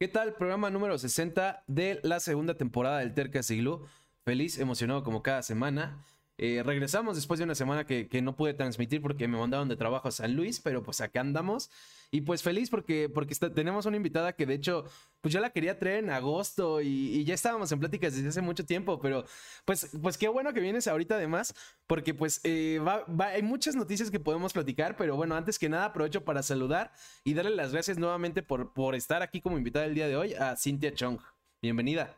¿Qué 0.00 0.08
tal? 0.08 0.32
Programa 0.32 0.70
número 0.70 0.96
60 0.96 1.64
de 1.66 2.00
la 2.02 2.20
segunda 2.20 2.54
temporada 2.56 3.00
del 3.00 3.12
Terca 3.12 3.42
Siglo. 3.42 3.84
Feliz, 4.24 4.58
emocionado 4.58 5.04
como 5.04 5.22
cada 5.22 5.42
semana. 5.42 6.02
Eh, 6.42 6.62
regresamos 6.64 7.16
después 7.16 7.36
de 7.36 7.44
una 7.44 7.54
semana 7.54 7.84
que, 7.84 8.08
no 8.22 8.34
pude 8.34 8.54
transmitir 8.54 9.02
porque 9.02 9.28
me 9.28 9.36
mandaron 9.36 9.68
de 9.68 9.76
trabajo 9.76 10.08
a 10.08 10.10
San 10.10 10.34
Luis, 10.34 10.58
pero 10.58 10.82
pues 10.82 11.02
acá 11.02 11.20
andamos. 11.20 11.70
Y 12.10 12.22
pues 12.22 12.42
feliz 12.42 12.70
porque, 12.70 13.10
porque 13.10 13.34
tenemos 13.34 13.84
una 13.84 13.98
invitada 13.98 14.32
que 14.32 14.46
de 14.46 14.54
hecho, 14.54 14.86
pues 15.20 15.34
yo 15.34 15.40
la 15.40 15.50
quería 15.50 15.78
traer 15.78 16.02
en 16.02 16.08
agosto 16.08 16.80
y, 16.80 17.22
ya 17.26 17.34
estábamos 17.34 17.70
en 17.72 17.80
pláticas 17.80 18.14
desde 18.14 18.28
hace 18.30 18.40
mucho 18.40 18.64
tiempo, 18.64 18.98
pero 19.00 19.26
pues, 19.66 19.90
pues 20.00 20.16
qué 20.16 20.28
bueno 20.28 20.54
que 20.54 20.60
vienes 20.60 20.88
ahorita 20.88 21.16
además, 21.16 21.54
porque 21.86 22.14
pues 22.14 22.40
eh, 22.44 22.80
hay 23.18 23.42
muchas 23.42 23.76
noticias 23.76 24.10
que 24.10 24.18
podemos 24.18 24.54
platicar, 24.54 24.96
pero 24.96 25.16
bueno, 25.16 25.34
antes 25.34 25.58
que 25.58 25.68
nada 25.68 25.84
aprovecho 25.84 26.24
para 26.24 26.42
saludar 26.42 26.90
y 27.22 27.34
darle 27.34 27.54
las 27.54 27.72
gracias 27.72 27.98
nuevamente 27.98 28.42
por, 28.42 28.72
por 28.72 28.94
estar 28.94 29.20
aquí 29.20 29.42
como 29.42 29.58
invitada 29.58 29.84
el 29.84 29.94
día 29.94 30.08
de 30.08 30.16
hoy 30.16 30.32
a 30.32 30.56
Cintia 30.56 30.94
Chong. 30.94 31.20
Bienvenida. 31.60 32.16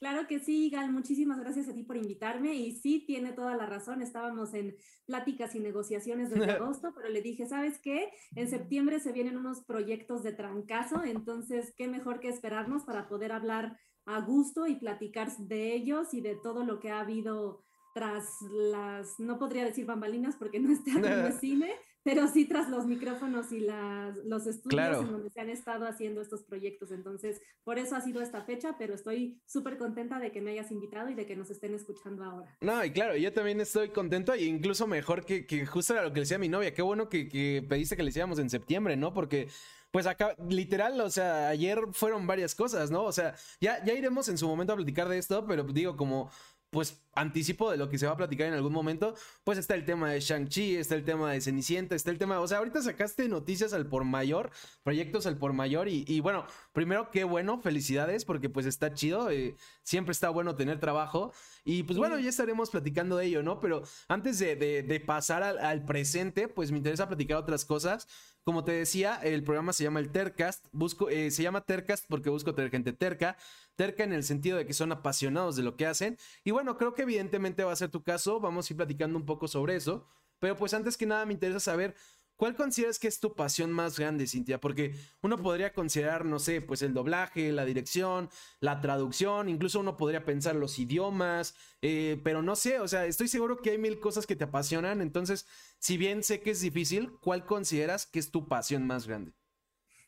Claro 0.00 0.26
que 0.26 0.40
sí, 0.40 0.70
Gal, 0.70 0.90
muchísimas 0.90 1.38
gracias 1.38 1.68
a 1.68 1.74
ti 1.74 1.82
por 1.82 1.98
invitarme 1.98 2.54
y 2.54 2.72
sí, 2.72 3.04
tiene 3.06 3.32
toda 3.32 3.54
la 3.54 3.66
razón, 3.66 4.00
estábamos 4.00 4.54
en 4.54 4.74
pláticas 5.04 5.54
y 5.54 5.60
negociaciones 5.60 6.30
desde 6.30 6.52
agosto, 6.52 6.94
pero 6.96 7.10
le 7.10 7.20
dije, 7.20 7.46
¿sabes 7.46 7.78
qué? 7.78 8.10
En 8.34 8.48
septiembre 8.48 8.98
se 9.00 9.12
vienen 9.12 9.36
unos 9.36 9.62
proyectos 9.62 10.22
de 10.22 10.32
trancazo, 10.32 11.04
entonces, 11.04 11.74
¿qué 11.76 11.86
mejor 11.86 12.18
que 12.18 12.30
esperarnos 12.30 12.84
para 12.84 13.08
poder 13.08 13.30
hablar 13.30 13.78
a 14.06 14.22
gusto 14.22 14.66
y 14.66 14.76
platicar 14.76 15.30
de 15.36 15.74
ellos 15.74 16.14
y 16.14 16.22
de 16.22 16.34
todo 16.34 16.64
lo 16.64 16.80
que 16.80 16.90
ha 16.90 17.00
habido 17.00 17.62
tras 17.92 18.24
las, 18.40 19.18
no 19.18 19.38
podría 19.38 19.66
decir 19.66 19.84
bambalinas 19.84 20.36
porque 20.36 20.60
no 20.60 20.72
está 20.72 20.92
en 20.92 21.04
el 21.04 21.32
cine, 21.40 21.74
pero 22.02 22.26
sí 22.28 22.46
tras 22.46 22.68
los 22.68 22.86
micrófonos 22.86 23.52
y 23.52 23.60
las, 23.60 24.16
los 24.24 24.46
estudios 24.46 25.00
en 25.00 25.12
donde 25.12 25.30
se 25.30 25.40
han 25.40 25.50
estado 25.50 25.86
haciendo 25.86 26.20
estos 26.20 26.42
proyectos. 26.42 26.90
Entonces, 26.92 27.40
por 27.64 27.78
eso 27.78 27.96
ha 27.96 28.00
sido 28.00 28.20
esta 28.20 28.42
fecha, 28.42 28.76
pero 28.78 28.94
estoy 28.94 29.40
súper 29.46 29.76
contenta 29.76 30.18
de 30.18 30.32
que 30.32 30.40
me 30.40 30.52
hayas 30.52 30.70
invitado 30.70 31.10
y 31.10 31.14
de 31.14 31.26
que 31.26 31.36
nos 31.36 31.50
estén 31.50 31.74
escuchando 31.74 32.24
ahora. 32.24 32.56
No, 32.60 32.84
y 32.84 32.90
claro, 32.90 33.16
yo 33.16 33.32
también 33.32 33.60
estoy 33.60 33.90
contento 33.90 34.32
e 34.32 34.44
incluso 34.44 34.86
mejor 34.86 35.24
que, 35.24 35.46
que 35.46 35.66
justo 35.66 35.92
era 35.92 36.02
lo 36.02 36.12
que 36.12 36.20
decía 36.20 36.38
mi 36.38 36.48
novia. 36.48 36.72
Qué 36.72 36.82
bueno 36.82 37.08
que, 37.08 37.28
que 37.28 37.64
pediste 37.68 37.96
que 37.96 38.02
le 38.02 38.10
hiciéramos 38.10 38.38
en 38.38 38.50
septiembre, 38.50 38.96
¿no? 38.96 39.12
Porque 39.12 39.48
pues 39.90 40.06
acá, 40.06 40.36
literal, 40.48 41.00
o 41.00 41.10
sea, 41.10 41.48
ayer 41.48 41.80
fueron 41.92 42.26
varias 42.26 42.54
cosas, 42.54 42.90
¿no? 42.90 43.02
O 43.02 43.12
sea, 43.12 43.34
ya, 43.60 43.84
ya 43.84 43.92
iremos 43.92 44.28
en 44.28 44.38
su 44.38 44.46
momento 44.46 44.72
a 44.72 44.76
platicar 44.76 45.08
de 45.08 45.18
esto, 45.18 45.44
pero 45.46 45.64
digo, 45.64 45.96
como 45.96 46.30
pues 46.70 47.02
anticipo 47.14 47.70
de 47.70 47.76
lo 47.76 47.88
que 47.88 47.98
se 47.98 48.06
va 48.06 48.12
a 48.12 48.16
platicar 48.16 48.46
en 48.46 48.54
algún 48.54 48.72
momento, 48.72 49.14
pues 49.44 49.58
está 49.58 49.74
el 49.74 49.84
tema 49.84 50.10
de 50.10 50.20
Shang-Chi, 50.20 50.76
está 50.76 50.94
el 50.94 51.04
tema 51.04 51.32
de 51.32 51.40
Cenicienta, 51.40 51.96
está 51.96 52.10
el 52.10 52.18
tema, 52.18 52.40
o 52.40 52.46
sea, 52.46 52.58
ahorita 52.58 52.80
sacaste 52.82 53.28
noticias 53.28 53.72
al 53.72 53.86
por 53.86 54.04
mayor, 54.04 54.50
proyectos 54.84 55.26
al 55.26 55.36
por 55.36 55.52
mayor 55.52 55.88
y, 55.88 56.20
bueno, 56.20 56.46
primero 56.72 57.10
qué 57.10 57.24
bueno, 57.24 57.60
felicidades 57.60 58.24
porque 58.24 58.48
pues 58.48 58.66
está 58.66 58.94
chido, 58.94 59.30
eh, 59.30 59.56
siempre 59.82 60.12
está 60.12 60.30
bueno 60.30 60.54
tener 60.54 60.78
trabajo 60.78 61.32
y 61.64 61.82
pues 61.82 61.98
bueno, 61.98 62.18
ya 62.18 62.28
estaremos 62.28 62.70
platicando 62.70 63.16
de 63.16 63.26
ello, 63.26 63.42
¿no? 63.42 63.60
Pero 63.60 63.82
antes 64.08 64.38
de, 64.38 65.02
pasar 65.04 65.42
al, 65.42 65.84
presente, 65.84 66.46
pues 66.46 66.70
me 66.70 66.78
interesa 66.78 67.08
platicar 67.08 67.38
otras 67.38 67.64
cosas. 67.64 68.06
Como 68.42 68.64
te 68.64 68.72
decía, 68.72 69.16
el 69.22 69.42
programa 69.42 69.72
se 69.72 69.84
llama 69.84 70.00
el 70.00 70.10
Tercast, 70.10 70.66
busco, 70.72 71.10
eh, 71.10 71.30
se 71.30 71.42
llama 71.42 71.60
Tercast 71.60 72.06
porque 72.08 72.30
busco 72.30 72.54
tener 72.54 72.70
gente 72.70 72.92
terca, 72.92 73.36
terca 73.76 74.02
en 74.02 74.12
el 74.12 74.24
sentido 74.24 74.56
de 74.56 74.66
que 74.66 74.72
son 74.72 74.92
apasionados 74.92 75.56
de 75.56 75.62
lo 75.62 75.76
que 75.76 75.86
hacen. 75.86 76.16
Y 76.42 76.50
bueno, 76.50 76.78
creo 76.78 76.94
que 76.94 77.02
evidentemente 77.02 77.64
va 77.64 77.72
a 77.72 77.76
ser 77.76 77.90
tu 77.90 78.02
caso, 78.02 78.40
vamos 78.40 78.68
a 78.68 78.72
ir 78.72 78.76
platicando 78.78 79.18
un 79.18 79.26
poco 79.26 79.46
sobre 79.46 79.76
eso, 79.76 80.06
pero 80.38 80.56
pues 80.56 80.72
antes 80.72 80.96
que 80.96 81.06
nada 81.06 81.26
me 81.26 81.34
interesa 81.34 81.60
saber 81.60 81.94
¿Cuál 82.40 82.56
consideras 82.56 82.98
que 82.98 83.06
es 83.06 83.20
tu 83.20 83.34
pasión 83.34 83.70
más 83.70 83.98
grande, 83.98 84.26
Cintia? 84.26 84.58
Porque 84.58 84.94
uno 85.20 85.36
podría 85.36 85.74
considerar, 85.74 86.24
no 86.24 86.38
sé, 86.38 86.62
pues 86.62 86.80
el 86.80 86.94
doblaje, 86.94 87.52
la 87.52 87.66
dirección, 87.66 88.30
la 88.60 88.80
traducción, 88.80 89.50
incluso 89.50 89.78
uno 89.78 89.98
podría 89.98 90.24
pensar 90.24 90.56
los 90.56 90.78
idiomas, 90.78 91.54
eh, 91.82 92.18
pero 92.24 92.40
no 92.40 92.56
sé, 92.56 92.80
o 92.80 92.88
sea, 92.88 93.04
estoy 93.04 93.28
seguro 93.28 93.60
que 93.60 93.72
hay 93.72 93.78
mil 93.78 94.00
cosas 94.00 94.26
que 94.26 94.36
te 94.36 94.44
apasionan, 94.44 95.02
entonces, 95.02 95.46
si 95.80 95.98
bien 95.98 96.22
sé 96.22 96.40
que 96.40 96.52
es 96.52 96.62
difícil, 96.62 97.12
¿cuál 97.20 97.44
consideras 97.44 98.06
que 98.06 98.18
es 98.18 98.30
tu 98.30 98.48
pasión 98.48 98.86
más 98.86 99.06
grande? 99.06 99.34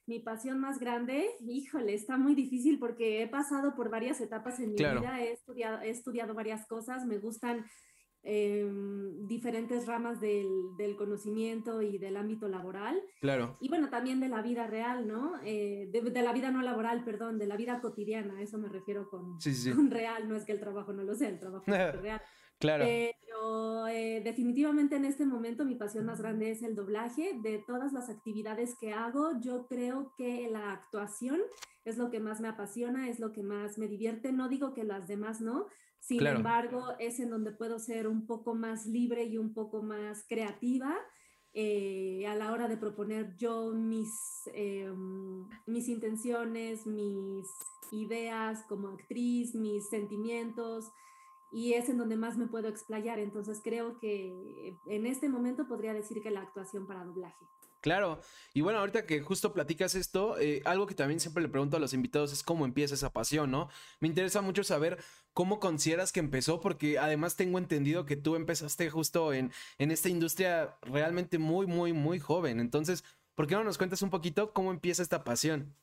Mi 0.06 0.18
pasión 0.18 0.58
más 0.58 0.78
grande, 0.78 1.28
híjole, 1.46 1.92
está 1.92 2.16
muy 2.16 2.34
difícil 2.34 2.78
porque 2.78 3.22
he 3.22 3.28
pasado 3.28 3.74
por 3.74 3.90
varias 3.90 4.22
etapas 4.22 4.58
en 4.58 4.70
mi 4.70 4.76
vida, 4.76 5.22
he 5.22 5.32
estudiado, 5.32 5.82
he 5.82 5.90
estudiado 5.90 6.32
varias 6.32 6.66
cosas, 6.66 7.04
me 7.04 7.18
gustan 7.18 7.66
Em, 8.24 9.26
diferentes 9.26 9.84
ramas 9.86 10.20
del, 10.20 10.76
del, 10.76 10.94
conocimiento 10.94 11.82
y 11.82 11.98
del 11.98 12.16
ámbito 12.16 12.46
laboral. 12.46 13.02
Claro. 13.20 13.56
Y 13.60 13.68
bueno, 13.68 13.88
también 13.90 14.20
de 14.20 14.28
la 14.28 14.42
vida 14.42 14.68
real, 14.68 15.08
¿no? 15.08 15.40
Eh, 15.44 15.88
de, 15.90 16.22
la 16.22 16.32
vida 16.32 16.52
no 16.52 16.62
laboral, 16.62 17.02
perdón, 17.04 17.38
de 17.38 17.46
la 17.46 17.56
vida 17.56 17.80
cotidiana, 17.80 18.40
eso 18.40 18.58
me 18.58 18.68
refiero 18.68 19.10
con, 19.10 19.38
con 19.74 19.90
real, 19.90 20.28
no 20.28 20.36
es 20.36 20.44
que 20.44 20.52
el 20.52 20.60
trabajo 20.60 20.92
no 20.92 21.02
lo 21.02 21.16
sea, 21.16 21.30
el 21.30 21.40
trabajo 21.40 21.64
es 21.66 21.72
real. 22.02 22.22
Claro. 22.60 22.84
Pero 22.84 23.88
eh, 23.88 24.20
definitivamente 24.22 24.94
en 24.94 25.04
este 25.04 25.26
momento 25.26 25.64
mi 25.64 25.74
pasión 25.74 26.06
más 26.06 26.20
grande 26.20 26.52
es 26.52 26.62
el 26.62 26.76
doblaje. 26.76 27.32
De 27.42 27.58
todas 27.66 27.92
las 27.92 28.08
actividades 28.08 28.76
que 28.78 28.92
hago, 28.92 29.32
yo 29.40 29.66
creo 29.66 30.14
que 30.16 30.48
la 30.48 30.70
actuación 30.70 31.40
es 31.84 31.98
lo 31.98 32.08
que 32.08 32.20
más 32.20 32.40
me 32.40 32.46
apasiona, 32.46 33.08
es 33.08 33.18
lo 33.18 33.32
que 33.32 33.42
más 33.42 33.78
me 33.78 33.88
divierte. 33.88 34.30
No 34.30 34.48
digo 34.48 34.74
que 34.74 34.84
las 34.84 35.08
demás 35.08 35.40
no, 35.40 35.66
sin 36.02 36.26
embargo, 36.26 36.94
es 36.98 37.20
en 37.20 37.30
donde 37.30 37.52
puedo 37.52 37.78
ser 37.78 38.08
un 38.08 38.26
poco 38.26 38.56
más 38.56 38.86
libre 38.86 39.22
y 39.22 39.38
un 39.38 39.54
poco 39.54 39.82
más 39.82 40.24
creativa. 40.28 40.98
Eh, 41.54 42.26
a 42.26 42.34
la 42.34 42.50
hora 42.50 42.66
de 42.66 42.76
proponer 42.76 43.36
yo 43.36 43.72
mis, 43.72 44.10
em, 44.52 45.48
mis 45.64 45.88
intenciones, 45.88 46.88
mis 46.88 47.46
ideas 47.92 48.64
como 48.68 48.88
actriz, 48.88 49.54
mis 49.54 49.88
sentimientos, 49.90 50.90
y 51.52 51.74
es 51.74 51.88
en 51.88 51.98
donde 51.98 52.16
más 52.16 52.36
me 52.36 52.48
puedo 52.48 52.66
explayar. 52.66 53.20
Entonces 53.20 53.60
creo 53.62 54.00
que 54.00 54.76
en 54.86 55.06
este 55.06 55.28
momento 55.28 55.68
podría 55.68 55.94
decir 55.94 56.20
que 56.20 56.32
la 56.32 56.40
actuación 56.40 56.84
para 56.84 57.04
doblaje. 57.04 57.46
Claro, 57.82 58.20
y 58.54 58.60
bueno, 58.60 58.78
ahorita 58.78 59.06
que 59.06 59.20
justo 59.20 59.52
platicas 59.52 59.96
esto, 59.96 60.38
eh, 60.38 60.62
algo 60.64 60.86
que 60.86 60.94
también 60.94 61.18
siempre 61.18 61.42
le 61.42 61.48
pregunto 61.48 61.76
a 61.76 61.80
los 61.80 61.92
invitados 61.92 62.32
es 62.32 62.44
cómo 62.44 62.64
empieza 62.64 62.94
esa 62.94 63.12
pasión, 63.12 63.50
¿no? 63.50 63.68
Me 63.98 64.06
interesa 64.06 64.40
mucho 64.40 64.62
saber 64.62 64.98
cómo 65.32 65.58
consideras 65.58 66.12
que 66.12 66.20
empezó, 66.20 66.60
porque 66.60 67.00
además 67.00 67.34
tengo 67.34 67.58
entendido 67.58 68.06
que 68.06 68.14
tú 68.14 68.36
empezaste 68.36 68.88
justo 68.88 69.32
en, 69.32 69.50
en 69.78 69.90
esta 69.90 70.08
industria 70.08 70.78
realmente 70.82 71.38
muy, 71.38 71.66
muy, 71.66 71.92
muy 71.92 72.20
joven. 72.20 72.60
Entonces, 72.60 73.02
¿por 73.34 73.48
qué 73.48 73.56
no 73.56 73.64
nos 73.64 73.78
cuentas 73.78 74.00
un 74.02 74.10
poquito 74.10 74.52
cómo 74.52 74.70
empieza 74.70 75.02
esta 75.02 75.24
pasión? 75.24 75.74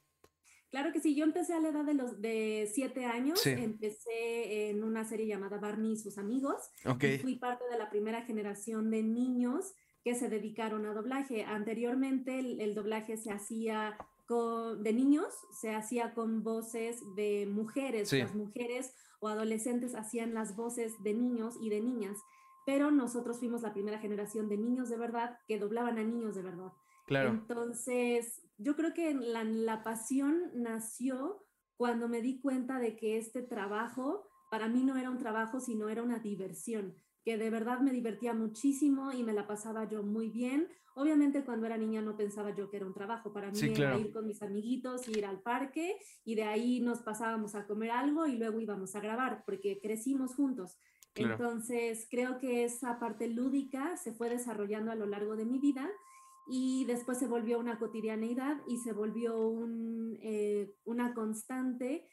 Claro 0.69 0.93
que 0.93 1.01
sí, 1.01 1.15
yo 1.15 1.25
empecé 1.25 1.53
a 1.53 1.59
la 1.59 1.69
edad 1.69 1.83
de 1.83 1.95
los 1.95 2.21
de 2.21 2.71
siete 2.73 3.03
años, 3.03 3.45
empecé 3.45 4.69
en 4.69 4.83
una 4.85 5.03
serie 5.03 5.25
llamada 5.25 5.57
Barney 5.57 5.93
y 5.93 5.97
sus 5.97 6.17
amigos, 6.17 6.69
y 6.85 7.17
fui 7.17 7.35
parte 7.35 7.65
de 7.69 7.77
la 7.77 7.89
primera 7.89 8.21
generación 8.21 8.89
de 8.89 9.03
niños 9.03 9.73
que 10.03 10.15
se 10.15 10.29
dedicaron 10.29 10.85
a 10.85 10.93
doblaje. 10.93 11.43
Anteriormente 11.43 12.39
el, 12.39 12.73
doblaje 12.75 13.17
se 13.17 13.31
hacía 13.31 13.97
con, 14.25 14.83
de 14.83 14.93
niños, 14.93 15.27
se 15.51 15.73
hacía 15.73 16.13
con 16.13 16.43
voces 16.43 17.01
de 17.15 17.47
mujeres, 17.49 18.11
las 18.13 18.35
mujeres 18.35 18.93
o 19.19 19.27
adolescentes 19.27 19.95
hacían 19.95 20.33
las 20.33 20.55
voces 20.55 21.01
de 21.03 21.13
niños 21.13 21.57
y 21.61 21.69
de 21.69 21.81
niñas, 21.81 22.17
pero 22.65 22.91
nosotros 22.91 23.39
fuimos 23.39 23.61
la 23.61 23.73
primera 23.73 23.99
generación 23.99 24.47
de 24.47 24.57
niños 24.57 24.89
de 24.89 24.97
verdad 24.97 25.39
que 25.47 25.59
doblaban 25.59 25.97
a 25.97 26.03
niños 26.03 26.35
de 26.35 26.43
verdad. 26.43 26.71
Entonces, 27.09 28.43
yo 28.57 28.75
creo 28.75 28.93
que 28.93 29.13
la, 29.15 29.43
la 29.43 29.83
pasión 29.83 30.51
nació 30.53 31.43
cuando 31.75 32.07
me 32.07 32.21
di 32.21 32.39
cuenta 32.39 32.77
de 32.77 32.95
que 32.95 33.17
este 33.17 33.41
trabajo 33.41 34.27
para 34.51 34.67
mí 34.67 34.83
no 34.83 34.97
era 34.97 35.09
un 35.09 35.17
trabajo, 35.17 35.59
sino 35.59 35.89
era 35.89 36.03
una 36.03 36.19
diversión, 36.19 36.95
que 37.29 37.37
de 37.37 37.51
verdad 37.51 37.79
me 37.79 37.91
divertía 37.91 38.33
muchísimo 38.33 39.11
y 39.11 39.21
me 39.21 39.33
la 39.33 39.45
pasaba 39.45 39.87
yo 39.87 40.01
muy 40.01 40.31
bien. 40.31 40.67
Obviamente 40.95 41.45
cuando 41.45 41.67
era 41.67 41.77
niña 41.77 42.01
no 42.01 42.17
pensaba 42.17 42.55
yo 42.55 42.71
que 42.71 42.77
era 42.77 42.87
un 42.87 42.93
trabajo, 42.95 43.31
para 43.31 43.51
mí 43.51 43.59
era 43.61 43.99
ir 43.99 44.11
con 44.11 44.25
mis 44.25 44.41
amiguitos, 44.41 45.07
ir 45.07 45.27
al 45.27 45.39
parque 45.39 45.99
y 46.25 46.33
de 46.33 46.45
ahí 46.45 46.79
nos 46.79 47.03
pasábamos 47.03 47.53
a 47.53 47.67
comer 47.67 47.91
algo 47.91 48.25
y 48.25 48.35
luego 48.35 48.59
íbamos 48.59 48.95
a 48.95 48.99
grabar, 48.99 49.43
porque 49.45 49.79
crecimos 49.79 50.33
juntos. 50.33 50.79
Entonces 51.13 52.07
creo 52.09 52.39
que 52.39 52.63
esa 52.63 52.97
parte 52.97 53.27
lúdica 53.27 53.95
se 53.95 54.11
fue 54.11 54.27
desarrollando 54.27 54.91
a 54.91 54.95
lo 54.95 55.05
largo 55.05 55.35
de 55.35 55.45
mi 55.45 55.59
vida 55.59 55.87
y 56.47 56.85
después 56.85 57.19
se 57.19 57.27
volvió 57.27 57.59
una 57.59 57.77
cotidianeidad 57.77 58.57
y 58.67 58.77
se 58.77 58.91
volvió 58.91 59.39
un, 59.39 60.17
eh, 60.23 60.73
una 60.83 61.13
constante 61.13 62.07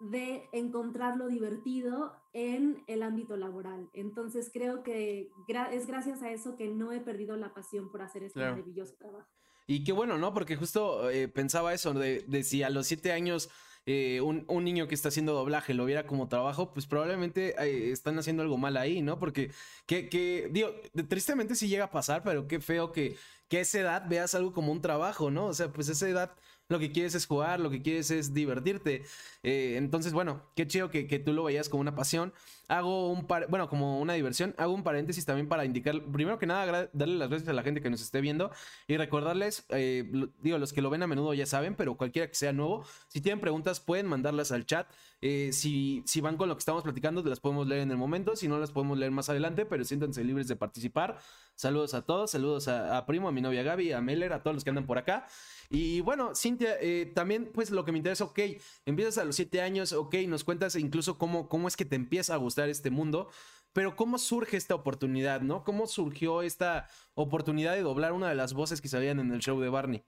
de 0.00 0.48
encontrar 0.52 1.16
lo 1.16 1.28
divertido 1.28 2.16
en 2.32 2.82
el 2.86 3.02
ámbito 3.02 3.36
laboral. 3.36 3.90
Entonces 3.92 4.50
creo 4.52 4.82
que 4.82 5.30
es 5.72 5.86
gracias 5.86 6.22
a 6.22 6.30
eso 6.30 6.56
que 6.56 6.68
no 6.68 6.92
he 6.92 7.00
perdido 7.00 7.36
la 7.36 7.52
pasión 7.52 7.90
por 7.90 8.02
hacer 8.02 8.22
este 8.22 8.40
maravilloso 8.40 8.94
trabajo. 8.94 9.28
Y 9.66 9.84
qué 9.84 9.92
bueno, 9.92 10.18
¿no? 10.18 10.34
Porque 10.34 10.56
justo 10.56 11.10
eh, 11.10 11.28
pensaba 11.28 11.74
eso, 11.74 11.92
de, 11.92 12.24
de, 12.26 12.42
si 12.42 12.62
a 12.62 12.70
los 12.70 12.86
siete 12.86 13.12
años 13.12 13.50
eh, 13.86 14.20
un, 14.20 14.64
niño 14.64 14.88
que 14.88 14.94
está 14.94 15.08
haciendo 15.08 15.32
doblaje 15.32 15.74
lo 15.74 15.84
viera 15.84 16.06
como 16.06 16.28
trabajo, 16.28 16.72
pues 16.72 16.86
probablemente 16.86 17.54
están 17.92 18.18
haciendo 18.18 18.42
algo 18.42 18.58
mal 18.58 18.76
ahí, 18.76 19.02
¿no? 19.02 19.18
Porque, 19.18 19.52
que, 19.86 20.08
que, 20.08 20.48
digo, 20.50 20.70
tristemente 21.08 21.54
sí 21.54 21.68
llega 21.68 21.84
a 21.84 21.90
pasar, 21.90 22.22
pero 22.22 22.48
qué 22.48 22.60
feo 22.60 22.92
que, 22.92 23.16
que 23.48 23.58
a 23.58 23.60
esa 23.60 23.80
edad 23.80 24.08
veas 24.08 24.34
algo 24.34 24.52
como 24.52 24.72
un 24.72 24.80
trabajo, 24.80 25.30
¿no? 25.30 25.46
O 25.46 25.54
sea, 25.54 25.72
pues 25.72 25.88
a 25.88 25.92
esa 25.92 26.08
edad 26.08 26.36
lo 26.70 26.78
que 26.78 26.92
quieres 26.92 27.14
es 27.14 27.26
jugar, 27.26 27.60
lo 27.60 27.68
que 27.68 27.82
quieres 27.82 28.10
es 28.10 28.32
divertirte. 28.32 29.02
Eh, 29.42 29.74
entonces, 29.76 30.12
bueno, 30.12 30.42
qué 30.54 30.66
chido 30.66 30.88
que, 30.88 31.06
que, 31.06 31.18
tú 31.18 31.32
lo 31.32 31.44
veías 31.44 31.68
como 31.68 31.80
una 31.80 31.94
pasión. 31.94 32.32
Hago 32.70 33.10
un 33.10 33.26
par, 33.26 33.48
bueno, 33.48 33.68
como 33.68 34.00
una 34.00 34.12
diversión. 34.12 34.54
Hago 34.56 34.72
un 34.72 34.84
paréntesis 34.84 35.24
también 35.24 35.48
para 35.48 35.64
indicar, 35.64 36.00
primero 36.04 36.38
que 36.38 36.46
nada, 36.46 36.88
darle 36.92 37.16
las 37.16 37.28
gracias 37.28 37.48
a 37.48 37.52
la 37.52 37.64
gente 37.64 37.82
que 37.82 37.90
nos 37.90 38.00
esté 38.00 38.20
viendo 38.20 38.52
y 38.86 38.96
recordarles, 38.96 39.66
eh, 39.70 40.08
digo, 40.40 40.56
los 40.56 40.72
que 40.72 40.80
lo 40.80 40.88
ven 40.88 41.02
a 41.02 41.08
menudo 41.08 41.34
ya 41.34 41.46
saben, 41.46 41.74
pero 41.74 41.96
cualquiera 41.96 42.28
que 42.28 42.36
sea 42.36 42.52
nuevo, 42.52 42.84
si 43.08 43.20
tienen 43.20 43.40
preguntas 43.40 43.80
pueden 43.80 44.06
mandarlas 44.06 44.52
al 44.52 44.66
chat. 44.66 44.86
Eh, 45.22 45.50
si, 45.52 46.02
si 46.06 46.20
van 46.20 46.36
con 46.36 46.48
lo 46.48 46.54
que 46.54 46.60
estamos 46.60 46.82
platicando, 46.82 47.22
las 47.24 47.40
podemos 47.40 47.66
leer 47.66 47.82
en 47.82 47.90
el 47.90 47.98
momento, 47.98 48.36
si 48.36 48.48
no 48.48 48.58
las 48.58 48.70
podemos 48.70 48.96
leer 48.96 49.10
más 49.10 49.28
adelante, 49.28 49.66
pero 49.66 49.84
siéntanse 49.84 50.22
libres 50.24 50.48
de 50.48 50.56
participar. 50.56 51.18
Saludos 51.56 51.92
a 51.92 52.02
todos, 52.02 52.30
saludos 52.30 52.68
a, 52.68 53.04
Primo, 53.04 53.28
a 53.28 53.32
mi 53.32 53.42
novia 53.42 53.62
Gaby, 53.62 53.92
a 53.92 54.00
Meller, 54.00 54.32
a 54.32 54.42
todos 54.42 54.54
los 54.54 54.64
que 54.64 54.70
andan 54.70 54.86
por 54.86 54.96
acá. 54.96 55.26
Y 55.68 56.00
bueno, 56.00 56.34
Cintia, 56.34 56.76
eh, 56.80 57.10
también 57.14 57.50
pues 57.52 57.70
lo 57.70 57.84
que 57.84 57.92
me 57.92 57.98
interesa, 57.98 58.24
ok, 58.24 58.38
empiezas 58.86 59.18
a 59.18 59.24
los 59.24 59.36
siete 59.36 59.60
años, 59.60 59.92
ok, 59.92 60.14
nos 60.26 60.42
cuentas 60.42 60.74
incluso 60.76 61.18
cómo, 61.18 61.48
cómo 61.48 61.68
es 61.68 61.76
que 61.76 61.84
te 61.84 61.96
empieza 61.96 62.32
a 62.32 62.38
gustar 62.38 62.59
este 62.68 62.90
mundo, 62.90 63.28
pero 63.72 63.96
cómo 63.96 64.18
surge 64.18 64.56
esta 64.56 64.74
oportunidad, 64.74 65.40
¿no? 65.40 65.64
¿Cómo 65.64 65.86
surgió 65.86 66.42
esta 66.42 66.88
oportunidad 67.14 67.74
de 67.74 67.82
doblar 67.82 68.12
una 68.12 68.28
de 68.28 68.34
las 68.34 68.52
voces 68.52 68.80
que 68.80 68.88
salían 68.88 69.20
en 69.20 69.32
el 69.32 69.40
show 69.40 69.60
de 69.60 69.68
Barney? 69.68 70.04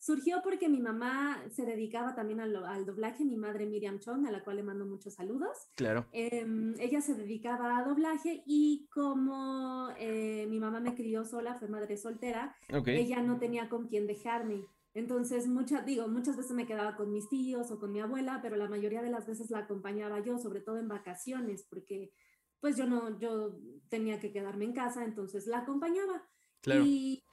Surgió 0.00 0.40
porque 0.42 0.70
mi 0.70 0.80
mamá 0.80 1.44
se 1.50 1.66
dedicaba 1.66 2.14
también 2.14 2.40
al, 2.40 2.86
doblaje, 2.86 3.22
mi 3.22 3.36
madre 3.36 3.66
Miriam 3.66 3.98
Chong, 3.98 4.26
a 4.26 4.30
la 4.30 4.42
cual 4.42 4.56
le 4.56 4.62
mando 4.62 4.86
muchos 4.86 5.12
saludos. 5.12 5.68
Claro. 5.76 6.06
Em, 6.12 6.74
ella 6.80 7.02
se 7.02 7.14
dedicaba 7.14 7.76
a 7.76 7.84
doblaje 7.84 8.42
y 8.46 8.88
como 8.90 9.90
eh, 9.98 10.46
mi 10.48 10.58
mamá 10.58 10.80
me 10.80 10.94
crió 10.94 11.26
sola, 11.26 11.54
fue 11.56 11.68
madre 11.68 11.98
soltera, 11.98 12.56
ella 12.86 13.20
no 13.20 13.38
tenía 13.38 13.68
con 13.68 13.88
quién 13.88 14.06
dejarme. 14.06 14.64
Entonces, 14.94 15.46
muchas, 15.46 15.86
digo, 15.86 16.08
muchas 16.08 16.36
veces 16.36 16.52
me 16.52 16.66
quedaba 16.66 16.96
con 16.96 17.12
mis 17.12 17.28
tíos 17.28 17.70
o 17.70 17.78
con 17.78 17.92
mi 17.92 18.00
abuela, 18.00 18.40
pero 18.42 18.56
la 18.56 18.68
mayoría 18.68 19.02
de 19.02 19.10
las 19.10 19.26
veces 19.26 19.50
la 19.50 19.58
acompañaba 19.58 20.20
yo, 20.20 20.38
sobre 20.38 20.60
todo 20.60 20.78
en 20.78 20.88
vacaciones, 20.88 21.66
porque 21.68 22.12
pues 22.60 22.76
yo 22.76 22.86
no, 22.86 23.18
yo 23.18 23.58
tenía 23.88 24.20
que 24.20 24.32
quedarme 24.32 24.66
en 24.66 24.74
casa, 24.74 25.04
entonces 25.04 25.46
la 25.46 25.58
acompañaba. 25.58 26.28
Claro. 26.60 26.84
Y 26.84 27.24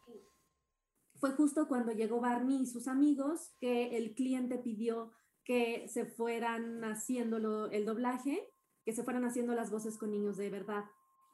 fue 1.19 1.31
justo 1.31 1.67
cuando 1.67 1.91
llegó 1.91 2.21
Barney 2.21 2.61
y 2.61 2.67
sus 2.67 2.87
amigos 2.87 3.53
que 3.59 3.97
el 3.97 4.13
cliente 4.13 4.57
pidió 4.57 5.11
que 5.43 5.87
se 5.87 6.05
fueran 6.05 6.83
haciendo 6.83 7.69
el 7.71 7.85
doblaje, 7.85 8.53
que 8.85 8.93
se 8.93 9.03
fueran 9.03 9.25
haciendo 9.25 9.53
las 9.53 9.71
voces 9.71 9.97
con 9.97 10.11
niños 10.11 10.37
de 10.37 10.49
verdad. 10.49 10.85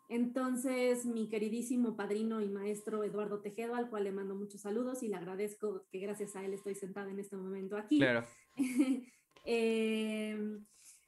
Entonces, 0.10 1.06
mi 1.06 1.28
queridísimo 1.30 1.96
padrino 1.96 2.42
y 2.42 2.50
maestro 2.50 3.04
Eduardo 3.04 3.40
Tejedo, 3.40 3.76
al 3.76 3.90
cual 3.90 4.04
le 4.04 4.12
mando 4.12 4.36
muchos 4.36 4.62
saludos 4.62 5.02
y 5.04 5.08
le 5.08 5.16
agradezco 5.16 5.86
que 5.92 6.00
gracias 6.00 6.36
a 6.36 6.44
él 6.44 6.54
estoy 6.54 6.76
sentada 6.76 7.10
en 7.10 7.20
este 7.20 7.36
momento 7.38 7.78
aquí. 7.78 7.98
Claro. 7.98 8.26
eh, 9.46 10.60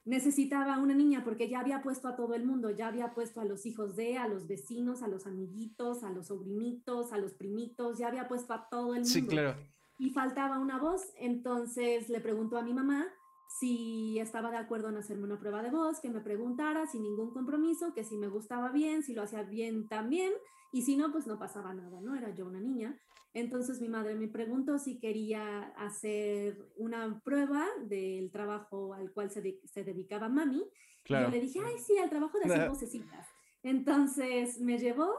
necesitaba 0.06 0.77
una 0.77 0.94
niña 0.94 1.24
porque 1.24 1.50
ya 1.50 1.59
había 1.59 1.81
puesto 1.81 2.07
a 2.07 2.15
todo 2.15 2.36
el 2.36 2.45
mundo, 2.45 2.69
ya 2.69 2.88
había 2.88 3.13
puesto 3.13 3.42
a 3.42 3.45
los 3.45 3.65
hijos 3.65 3.95
de, 3.95 4.18
a 4.18 4.27
los 4.27 4.47
vecinos, 4.47 5.01
a 5.01 5.07
los 5.07 5.25
amiguitos, 5.25 6.03
a 6.03 6.12
los 6.12 6.27
sobrinitos, 6.27 7.12
a 7.12 7.18
los 7.18 7.33
primitos, 7.33 7.97
ya 7.97 8.07
había 8.07 8.27
puesto 8.27 8.53
a 8.53 8.69
todo 8.69 8.94
el 8.94 9.01
mundo. 9.01 9.09
Sí, 9.09 9.25
claro. 9.25 9.56
Y 9.97 10.12
faltaba 10.12 10.59
una 10.59 10.77
voz, 10.77 11.01
entonces 11.18 12.09
le 12.09 12.19
preguntó 12.21 12.57
a 12.57 12.62
mi 12.62 12.74
mamá 12.74 13.07
si 13.47 14.19
estaba 14.19 14.51
de 14.51 14.57
acuerdo 14.57 14.89
en 14.89 14.97
hacerme 14.97 15.24
una 15.24 15.39
prueba 15.39 15.62
de 15.62 15.71
voz, 15.71 16.00
que 16.00 16.09
me 16.09 16.21
preguntara 16.21 16.88
sin 16.88 17.03
ningún 17.03 17.31
compromiso, 17.31 17.94
que 17.94 18.03
si 18.03 18.18
me 18.18 18.27
gustaba 18.27 18.71
bien, 18.71 19.03
si 19.03 19.13
lo 19.13 19.24
hacía 19.24 19.44
bien 19.44 19.88
también, 19.88 20.31
y 20.71 20.81
si 20.81 20.97
no, 20.97 21.12
pues 21.12 21.25
no 21.25 21.39
pasaba 21.39 21.74
nada, 21.74 22.01
¿no? 22.01 22.15
Era 22.15 22.33
yo 22.33 22.45
una 22.45 22.59
niña. 22.59 23.00
Entonces 23.33 23.81
mi 23.81 23.89
madre 23.89 24.15
me 24.15 24.27
preguntó 24.27 24.77
si 24.77 25.00
quería 25.00 25.63
hacer 25.77 26.57
una 26.75 27.21
prueba 27.21 27.65
del 27.86 28.31
trabajo 28.31 28.94
al 28.94 29.12
cual 29.12 29.30
se, 29.30 29.59
se 29.65 29.83
dedicaba 29.83 30.30
mami. 30.30 30.63
Y 31.06 31.13
yo 31.13 31.30
le 31.30 31.39
dije, 31.39 31.59
ay, 31.63 31.77
sí, 31.80 31.97
al 31.97 32.09
trabajo 32.09 32.39
de 32.39 32.45
hacer 32.45 32.69
vocecitas. 32.69 33.27
Entonces 33.62 34.59
me 34.59 34.77
llevó, 34.77 35.13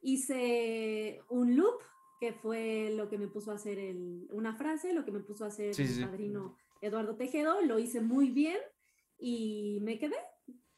hice 0.00 1.22
un 1.28 1.56
loop, 1.56 1.80
que 2.20 2.34
fue 2.34 2.92
lo 2.94 3.08
que 3.08 3.16
me 3.16 3.28
puso 3.28 3.50
a 3.50 3.54
hacer 3.54 3.78
el, 3.78 4.28
una 4.30 4.54
frase, 4.54 4.92
lo 4.92 5.06
que 5.06 5.12
me 5.12 5.20
puso 5.20 5.44
a 5.44 5.48
hacer 5.48 5.74
el 5.78 6.04
padrino 6.06 6.56
Eduardo 6.80 7.16
Tejedo. 7.16 7.60
Lo 7.62 7.78
hice 7.78 8.00
muy 8.00 8.30
bien 8.30 8.58
y 9.18 9.80
me 9.82 9.98
quedé. 9.98 10.16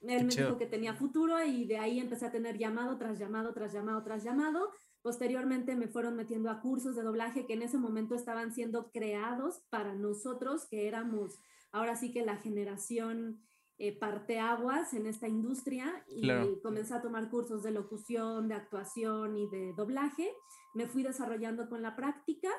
Él 0.01 0.25
me 0.25 0.35
dijo 0.35 0.59
que 0.59 0.67
tenía 0.67 0.95
futuro 0.95 1.43
y 1.45 1.65
de 1.65 1.79
ahí 1.79 2.01
empecé 2.01 2.27
a 2.27 2.33
tener 2.33 2.59
llamado 2.59 2.99
tras 2.99 3.19
llamado, 3.19 3.53
tras 3.53 3.73
llamado, 3.73 4.03
tras 4.03 4.25
llamado 4.25 4.73
Posteriormente 5.03 5.75
me 5.75 5.89
fueron 5.89 6.15
metiendo 6.15 6.49
a 6.49 6.61
cursos 6.61 6.95
de 6.95 7.03
doblaje 7.03 7.45
que 7.45 7.55
en 7.55 7.63
ese 7.63 7.77
momento 7.77 8.15
estaban 8.15 8.55
siendo 8.55 8.93
creados 8.93 9.61
para 9.69 9.95
nosotros, 9.95 10.67
que 10.71 10.87
éramos 10.87 11.41
ahora 11.73 11.97
sí 11.97 12.13
que 12.13 12.25
la 12.25 12.37
generación 12.37 13.43
eh, 13.79 13.99
parteaguas 13.99 14.95
en 14.95 15.07
esta 15.07 15.27
industria 15.27 16.05
y 16.07 16.61
comencé 16.63 16.95
a 16.95 17.03
tomar 17.03 17.31
cursos 17.31 17.65
de 17.65 17.73
locución, 17.73 18.47
de 18.47 18.55
actuación 18.55 19.37
y 19.37 19.49
de 19.49 19.73
doblaje. 19.77 20.33
Me 20.75 20.87
fui 20.87 21.03
desarrollando 21.03 21.69
con 21.69 21.83
la 21.83 21.97
práctica 21.97 22.51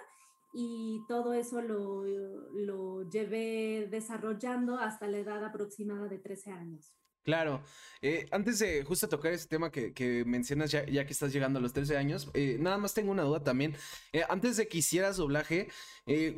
y 0.54 1.02
todo 1.08 1.34
eso 1.34 1.62
lo, 1.62 2.06
lo 2.06 3.10
llevé 3.10 3.88
desarrollando 3.90 4.78
hasta 4.78 5.08
la 5.08 5.18
edad 5.18 5.44
aproximada 5.44 6.08
de 6.08 6.20
13 6.20 6.52
años. 6.52 6.94
Claro. 7.24 7.64
Eh, 8.02 8.28
antes 8.32 8.60
de 8.60 8.84
justo 8.84 9.08
tocar 9.08 9.32
ese 9.32 9.48
tema 9.48 9.72
que, 9.72 10.24
mencionas 10.26 10.72
ya, 10.72 10.86
ya, 10.86 11.06
que 11.06 11.14
estás 11.14 11.32
llegando 11.32 11.60
a 11.60 11.62
los 11.62 11.72
13 11.72 11.96
años, 11.96 12.30
eh, 12.34 12.58
nada 12.60 12.78
más 12.78 12.94
tengo 12.94 13.12
una 13.12 13.24
duda 13.24 13.42
también. 13.44 13.76
Eh, 14.12 14.24
antes 14.28 14.58
de 14.58 14.68
que 14.68 14.80
hicieras 14.80 15.16
doblaje, 15.16 15.70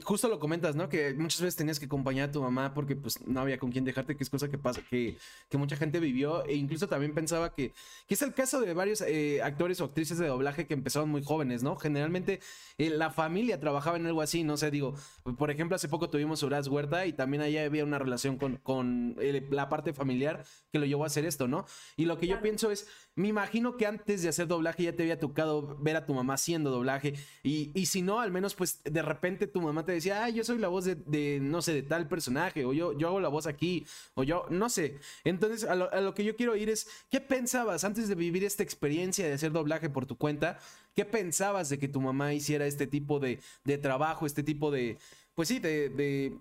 justo 0.04 0.28
lo 0.28 0.40
comentas, 0.40 0.76
¿no? 0.76 0.90
Que 0.90 1.14
muchas 1.14 1.42
veces 1.42 1.56
tenías 1.56 1.80
que 1.80 1.86
acompañar 1.86 2.30
a 2.30 2.32
tu 2.32 2.42
mamá 2.42 2.74
porque 2.74 2.96
pues 2.96 3.26
no 3.26 3.42
había 3.42 3.58
con 3.58 3.72
quién 3.72 3.84
dejarte, 3.86 4.16
que 4.16 4.24
es 4.24 4.30
cosa 4.30 4.50
que 4.50 4.58
pasa, 4.58 4.82
que, 4.90 5.18
que 5.50 5.58
mucha 5.58 5.76
gente 5.76 6.00
vivió 6.00 6.46
e 6.46 6.56
incluso 6.56 6.88
también 6.88 7.14
pensaba 7.14 7.54
que, 7.54 7.74
que 8.08 8.14
es 8.14 8.22
el 8.22 8.34
caso 8.34 8.62
de 8.62 8.74
varios 8.74 9.04
actores 9.44 9.82
o 9.82 9.86
actrices 9.86 10.18
de 10.18 10.28
doblaje 10.28 10.68
que 10.68 10.74
empezaron 10.74 11.10
muy 11.10 11.24
jóvenes, 11.24 11.64
¿no? 11.64 11.76
Generalmente 11.78 12.40
la 12.78 13.10
familia 13.10 13.60
trabajaba 13.60 13.98
en 13.98 14.06
algo 14.06 14.22
así, 14.22 14.44
no 14.44 14.58
sé, 14.58 14.72
digo, 14.72 14.96
por 15.38 15.50
ejemplo, 15.50 15.76
hace 15.76 15.88
poco 15.88 16.10
tuvimos 16.10 16.44
Uraz 16.44 16.68
Huerta 16.68 17.06
y 17.06 17.14
también 17.14 17.42
allá 17.42 17.66
había 17.66 17.84
una 17.84 18.00
relación 18.00 18.38
con, 18.38 18.58
con 18.58 19.16
la 19.50 19.70
parte 19.70 19.94
familiar 19.94 20.44
que 20.72 20.80
lo 20.80 20.86
llevó 20.86 21.04
a 21.04 21.08
hacer 21.08 21.26
esto, 21.26 21.48
¿no? 21.48 21.66
Y 21.96 22.06
lo 22.06 22.18
que 22.18 22.28
yo 22.28 22.42
pienso 22.42 22.72
es, 22.72 22.88
me 23.16 23.30
imagino 23.30 23.78
que 23.78 23.86
antes 23.86 24.22
de 24.22 24.30
hacer 24.30 24.48
doblaje 24.48 24.84
ya 24.84 24.96
te 24.96 25.04
había 25.04 25.20
tocado 25.20 25.78
ver 25.80 25.96
a 25.96 26.06
tu 26.06 26.14
mamá 26.14 26.36
haciendo 26.36 26.70
doblaje. 26.70 27.14
Y, 27.44 27.72
y 27.74 27.88
si 27.88 28.02
no, 28.02 28.20
al 28.20 28.32
menos 28.32 28.56
pues 28.56 28.82
de 28.84 29.02
repente 29.02 29.48
tu 29.56 29.62
mamá 29.62 29.86
te 29.86 29.94
decía, 29.94 30.26
ah, 30.26 30.30
yo 30.30 30.44
soy 30.44 30.58
la 30.58 30.68
voz 30.68 30.84
de, 30.84 31.40
no 31.42 31.62
sé, 31.62 31.74
de 31.74 31.82
tal 31.82 32.10
personaje, 32.10 32.66
o 32.66 32.74
yo, 32.74 32.92
yo 32.92 33.08
hago 33.08 33.22
la 33.22 33.30
voz 33.30 33.48
aquí, 33.48 33.88
o 34.14 34.24
yo, 34.26 34.46
no 34.50 34.68
sé. 34.68 35.00
Entonces, 35.24 35.64
a 35.64 35.76
lo, 35.76 36.14
que 36.14 36.26
yo 36.26 36.36
quiero 36.36 36.58
ir 36.58 36.70
es, 36.70 36.90
¿qué 37.10 37.22
pensabas 37.22 37.86
antes 37.86 38.10
de 38.10 38.16
vivir 38.16 38.44
esta 38.44 38.64
experiencia 38.64 39.26
de 39.26 39.32
hacer 39.32 39.54
doblaje 39.54 39.90
por 39.90 40.06
tu 40.06 40.18
cuenta? 40.18 40.60
¿Qué 40.94 41.06
pensabas 41.06 41.70
de 41.70 41.80
que 41.80 41.88
tu 41.88 42.02
mamá 42.02 42.34
hiciera 42.34 42.66
este 42.68 42.86
tipo 42.86 43.22
de, 43.22 43.40
de 43.64 43.78
trabajo, 43.78 44.26
este 44.26 44.44
tipo 44.44 44.72
de, 44.72 44.98
pues 45.36 45.48
sí, 45.48 45.60
de, 45.60 45.88
de 45.88 46.38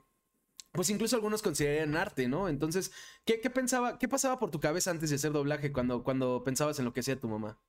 pues 0.72 0.90
incluso 0.90 1.14
algunos 1.14 1.40
considerarían 1.40 1.96
arte, 1.96 2.26
¿no? 2.26 2.48
Entonces, 2.48 2.90
¿qué, 3.24 3.38
pensaba, 3.48 3.96
qué 3.96 4.08
pasaba 4.08 4.40
por 4.40 4.50
tu 4.50 4.58
cabeza 4.58 4.90
antes 4.90 5.08
de 5.10 5.16
hacer 5.16 5.30
doblaje 5.30 5.70
cuando, 5.70 6.02
cuando 6.02 6.42
pensabas 6.42 6.80
en 6.80 6.84
lo 6.84 6.92
que 6.92 6.98
hacía 6.98 7.20
tu 7.20 7.28
mamá? 7.28 7.60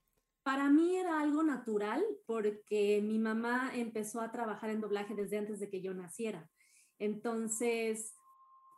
Para 0.46 0.70
mí 0.70 0.96
era 0.96 1.22
algo 1.22 1.42
natural 1.42 2.06
porque 2.28 3.02
mi 3.02 3.18
mamá 3.18 3.72
empezó 3.74 4.22
a 4.22 4.32
trabajar 4.32 4.70
en 4.70 4.80
doblaje 4.80 5.16
desde 5.16 5.40
antes 5.40 5.60
de 5.60 5.72
que 5.72 5.82
yo 5.82 5.96
naciera. 5.96 6.48
Entonces, 7.00 8.14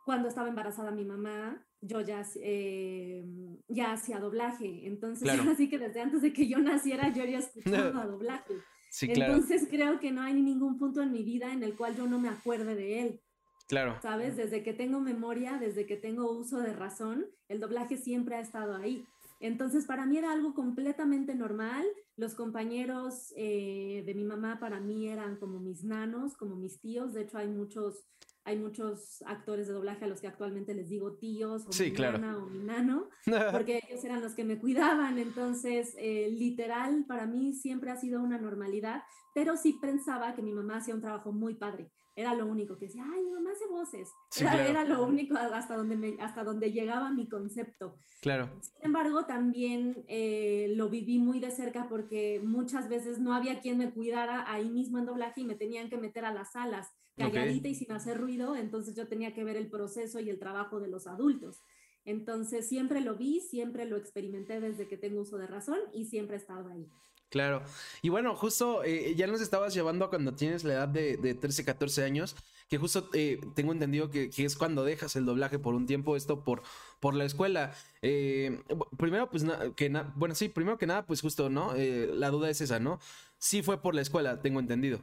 cuando 0.06 0.28
estaba 0.28 0.48
embarazada 0.48 0.92
mi 0.92 1.04
mamá, 1.04 1.62
yo 1.82 2.00
ya, 2.00 2.24
eh, 2.36 3.22
ya 3.68 3.92
hacía 3.92 4.18
doblaje. 4.18 4.86
Entonces, 4.86 5.28
así 5.58 5.68
que 5.68 5.78
desde 5.78 6.00
antes 6.00 6.22
de 6.22 6.32
que 6.32 6.48
yo 6.48 6.58
naciera, 6.58 7.12
yo 7.12 7.26
ya 7.26 7.40
escuchaba 7.40 8.06
doblaje. 8.06 8.54
Sí, 8.90 9.06
claro. 9.08 9.34
Entonces, 9.34 9.68
creo 9.68 10.00
que 10.00 10.10
no 10.10 10.22
hay 10.22 10.40
ningún 10.40 10.78
punto 10.78 11.02
en 11.02 11.12
mi 11.12 11.22
vida 11.22 11.52
en 11.52 11.62
el 11.62 11.76
cual 11.76 11.94
yo 11.94 12.06
no 12.06 12.18
me 12.18 12.30
acuerde 12.30 12.76
de 12.76 13.02
él. 13.02 13.20
Claro. 13.68 13.98
¿Sabes? 14.00 14.38
Desde 14.38 14.62
que 14.62 14.72
tengo 14.72 15.00
memoria, 15.00 15.58
desde 15.58 15.84
que 15.84 15.98
tengo 15.98 16.32
uso 16.32 16.60
de 16.60 16.72
razón, 16.72 17.26
el 17.48 17.60
doblaje 17.60 17.98
siempre 17.98 18.36
ha 18.36 18.40
estado 18.40 18.74
ahí. 18.74 19.04
Entonces, 19.40 19.86
para 19.86 20.06
mí 20.06 20.18
era 20.18 20.32
algo 20.32 20.54
completamente 20.54 21.34
normal. 21.34 21.86
Los 22.16 22.34
compañeros 22.34 23.32
eh, 23.36 24.02
de 24.04 24.14
mi 24.14 24.24
mamá 24.24 24.58
para 24.58 24.80
mí 24.80 25.08
eran 25.08 25.36
como 25.36 25.60
mis 25.60 25.84
nanos, 25.84 26.36
como 26.36 26.56
mis 26.56 26.80
tíos. 26.80 27.14
De 27.14 27.22
hecho, 27.22 27.38
hay 27.38 27.48
muchos, 27.48 28.08
hay 28.44 28.58
muchos 28.58 29.22
actores 29.26 29.68
de 29.68 29.74
doblaje 29.74 30.04
a 30.04 30.08
los 30.08 30.20
que 30.20 30.26
actualmente 30.26 30.74
les 30.74 30.88
digo 30.88 31.16
tíos 31.16 31.66
o 31.66 31.84
mi 31.84 31.90
nana 31.90 32.38
o 32.38 32.46
mi 32.46 32.58
nano, 32.58 33.08
porque 33.52 33.80
ellos 33.88 34.04
eran 34.04 34.22
los 34.22 34.34
que 34.34 34.44
me 34.44 34.58
cuidaban. 34.58 35.18
Entonces, 35.18 35.94
eh, 35.98 36.28
literal, 36.30 37.04
para 37.06 37.26
mí 37.26 37.54
siempre 37.54 37.90
ha 37.90 37.96
sido 37.96 38.20
una 38.20 38.38
normalidad, 38.38 39.02
pero 39.34 39.56
sí 39.56 39.78
pensaba 39.80 40.34
que 40.34 40.42
mi 40.42 40.52
mamá 40.52 40.78
hacía 40.78 40.94
un 40.94 41.00
trabajo 41.00 41.30
muy 41.32 41.54
padre 41.54 41.92
era 42.18 42.34
lo 42.34 42.46
único 42.46 42.76
que 42.76 42.86
decía, 42.86 43.04
ay, 43.14 43.22
mi 43.22 43.30
mamá 43.30 43.52
hace 43.52 43.68
voces. 43.68 44.08
era, 44.40 44.82
lo 44.82 45.06
único 45.06 45.36
hasta 45.36 45.76
donde, 45.76 45.96
me, 45.96 46.16
hasta 46.20 46.42
donde 46.42 46.72
llegaba 46.72 47.12
mi 47.12 47.28
concepto. 47.28 48.00
Claro. 48.20 48.50
Sin 48.60 48.86
embargo, 48.86 49.24
también 49.24 50.04
eh, 50.08 50.72
lo 50.74 50.88
viví 50.88 51.20
muy 51.20 51.38
de 51.38 51.52
cerca 51.52 51.88
porque 51.88 52.40
muchas 52.44 52.88
veces 52.88 53.20
no 53.20 53.34
había 53.34 53.60
quien 53.60 53.78
me 53.78 53.92
cuidara 53.92 54.52
ahí 54.52 54.68
mismo 54.68 54.98
en 54.98 55.06
doblaje 55.06 55.42
y 55.42 55.44
me 55.44 55.54
tenían 55.54 55.88
que 55.88 55.96
meter 55.96 56.24
a 56.24 56.34
las 56.34 56.52
salas 56.52 56.88
calladita 57.16 57.68
y 57.68 57.74
sin 57.74 57.92
hacer 57.92 58.18
ruido, 58.18 58.56
entonces 58.56 58.94
yo 58.94 59.08
tenía 59.08 59.34
que 59.34 59.44
ver 59.44 59.56
el 59.56 59.68
proceso 59.68 60.20
y 60.20 60.30
el 60.30 60.38
trabajo 60.38 60.80
de 60.80 60.88
los 60.88 61.06
adultos. 61.06 61.62
Entonces 62.04 62.68
siempre 62.68 63.00
lo 63.00 63.16
vi, 63.16 63.40
siempre 63.40 63.84
lo 63.84 63.96
experimenté 63.96 64.60
desde 64.60 64.88
que 64.88 64.96
tengo 64.96 65.20
uso 65.20 65.36
de 65.36 65.46
razón 65.46 65.78
y 65.92 66.06
siempre 66.06 66.36
he 66.36 66.38
estado 66.38 66.68
ahí. 66.68 66.86
Claro. 67.30 67.62
Y 68.00 68.08
bueno, 68.08 68.34
justo 68.34 68.82
eh, 68.84 69.14
ya 69.14 69.26
nos 69.26 69.40
estabas 69.40 69.74
llevando 69.74 70.08
cuando 70.08 70.32
tienes 70.34 70.64
la 70.64 70.74
edad 70.74 70.88
de, 70.88 71.18
de 71.18 71.34
13, 71.34 71.64
14 71.64 72.02
años, 72.04 72.34
que 72.68 72.78
justo 72.78 73.10
eh, 73.12 73.40
tengo 73.54 73.72
entendido 73.72 74.10
que, 74.10 74.30
es 74.34 74.56
cuando 74.56 74.84
dejas 74.84 75.14
el 75.16 75.26
doblaje 75.26 75.58
por 75.58 75.74
un 75.74 75.86
tiempo, 75.86 76.16
esto 76.16 76.42
por, 76.42 76.62
por 77.00 77.14
la 77.14 77.24
escuela. 77.24 77.74
Eh, 78.00 78.62
primero, 78.96 79.28
pues, 79.28 79.44
que 79.76 79.92
bueno, 80.14 80.34
sí, 80.34 80.48
primero 80.48 80.78
que 80.78 80.86
nada, 80.86 81.04
pues 81.06 81.20
justo, 81.20 81.50
¿no? 81.50 81.74
la 81.74 82.30
duda 82.30 82.48
es 82.48 82.60
esa, 82.60 82.80
¿no? 82.80 82.98
Sí 83.38 83.62
fue 83.62 83.82
por 83.82 83.94
la 83.94 84.00
escuela, 84.00 84.40
tengo 84.40 84.58
entendido, 84.60 85.00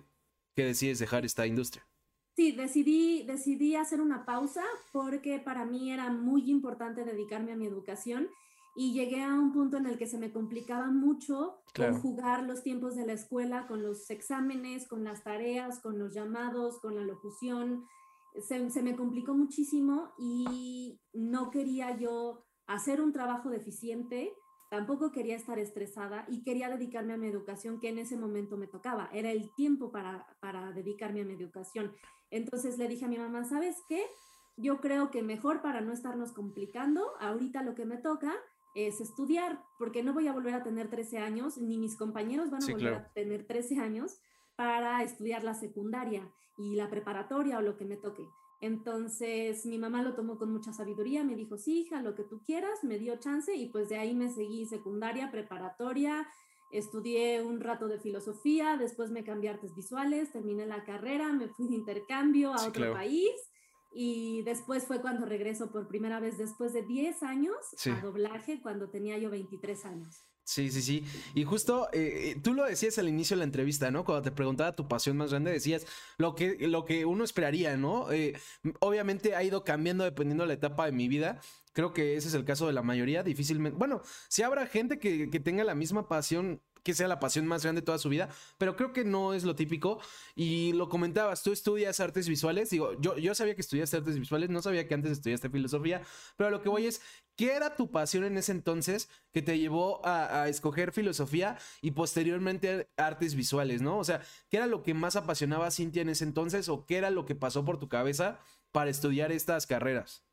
que 0.55 0.65
decides 0.65 0.99
dejar 0.99 1.25
esta 1.25 1.45
industria. 1.45 1.85
Sí, 2.35 2.51
decidí, 2.51 3.23
decidí 3.23 3.75
hacer 3.75 4.01
una 4.01 4.25
pausa 4.25 4.63
porque 4.91 5.39
para 5.39 5.63
mí 5.63 5.91
era 5.91 6.09
muy 6.09 6.49
importante 6.51 7.05
dedicarme 7.05 7.53
a 7.53 7.55
mi 7.55 7.65
educación 7.65 8.29
y 8.75 8.91
llegué 8.91 9.23
a 9.23 9.33
un 9.33 9.53
punto 9.53 9.77
en 9.77 9.85
el 9.85 9.97
que 9.97 10.05
se 10.05 10.17
me 10.17 10.33
complicaba 10.33 10.91
mucho 10.91 11.61
conjugar 11.73 12.43
los 12.43 12.61
tiempos 12.61 12.95
de 12.95 13.05
la 13.05 13.13
escuela 13.13 13.67
con 13.67 13.81
los 13.81 14.09
exámenes, 14.09 14.87
con 14.87 15.05
las 15.05 15.23
tareas, 15.23 15.79
con 15.79 15.97
los 15.97 16.13
llamados, 16.13 16.79
con 16.81 16.95
la 16.95 17.01
locución. 17.01 17.85
Se, 18.37 18.69
se 18.69 18.83
me 18.83 18.97
complicó 18.97 19.33
muchísimo 19.33 20.11
y 20.19 20.99
no 21.13 21.51
quería 21.51 21.97
yo 21.97 22.43
hacer 22.67 22.99
un 22.99 23.13
trabajo 23.13 23.49
deficiente, 23.49 24.33
tampoco 24.69 25.11
quería 25.13 25.37
estar 25.37 25.57
estresada 25.57 26.25
y 26.27 26.43
quería 26.43 26.69
dedicarme 26.69 27.13
a 27.13 27.17
mi 27.17 27.27
educación 27.27 27.79
que 27.79 27.89
en 27.89 27.99
ese 27.99 28.17
momento 28.17 28.57
me 28.57 28.67
tocaba. 28.67 29.09
Era 29.13 29.31
el 29.31 29.53
tiempo 29.55 29.89
para, 29.89 30.27
para 30.41 30.73
dedicarme 30.73 31.21
a 31.21 31.25
mi 31.25 31.33
educación. 31.33 31.93
Entonces 32.29 32.77
le 32.77 32.89
dije 32.89 33.05
a 33.05 33.09
mi 33.09 33.17
mamá, 33.17 33.45
¿sabes 33.45 33.77
qué? 33.87 34.03
Yo 34.57 34.81
creo 34.81 35.11
que 35.11 35.21
mejor 35.21 35.61
para 35.61 35.79
no 35.79 35.93
estarnos 35.93 36.33
complicando, 36.33 37.13
ahorita 37.21 37.63
lo 37.63 37.73
que 37.75 37.85
me 37.85 37.97
toca 37.97 38.33
es 38.75 38.99
estudiar, 38.99 39.63
porque 39.79 40.03
no 40.03 40.13
voy 40.13 40.27
a 40.27 40.33
volver 40.33 40.53
a 40.53 40.63
tener 40.63 40.89
13 40.89 41.17
años, 41.17 41.57
ni 41.57 41.77
mis 41.77 41.95
compañeros 41.95 42.51
van 42.51 42.61
a 42.61 42.67
volver 42.67 42.93
a 42.93 43.13
tener 43.13 43.47
13 43.47 43.79
años 43.79 44.19
para 44.55 45.01
estudiar 45.01 45.43
la 45.43 45.53
secundaria 45.53 46.29
y 46.57 46.75
la 46.75 46.89
preparatoria 46.89 47.57
o 47.57 47.61
lo 47.61 47.77
que 47.77 47.85
me 47.85 47.97
toque. 47.97 48.27
Entonces 48.61 49.65
mi 49.65 49.77
mamá 49.77 50.01
lo 50.01 50.13
tomó 50.13 50.37
con 50.37 50.51
mucha 50.51 50.73
sabiduría, 50.73 51.23
me 51.23 51.35
dijo, 51.35 51.57
sí, 51.57 51.81
hija, 51.81 52.01
lo 52.01 52.15
que 52.15 52.23
tú 52.23 52.41
quieras, 52.45 52.83
me 52.83 52.99
dio 52.99 53.17
chance 53.17 53.53
y 53.55 53.69
pues 53.69 53.89
de 53.89 53.97
ahí 53.97 54.13
me 54.13 54.29
seguí 54.29 54.65
secundaria, 54.65 55.31
preparatoria, 55.31 56.27
estudié 56.71 57.41
un 57.43 57.61
rato 57.61 57.87
de 57.87 57.99
filosofía, 57.99 58.77
después 58.77 59.11
me 59.11 59.23
cambié 59.23 59.49
a 59.49 59.53
artes 59.53 59.73
visuales, 59.75 60.31
terminé 60.31 60.65
la 60.65 60.83
carrera, 60.83 61.31
me 61.31 61.47
fui 61.47 61.67
de 61.67 61.75
intercambio 61.75 62.53
a 62.53 62.67
otro 62.67 62.93
país 62.93 63.31
y 63.97 64.41
después 64.43 64.83
fue 64.83 64.99
cuando 64.99 65.25
regreso 65.25 65.71
por 65.71 65.87
primera 65.87 66.19
vez 66.19 66.37
después 66.37 66.73
de 66.73 66.83
10 66.83 67.23
años 67.23 67.55
a 67.85 68.01
doblaje 68.01 68.61
cuando 68.61 68.89
tenía 68.89 69.17
yo 69.17 69.29
23 69.29 69.85
años. 69.85 70.27
Sí, 70.43 70.69
sí, 70.69 70.81
sí. 70.81 71.03
Y 71.33 71.45
justo 71.45 71.87
eh, 71.93 72.31
eh, 72.31 72.39
tú 72.43 72.53
lo 72.53 72.65
decías 72.65 72.99
al 72.99 73.07
inicio 73.07 73.35
de 73.35 73.39
la 73.39 73.45
entrevista, 73.45 73.89
¿no? 73.91 74.03
Cuando 74.03 74.21
te 74.21 74.31
preguntaba 74.31 74.75
tu 74.75 74.87
pasión 74.87 75.15
más 75.15 75.31
grande, 75.31 75.51
decías 75.51 75.87
lo 76.17 76.35
que, 76.35 76.67
lo 76.67 76.83
que 76.83 77.05
uno 77.05 77.23
esperaría, 77.23 77.77
¿no? 77.77 78.11
Eh, 78.11 78.37
obviamente 78.79 79.33
ha 79.33 79.43
ido 79.43 79.63
cambiando 79.63 80.03
dependiendo 80.03 80.43
de 80.43 80.49
la 80.49 80.53
etapa 80.53 80.85
de 80.85 80.91
mi 80.91 81.07
vida. 81.07 81.39
Creo 81.71 81.93
que 81.93 82.15
ese 82.17 82.27
es 82.27 82.33
el 82.33 82.43
caso 82.43 82.67
de 82.67 82.73
la 82.73 82.83
mayoría. 82.83 83.23
Difícilmente. 83.23 83.77
Bueno, 83.77 84.01
si 84.27 84.43
habrá 84.43 84.67
gente 84.67 84.99
que, 84.99 85.29
que 85.29 85.39
tenga 85.39 85.63
la 85.63 85.73
misma 85.73 86.07
pasión 86.07 86.61
que 86.85 86.93
sea 86.93 87.07
la 87.07 87.19
pasión 87.19 87.47
más 87.47 87.63
grande 87.63 87.81
de 87.81 87.85
toda 87.85 87.97
su 87.97 88.09
vida, 88.09 88.29
pero 88.59 88.75
creo 88.75 88.93
que 88.93 89.03
no 89.03 89.33
es 89.33 89.43
lo 89.43 89.55
típico. 89.55 89.99
Y 90.35 90.71
lo 90.73 90.87
comentabas, 90.87 91.41
tú 91.41 91.51
estudias 91.51 91.99
artes 91.99 92.29
visuales. 92.29 92.69
Digo, 92.69 92.93
yo, 93.01 93.17
yo 93.17 93.33
sabía 93.33 93.55
que 93.55 93.61
estudiaste 93.61 93.97
artes 93.97 94.19
visuales, 94.19 94.51
no 94.51 94.61
sabía 94.61 94.87
que 94.87 94.93
antes 94.93 95.11
estudiaste 95.11 95.49
filosofía, 95.49 96.03
pero 96.37 96.51
lo 96.51 96.61
que 96.61 96.69
voy 96.69 96.85
es, 96.85 97.01
¿qué 97.35 97.53
era 97.53 97.75
tu 97.75 97.89
pasión 97.89 98.23
en 98.23 98.37
ese 98.37 98.51
entonces 98.51 99.09
que 99.33 99.41
te 99.41 99.57
llevó 99.57 100.05
a, 100.05 100.43
a 100.43 100.47
escoger 100.47 100.91
filosofía 100.91 101.57
y 101.81 101.91
posteriormente 101.91 102.87
artes 102.97 103.33
visuales, 103.33 103.81
¿no? 103.81 103.97
O 103.97 104.03
sea, 104.03 104.21
¿qué 104.49 104.57
era 104.57 104.67
lo 104.67 104.83
que 104.83 104.93
más 104.93 105.15
apasionaba 105.15 105.65
a 105.65 105.71
Cintia 105.71 106.03
en 106.03 106.09
ese 106.09 106.23
entonces 106.23 106.69
o 106.69 106.85
qué 106.85 106.97
era 106.97 107.09
lo 107.09 107.25
que 107.25 107.33
pasó 107.33 107.65
por 107.65 107.79
tu 107.79 107.89
cabeza 107.89 108.39
para 108.71 108.91
estudiar 108.91 109.31
estas 109.31 109.65
carreras? 109.65 110.23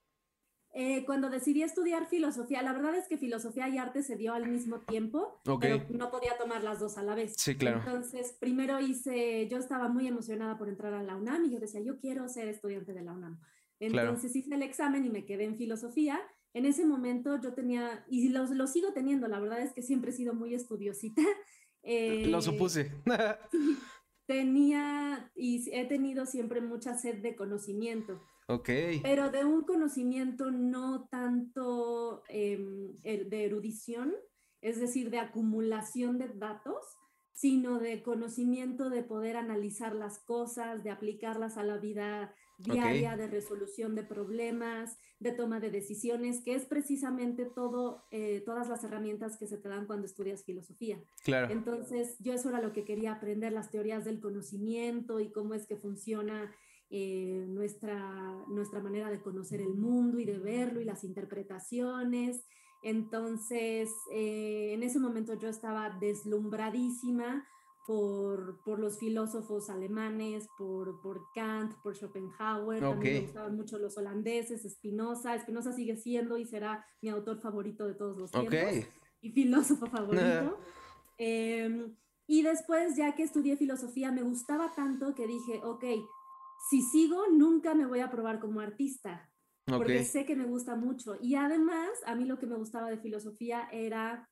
Eh, 0.75 1.05
cuando 1.05 1.29
decidí 1.29 1.63
estudiar 1.63 2.07
filosofía, 2.07 2.63
la 2.63 2.73
verdad 2.73 2.95
es 2.95 3.07
que 3.07 3.19
filosofía 3.19 3.69
y 3.69 3.77
arte 3.77 4.03
se 4.03 4.17
dio 4.17 4.33
al 4.33 4.49
mismo 4.49 4.81
tiempo, 4.81 5.41
pero 5.61 5.85
no 5.91 6.11
podía 6.11 6.39
tomar 6.39 6.65
las 6.65 6.81
dos 6.81 6.97
a 6.97 7.03
la 7.03 7.15
vez. 7.15 7.35
Sí, 7.37 7.57
claro. 7.57 7.79
Entonces, 7.81 8.37
primero 8.41 8.81
hice, 8.81 9.47
yo 9.49 9.59
estaba 9.59 9.89
muy 9.89 10.09
emocionada 10.09 10.57
por 10.57 10.71
entrar 10.71 10.95
a 10.95 11.03
la 11.03 11.17
UNAM 11.17 11.45
y 11.45 11.51
yo 11.51 11.61
decía, 11.61 11.83
yo 11.83 11.99
quiero 11.99 12.27
ser 12.29 12.49
estudiante 12.49 12.95
de 12.95 13.03
la 13.03 13.13
UNAM. 13.13 13.39
Entonces 13.81 14.35
hice 14.35 14.55
el 14.55 14.63
examen 14.63 15.05
y 15.05 15.11
me 15.11 15.27
quedé 15.27 15.45
en 15.45 15.57
filosofía. 15.57 16.21
En 16.55 16.67
ese 16.67 16.87
momento 16.87 17.41
yo 17.41 17.53
tenía, 17.53 18.05
y 18.09 18.29
lo, 18.29 18.47
lo 18.47 18.67
sigo 18.67 18.93
teniendo, 18.93 19.27
la 19.29 19.41
verdad 19.41 19.61
es 19.61 19.73
que 19.73 19.83
siempre 19.83 20.11
he 20.11 20.15
sido 20.15 20.35
muy 20.35 20.55
estudiosita. 20.55 21.23
Eh, 21.83 22.27
lo 22.29 22.41
supuse. 22.41 22.93
tenía 24.27 25.31
y 25.35 25.69
he 25.73 25.85
tenido 25.87 26.27
siempre 26.27 26.61
mucha 26.61 26.97
sed 26.97 27.23
de 27.23 27.35
conocimiento. 27.35 28.23
Ok. 28.49 28.69
Pero 29.03 29.31
de 29.31 29.45
un 29.45 29.63
conocimiento 29.63 30.51
no 30.51 31.09
tanto 31.11 32.23
em, 32.29 32.97
de 33.03 33.45
erudición, 33.45 34.15
es 34.61 34.81
decir, 34.81 35.11
de 35.11 35.19
acumulación 35.19 36.19
de 36.19 36.29
datos, 36.29 36.85
sino 37.33 37.79
de 37.79 38.03
conocimiento 38.03 38.91
de 38.91 39.03
poder 39.03 39.37
analizar 39.37 39.95
las 39.95 40.19
cosas, 40.19 40.85
de 40.85 40.91
aplicarlas 40.91 41.57
a 41.57 41.65
la 41.65 41.79
vida 41.79 42.35
diaria, 42.59 43.17
de 43.17 43.27
resolución 43.27 43.95
de 43.95 44.05
problemas, 44.05 44.97
de 45.19 45.33
toma 45.33 45.59
de 45.59 45.71
decisiones, 45.71 46.43
que 46.45 46.55
es 46.55 46.67
precisamente 46.67 47.47
todo, 47.47 48.05
eh, 48.11 48.43
todas 48.45 48.69
las 48.69 48.85
herramientas 48.85 49.37
que 49.37 49.47
se 49.47 49.59
te 49.59 49.69
dan 49.69 49.87
cuando 49.87 50.07
estudias 50.07 50.45
filosofía. 50.45 51.03
Claro. 51.25 51.53
Entonces, 51.53 52.17
yo 52.21 52.33
eso 52.33 52.51
era 52.51 52.61
lo 52.61 52.73
que 52.73 52.85
quería 52.85 53.13
aprender, 53.13 53.53
las 53.53 53.71
teorías 53.71 54.05
del 54.05 54.21
conocimiento 54.21 55.19
y 55.19 55.33
cómo 55.33 55.55
es 55.55 55.67
que 55.67 55.77
funciona 55.77 56.55
eh, 56.95 57.47
nuestra, 57.49 58.45
nuestra 58.49 58.81
manera 58.81 59.11
de 59.11 59.23
conocer 59.23 59.63
el 59.63 59.75
mundo 59.75 60.19
y 60.19 60.27
de 60.27 60.39
verlo 60.39 60.79
y 60.79 60.85
las 60.85 61.05
interpretaciones. 61.05 62.45
Entonces, 62.83 63.89
eh, 64.13 64.73
en 64.75 64.83
ese 64.83 64.99
momento 64.99 65.33
yo 65.33 65.49
estaba 65.49 65.97
deslumbradísima 65.99 67.49
por, 67.87 68.63
por 68.63 68.79
los 68.79 68.99
filósofos 68.99 69.71
alemanes, 69.71 70.47
por, 70.59 71.01
por 71.01 71.23
Kant, 71.35 71.75
por 71.83 71.97
Schopenhauer, 71.97 72.81
también 72.81 73.15
me 73.15 73.21
gustaban 73.23 73.57
mucho 73.57 73.79
los 73.79 73.97
holandeses, 73.97 74.71
Spinoza, 74.71 75.39
Spinoza 75.39 75.73
sigue 75.73 75.97
siendo 75.97 76.37
y 76.37 76.45
será 76.45 76.85
mi 77.01 77.09
autor 77.09 77.41
favorito 77.41 77.87
de 77.87 77.95
todos 77.95 78.19
los 78.19 78.31
tiempos 78.31 78.87
y 79.23 79.31
filósofo 79.31 79.87
favorito. 79.87 80.59
Em, 81.19 81.95
y 82.27 82.43
después, 82.43 82.97
ya 82.97 83.15
que 83.15 83.23
estudié 83.23 83.57
filosofía, 83.57 84.11
me 84.11 84.23
gustaba 84.23 84.73
tanto 84.73 85.15
que 85.15 85.27
dije, 85.27 85.61
ok, 85.63 85.85
si 86.69 86.83
sigo, 86.83 87.27
nunca 87.29 87.75
me 87.75 87.87
voy 87.87 88.01
a 88.01 88.11
probar 88.11 88.39
como 88.39 88.61
artista, 88.61 89.31
porque 89.67 90.05
sé 90.05 90.25
que 90.25 90.37
me 90.37 90.45
gusta 90.45 90.77
mucho. 90.77 91.17
Y 91.21 91.35
además, 91.35 91.91
a 92.07 92.15
mí 92.15 92.25
lo 92.25 92.39
que 92.39 92.47
me 92.47 92.57
gustaba 92.57 92.89
de 92.89 92.99
filosofía 92.99 93.69
era 93.73 94.29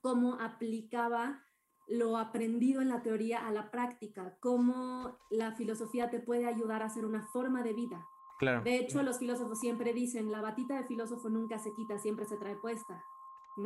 cómo 0.00 0.34
aplicaba 0.34 1.44
lo 1.88 2.16
aprendido 2.16 2.80
en 2.80 2.88
la 2.88 3.02
teoría 3.02 3.46
a 3.46 3.50
la 3.50 3.70
práctica, 3.70 4.36
cómo 4.40 5.18
la 5.28 5.52
filosofía 5.56 6.08
te 6.08 6.20
puede 6.20 6.46
ayudar 6.46 6.82
a 6.82 6.86
hacer 6.86 7.04
una 7.04 7.26
forma 7.26 7.64
de 7.64 7.72
vida. 7.72 8.06
Claro. 8.38 8.62
De 8.62 8.76
hecho, 8.76 9.02
los 9.02 9.18
filósofos 9.18 9.58
siempre 9.58 9.92
dicen, 9.92 10.30
la 10.30 10.40
batita 10.40 10.76
de 10.76 10.86
filósofo 10.86 11.28
nunca 11.28 11.58
se 11.58 11.74
quita, 11.74 11.98
siempre 11.98 12.26
se 12.26 12.36
trae 12.36 12.56
puesta. 12.56 13.02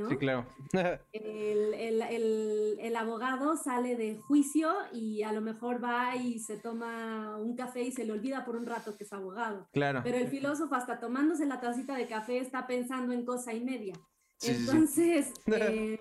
Sí, 0.09 0.17
claro. 0.17 0.47
el, 1.13 2.97
abogado 2.97 3.57
sale 3.57 3.97
de 3.97 4.17
juicio 4.17 4.73
y 4.93 5.23
a 5.23 5.33
lo 5.33 5.41
mejor 5.41 5.83
va 5.83 6.17
y 6.17 6.39
se 6.39 6.57
toma 6.57 7.37
un 7.39 7.57
café 7.57 7.83
y 7.83 7.93
se 7.93 8.05
le 8.05 8.13
olvida 8.13 8.45
por 8.45 8.57
un 8.57 8.67
rato 8.67 8.97
que 8.97 9.05
es 9.05 9.13
abogado. 9.13 9.69
Claro. 9.73 10.01
Pero 10.03 10.19
el 10.19 10.29
filósofo 10.29 10.75
hasta 10.75 11.01
tomándose 11.01 11.47
la 11.47 11.61
tacita 11.61 11.97
de 11.97 12.07
café 12.07 12.39
está 12.39 12.67
pensando 12.67 13.13
en 13.13 13.25
cosa 13.25 13.53
y 13.53 13.65
media. 13.65 13.95
Entonces, 14.43 15.33
eh, 15.47 15.99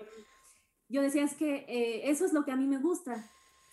yo 0.88 1.02
decía, 1.02 1.24
es 1.24 1.34
que 1.34 1.64
eh, 1.68 2.10
eso 2.10 2.24
es 2.24 2.32
lo 2.32 2.44
que 2.44 2.52
a 2.52 2.56
mí 2.56 2.66
me 2.66 2.78
gusta. 2.78 3.30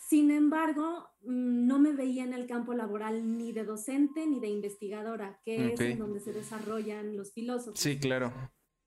Sin 0.08 0.30
embargo, 0.30 1.08
mm, 1.22 1.66
no 1.66 1.78
me 1.78 1.92
veía 1.92 2.24
en 2.24 2.34
el 2.34 2.46
campo 2.46 2.74
laboral 2.74 3.38
ni 3.38 3.52
de 3.52 3.64
docente 3.64 4.26
ni 4.26 4.40
de 4.40 4.48
investigadora, 4.48 5.40
que 5.44 5.72
es 5.72 5.80
en 5.80 5.98
donde 5.98 6.20
se 6.20 6.32
desarrollan 6.32 7.16
los 7.16 7.32
filósofos. 7.32 7.78
Sí, 7.78 7.98
claro. 7.98 8.32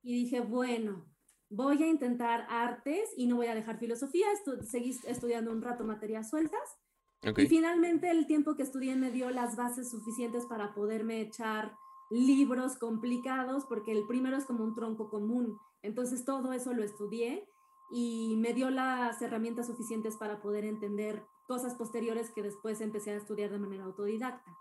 Y 0.03 0.13
dije, 0.23 0.41
bueno, 0.41 1.14
voy 1.49 1.81
a 1.83 1.87
intentar 1.87 2.45
artes 2.49 3.09
y 3.17 3.27
no 3.27 3.37
voy 3.37 3.47
a 3.47 3.55
dejar 3.55 3.77
filosofía, 3.77 4.31
estu 4.31 4.63
seguí 4.63 4.97
estudiando 5.07 5.51
un 5.51 5.61
rato 5.61 5.83
materias 5.83 6.29
sueltas 6.29 6.77
Y 7.21 7.47
finalmente 7.47 8.11
el 8.11 8.27
tiempo 8.27 8.55
que 8.55 8.63
estudié 8.63 8.95
me 8.95 9.11
dio 9.11 9.29
las 9.31 9.55
bases 9.55 9.89
suficientes 9.89 10.45
para 10.45 10.73
poderme 10.73 11.21
echar 11.21 11.75
libros 12.11 12.77
complicados, 12.77 13.65
porque 13.65 13.91
el 13.91 14.05
primero 14.05 14.37
es 14.37 14.45
como 14.45 14.63
un 14.63 14.75
tronco 14.75 15.09
común. 15.09 15.57
Entonces 15.81 16.23
todo 16.23 16.53
eso 16.53 16.73
lo 16.73 16.83
estudié 16.83 17.47
y 17.91 18.35
me 18.37 18.53
dio 18.53 18.69
las 18.69 19.21
herramientas 19.21 19.67
suficientes 19.67 20.17
para 20.17 20.41
poder 20.41 20.65
entender 20.65 21.23
cosas 21.47 21.75
posteriores 21.75 22.31
que 22.31 22.43
después 22.43 22.81
empecé 22.81 23.11
a 23.11 23.17
estudiar 23.17 23.51
de 23.51 23.59
manera 23.59 23.85
autodidacta. 23.85 24.55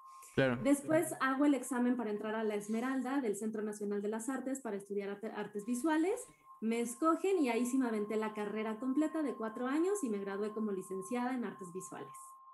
Después 0.63 1.15
hago 1.21 1.45
el 1.45 1.55
examen 1.55 1.97
para 1.97 2.11
entrar 2.11 2.35
a 2.35 2.43
la 2.43 2.57
Esmeralda 2.57 3.21
del 3.21 3.37
Centro 3.37 3.63
Nacional 3.63 4.03
de 4.03 4.09
las 4.09 4.29
Artes 4.29 4.61
para 4.61 4.77
estudiar 4.77 5.21
artes 5.37 5.65
visuales. 5.65 6.21
Me 6.65 6.81
escogen 6.81 7.43
y 7.43 7.51
ahí 7.51 7.67
sí 7.67 7.77
me 7.77 7.87
aventé 7.87 8.17
la 8.17 8.33
carrera 8.33 8.79
completa 8.79 9.23
de 9.23 9.35
cuatro 9.35 9.67
años 9.67 10.03
y 10.03 10.09
me 10.09 10.17
gradué 10.17 10.51
como 10.51 10.73
licenciada 10.73 11.35
en 11.35 11.45
artes 11.45 11.69
visuales. 11.75 12.09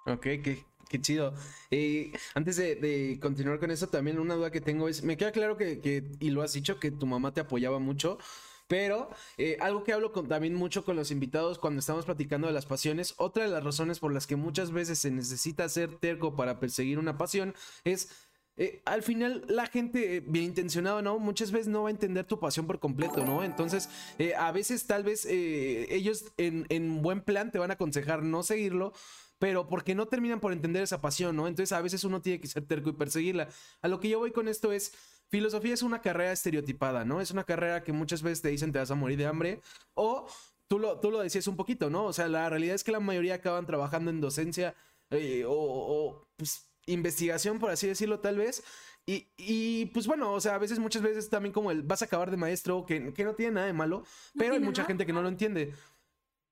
Ok, 0.05 0.23
qué, 0.23 0.65
qué 0.89 1.01
chido. 1.01 1.33
Eh, 1.71 2.11
antes 2.35 2.57
de, 2.57 3.21
continuar 3.23 3.61
con 3.61 3.71
eso, 3.71 3.89
también 3.89 4.19
una 4.19 4.35
duda 4.35 4.51
que 4.51 4.61
tengo 4.61 4.89
es, 4.89 5.05
me 5.05 5.17
queda 5.17 5.31
claro 5.31 5.57
que, 5.57 5.79
que, 5.81 6.11
y 6.19 6.31
lo 6.31 6.43
has 6.43 6.55
dicho, 6.55 6.81
que 6.81 6.91
tu 6.91 7.07
mamá 7.07 7.33
te 7.33 7.41
apoyaba 7.41 7.79
mucho, 7.79 8.19
pero 8.67 9.11
eh, 9.39 9.59
algo 9.61 9.85
que 9.85 9.93
hablo 9.93 10.11
también 10.11 10.57
mucho 10.57 10.85
con 10.85 10.97
los 10.97 11.13
invitados 11.13 11.61
cuando 11.61 11.79
estamos 11.79 12.05
platicando 12.05 12.49
de 12.49 12.53
las 12.53 12.67
pasiones, 12.67 13.15
otra 13.17 13.45
de 13.45 13.51
las 13.51 13.63
razones 13.63 14.01
por 14.01 14.13
las 14.13 14.27
que 14.27 14.35
muchas 14.35 14.73
veces 14.73 14.99
se 14.99 15.13
necesita 15.13 15.69
ser 15.69 15.99
terco 15.99 16.35
para 16.35 16.59
perseguir 16.59 16.99
una 16.99 17.17
pasión 17.17 17.55
es 17.85 18.29
eh, 18.57 18.83
al 18.85 19.03
final 19.03 19.45
la 19.49 19.67
gente 19.67 20.17
eh, 20.17 20.21
bien 20.27 20.47
intencionada, 20.47 21.03
¿no? 21.03 21.19
Muchas 21.19 21.51
veces 21.51 21.69
no 21.69 21.85
va 21.85 21.89
a 21.89 21.93
entender 21.93 22.25
tu 22.25 22.39
pasión 22.39 22.67
por 22.67 22.79
completo, 22.79 23.25
¿no? 23.25 23.43
Entonces, 23.43 23.89
a 24.37 24.53
veces 24.53 24.87
tal 24.87 25.05
vez 25.05 25.25
ellos 25.25 26.27
en, 26.37 26.67
en, 26.69 27.03
buen 27.03 27.23
plan 27.23 27.51
te 27.51 27.59
van 27.59 27.71
a 27.71 27.75
aconsejar 27.75 28.23
no 28.23 28.43
seguirlo, 28.43 28.93
pero 29.41 29.67
porque 29.67 29.95
no 29.95 30.07
terminan 30.07 30.39
por 30.39 30.53
entender 30.53 30.83
esa 30.83 31.01
pasión, 31.01 31.35
¿no? 31.35 31.49
Entonces 31.49 31.73
a 31.73 31.81
veces 31.81 32.05
uno 32.05 32.21
tiene 32.21 32.41
que 32.41 32.47
ser 32.47 32.67
terco 32.67 32.91
y 32.91 32.93
perseguirla. 32.93 33.49
A 33.81 33.89
lo 33.89 33.99
que 33.99 34.11
yo 34.11 34.19
voy 34.19 34.33
con 34.33 34.49
esto 34.49 34.71
es, 34.71 34.93
filosofía 35.31 35.73
es 35.73 35.83
una 35.83 36.03
carrera 36.03 36.33
estereotipada, 36.33 37.07
¿no? 37.07 37.23
Es 37.23 37.31
una 37.31 37.45
carrera 37.45 37.83
que 37.83 37.93
muchas 37.93 38.23
veces 38.23 38.43
te 38.43 38.51
dicen 38.51 38.71
te 38.71 38.79
vas 38.79 38.91
a 38.91 38.95
morir 38.95 39.17
de 39.17 39.27
hambre 39.27 39.63
o 39.95 40.27
tú 40.69 40.79
lo, 40.79 41.01
tú 41.01 41.11
lo 41.11 41.21
decías 41.21 41.47
un 41.47 41.57
poquito, 41.57 41.89
¿no? 41.89 42.05
O 42.05 42.13
sea, 42.13 42.29
la 42.29 42.51
realidad 42.51 42.75
es 42.75 42.85
que 42.85 42.93
la 42.93 43.01
mayoría 43.01 43.37
acaban 43.37 43.67
trabajando 43.67 44.11
en 44.11 44.21
docencia 44.21 44.75
eh, 45.11 45.45
o, 45.47 46.29
pues, 46.37 46.70
investigación, 46.87 47.59
por 47.59 47.71
así 47.71 47.87
decirlo, 47.87 48.21
tal 48.21 48.39
vez. 48.39 48.63
Y, 49.07 49.87
pues 49.87 50.07
bueno, 50.07 50.33
o 50.33 50.41
sea, 50.41 50.55
a 50.55 50.59
veces, 50.59 50.79
muchas 50.79 51.03
veces 51.03 51.29
también 51.29 51.53
como 51.53 51.73
el 51.73 51.83
vas 51.83 52.03
a 52.03 52.05
acabar 52.05 52.31
de 52.31 52.37
maestro, 52.37 52.87
que, 52.87 53.13
que 53.13 53.25
no 53.25 53.35
tiene 53.35 53.53
nada 53.53 53.67
de 53.67 53.73
malo, 53.73 54.05
pero 54.39 54.55
hay 54.55 54.61
mucha 54.61 54.85
gente 54.85 55.05
que 55.05 55.13
no 55.13 55.23
lo 55.23 55.29
entiende. 55.29 55.75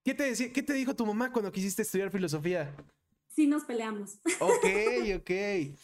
¿Qué 0.05 0.15
te, 0.15 0.53
¿Qué 0.53 0.63
te 0.63 0.73
dijo 0.73 0.97
tu 0.97 1.07
mamá 1.07 1.33
cuando 1.33 1.53
quisiste 1.53 1.83
estudiar 1.83 2.11
filosofía? 2.11 2.75
Sí, 3.29 3.47
nos 3.47 3.65
peleamos. 3.65 4.19
Ok, 4.41 4.65
ok. 5.21 5.31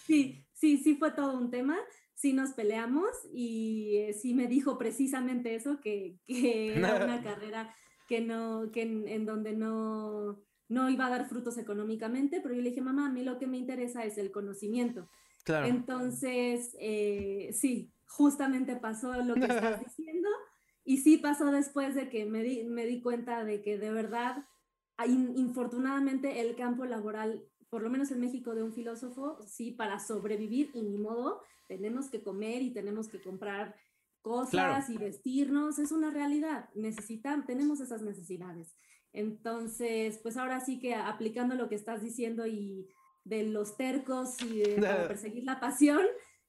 sí, 0.06 0.44
sí, 0.52 0.78
sí 0.78 0.96
fue 0.96 1.12
todo 1.12 1.36
un 1.36 1.50
tema 1.50 1.78
sí 2.14 2.32
nos 2.32 2.52
peleamos 2.52 3.10
y 3.32 3.96
eh, 3.96 4.14
sí 4.14 4.34
me 4.34 4.46
dijo 4.46 4.78
precisamente 4.78 5.54
eso, 5.54 5.80
que, 5.80 6.16
que 6.26 6.74
era 6.74 6.96
una 7.04 7.22
carrera 7.22 7.74
que 8.08 8.20
no, 8.20 8.70
que 8.72 8.82
en, 8.82 9.26
donde 9.26 9.52
no, 9.52 10.40
no 10.68 10.88
iba 10.90 11.06
a 11.06 11.10
dar 11.10 11.28
frutos 11.28 11.58
económicamente, 11.58 12.40
pero 12.40 12.54
yo 12.54 12.62
le 12.62 12.70
dije, 12.70 12.80
mamá, 12.80 13.06
a 13.06 13.12
mí 13.12 13.22
lo 13.22 13.38
que 13.38 13.46
me 13.46 13.58
interesa 13.58 14.04
es 14.04 14.18
el 14.18 14.30
conocimiento. 14.30 15.08
Claro. 15.44 15.66
Entonces, 15.66 16.74
eh, 16.80 17.50
sí, 17.52 17.92
justamente 18.06 18.76
pasó 18.76 19.12
lo 19.22 19.34
que 19.34 19.44
estás 19.44 19.80
diciendo 19.84 20.28
y 20.84 20.98
sí 20.98 21.18
pasó 21.18 21.50
después 21.50 21.94
de 21.94 22.08
que 22.08 22.26
me 22.26 22.42
di, 22.42 22.64
me 22.64 22.86
di 22.86 23.00
cuenta 23.00 23.44
de 23.44 23.62
que 23.62 23.78
de 23.78 23.90
verdad, 23.90 24.44
infortunadamente, 25.06 26.40
el 26.40 26.56
campo 26.56 26.84
laboral, 26.84 27.44
por 27.70 27.82
lo 27.82 27.90
menos 27.90 28.10
en 28.10 28.20
México, 28.20 28.54
de 28.54 28.62
un 28.62 28.72
filósofo, 28.72 29.38
sí, 29.46 29.70
para 29.70 29.98
sobrevivir 29.98 30.70
y 30.74 30.82
ni 30.82 30.98
modo, 30.98 31.42
tenemos 31.68 32.08
que 32.08 32.22
comer 32.22 32.62
y 32.62 32.70
tenemos 32.70 33.08
que 33.08 33.20
comprar 33.20 33.74
cosas 34.20 34.88
y 34.88 34.96
vestirnos, 34.96 35.78
es 35.78 35.92
una 35.92 36.10
realidad, 36.10 36.70
necesitan, 36.74 37.44
tenemos 37.44 37.80
esas 37.80 38.00
necesidades. 38.00 38.74
Entonces, 39.14 40.18
pues 40.18 40.36
ahora 40.36 40.60
sí 40.60 40.80
que 40.80 40.94
aplicando 40.94 41.54
lo 41.54 41.68
que 41.68 41.76
estás 41.76 42.02
diciendo 42.02 42.46
y 42.46 42.88
de 43.22 43.44
los 43.44 43.76
tercos 43.76 44.42
y 44.42 44.58
de 44.58 44.74
perseguir 45.08 45.44
la 45.44 45.60
pasión, 45.60 46.02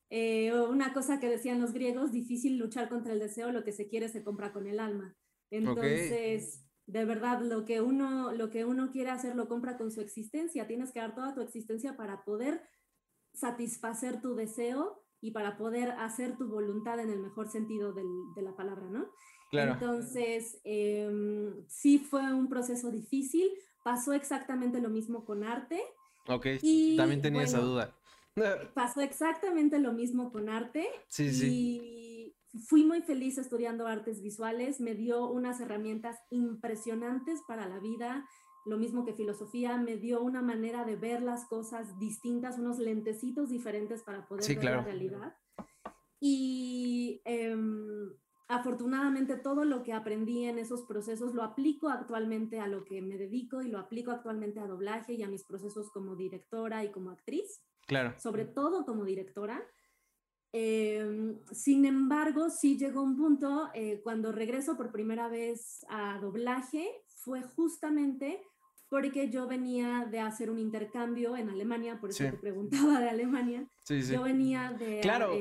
eh, 0.10 0.52
una 0.54 0.92
cosa 0.92 1.20
que 1.20 1.30
decían 1.30 1.62
los 1.62 1.74
griegos, 1.74 2.12
difícil 2.12 2.58
luchar 2.58 2.90
contra 2.90 3.14
el 3.14 3.20
deseo, 3.20 3.52
lo 3.52 3.64
que 3.64 3.72
se 3.72 3.88
quiere 3.88 4.10
se 4.10 4.24
compra 4.24 4.52
con 4.52 4.68
el 4.68 4.80
alma. 4.80 5.16
Entonces, 5.52 6.66
de 6.88 7.06
verdad, 7.06 7.40
lo 7.42 7.66
que, 7.66 7.82
uno, 7.82 8.32
lo 8.34 8.50
que 8.50 8.66
uno 8.66 8.92
quiere 8.92 9.12
hacer 9.12 9.36
lo 9.36 9.48
compra 9.48 9.78
con 9.78 9.92
su 9.92 10.02
existencia, 10.02 10.68
tienes 10.68 10.92
que 10.92 11.00
dar 11.00 11.14
toda 11.14 11.36
tu 11.36 11.42
existencia 11.42 11.96
para 11.96 12.24
poder 12.24 12.64
satisfacer 13.34 14.22
tu 14.22 14.34
deseo 14.36 15.04
y 15.22 15.32
para 15.32 15.58
poder 15.58 15.92
hacer 15.92 16.36
tu 16.36 16.48
voluntad 16.48 17.00
en 17.00 17.12
el 17.12 17.20
mejor 17.20 17.48
sentido 17.48 17.94
de 17.94 18.42
la 18.42 18.56
palabra, 18.56 18.88
¿no? 18.90 19.12
Claro. 19.50 19.74
Entonces, 19.74 20.60
em, 20.64 21.66
sí 21.68 22.00
fue 22.00 22.34
un 22.34 22.50
proceso 22.50 22.92
difícil, 22.92 23.50
pasó 23.84 24.14
exactamente 24.14 24.82
lo 24.82 24.90
mismo 24.90 25.26
con 25.26 25.44
arte. 25.44 25.82
Ok, 26.28 26.48
y, 26.62 26.98
también 26.98 27.22
tenía 27.22 27.44
esa 27.44 27.60
duda. 27.60 27.96
Pasó 28.74 29.02
exactamente 29.02 29.80
lo 29.80 29.94
mismo 29.94 30.32
con 30.32 30.50
arte. 30.50 30.88
Sí, 31.08 31.30
y 31.44 32.36
fui 32.68 32.84
muy 32.84 33.02
feliz 33.02 33.38
estudiando 33.38 33.88
artes 33.88 34.22
visuales, 34.22 34.80
me 34.80 34.96
dio 34.96 35.30
unas 35.30 35.60
herramientas 35.62 36.18
impresionantes 36.30 37.42
para 37.48 37.68
la 37.68 37.80
vida, 37.80 38.28
lo 38.66 38.78
mismo 38.78 39.06
que 39.06 39.14
filosofía, 39.14 39.78
me 39.78 39.98
dio 39.98 40.22
una 40.22 40.42
manera 40.42 40.84
de 40.86 40.96
ver 40.96 41.22
las 41.22 41.46
cosas 41.46 42.00
distintas, 42.00 42.58
unos 42.58 42.80
lentecitos 42.80 43.50
diferentes 43.50 44.04
para 44.04 44.28
poder 44.28 44.56
ver 44.56 44.64
la 44.64 44.82
realidad. 44.82 45.36
Y 46.20 47.22
em, 47.26 48.10
afortunadamente 48.48 49.38
todo 49.38 49.66
lo 49.66 49.84
que 49.84 49.94
aprendí 49.94 50.46
en 50.46 50.60
esos 50.60 50.84
procesos 50.84 51.34
lo 51.34 51.44
aplico 51.44 51.90
actualmente 51.90 52.60
a 52.60 52.68
lo 52.68 52.84
que 52.84 53.02
me 53.02 53.18
dedico 53.18 53.62
y 53.62 53.70
lo 53.70 53.80
aplico 53.80 54.12
actualmente 54.12 54.60
a 54.60 54.68
doblaje 54.68 55.14
y 55.14 55.24
a 55.24 55.28
mis 55.28 55.44
procesos 55.44 55.90
como 55.92 56.16
directora 56.16 56.84
y 56.84 56.92
como 56.92 57.10
actriz. 57.10 57.62
Claro. 57.88 58.14
Sobre 58.20 58.46
todo 58.46 58.86
como 58.86 59.04
directora. 59.04 59.64
Em, 60.52 61.40
sin 61.52 61.86
embargo, 61.86 62.50
sí 62.50 62.78
llegó 62.78 63.02
un 63.02 63.18
punto 63.18 63.70
eh, 63.74 64.00
cuando 64.04 64.32
regreso 64.32 64.78
por 64.78 64.92
primera 64.92 65.28
vez 65.28 65.86
a 65.90 66.18
doblaje, 66.20 67.04
fue 67.08 67.42
justamente 67.42 68.42
porque 68.96 69.30
yo 69.30 69.46
venía 69.46 70.08
de 70.10 70.22
hacer 70.22 70.50
un 70.50 70.58
intercambio 70.58 71.36
en 71.36 71.50
Alemania, 71.50 72.00
por 72.00 72.12
eso 72.12 72.24
te 72.24 72.32
preguntaba 72.32 73.02
de 73.02 73.10
Alemania. 73.10 73.66
Sí, 73.84 74.02
sí. 74.02 74.14
Yo 74.14 74.24
venía 74.24 74.72
de 74.72 75.02
claro, 75.02 75.38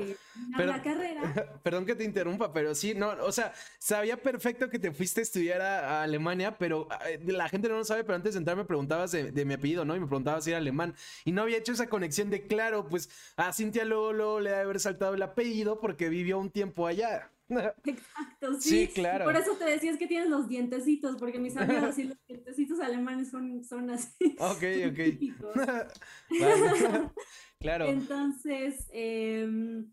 la 0.57 0.83
carrera. 0.83 1.21
Perdón 1.63 1.85
que 1.85 1.95
te 1.95 2.03
interrumpa, 2.03 2.51
pero 2.51 2.75
sí, 2.75 2.93
no, 2.93 3.11
o 3.11 3.31
sea, 3.31 3.53
sabía 3.79 4.21
perfecto 4.21 4.69
que 4.69 4.77
te 4.77 4.91
fuiste 4.91 5.21
a 5.21 5.23
estudiar 5.23 5.61
a, 5.61 6.03
Alemania, 6.03 6.57
pero 6.57 6.89
eh, 7.07 7.17
la 7.27 7.47
gente 7.47 7.69
no 7.69 7.77
lo 7.77 7.85
sabe, 7.85 8.03
pero 8.03 8.17
antes 8.17 8.33
de 8.33 8.39
entrar 8.39 8.57
me 8.57 8.65
preguntabas 8.65 9.13
de, 9.13 9.45
mi 9.45 9.53
apellido, 9.53 9.85
¿no? 9.85 9.95
Y 9.95 10.01
me 10.01 10.07
preguntabas 10.07 10.43
si 10.43 10.49
era 10.49 10.57
alemán. 10.57 10.93
Y 11.23 11.31
no 11.31 11.43
había 11.43 11.57
hecho 11.57 11.71
esa 11.71 11.87
conexión 11.87 12.29
de, 12.29 12.47
claro, 12.47 12.89
pues 12.89 13.09
a 13.37 13.53
Cintia 13.53 13.85
Lolo 13.85 14.41
le 14.41 14.49
debe 14.49 14.63
haber 14.63 14.81
saltado 14.81 15.13
el 15.13 15.21
apellido 15.21 15.79
porque 15.79 16.09
vivió 16.09 16.39
un 16.39 16.49
tiempo 16.49 16.87
allá. 16.87 17.31
Exacto, 17.85 18.59
sí. 18.59 18.87
claro. 18.93 19.25
Por 19.25 19.35
eso 19.35 19.55
te 19.55 19.65
decías 19.65 19.97
que 19.97 20.07
tienes 20.07 20.29
los 20.29 20.47
dientecitos, 20.47 21.15
porque 21.17 21.39
mis 21.39 21.55
amigos 21.57 21.97
y 21.99 22.05
los 22.05 22.17
dientecitos 22.27 22.79
alemanes 22.79 23.29
son, 23.29 23.63
son 23.63 23.89
así. 23.89 24.35
Ok, 24.39 24.63
ok. 24.89 24.99
claro. 27.59 27.85
Entonces, 27.85 28.87
em, 28.91 29.91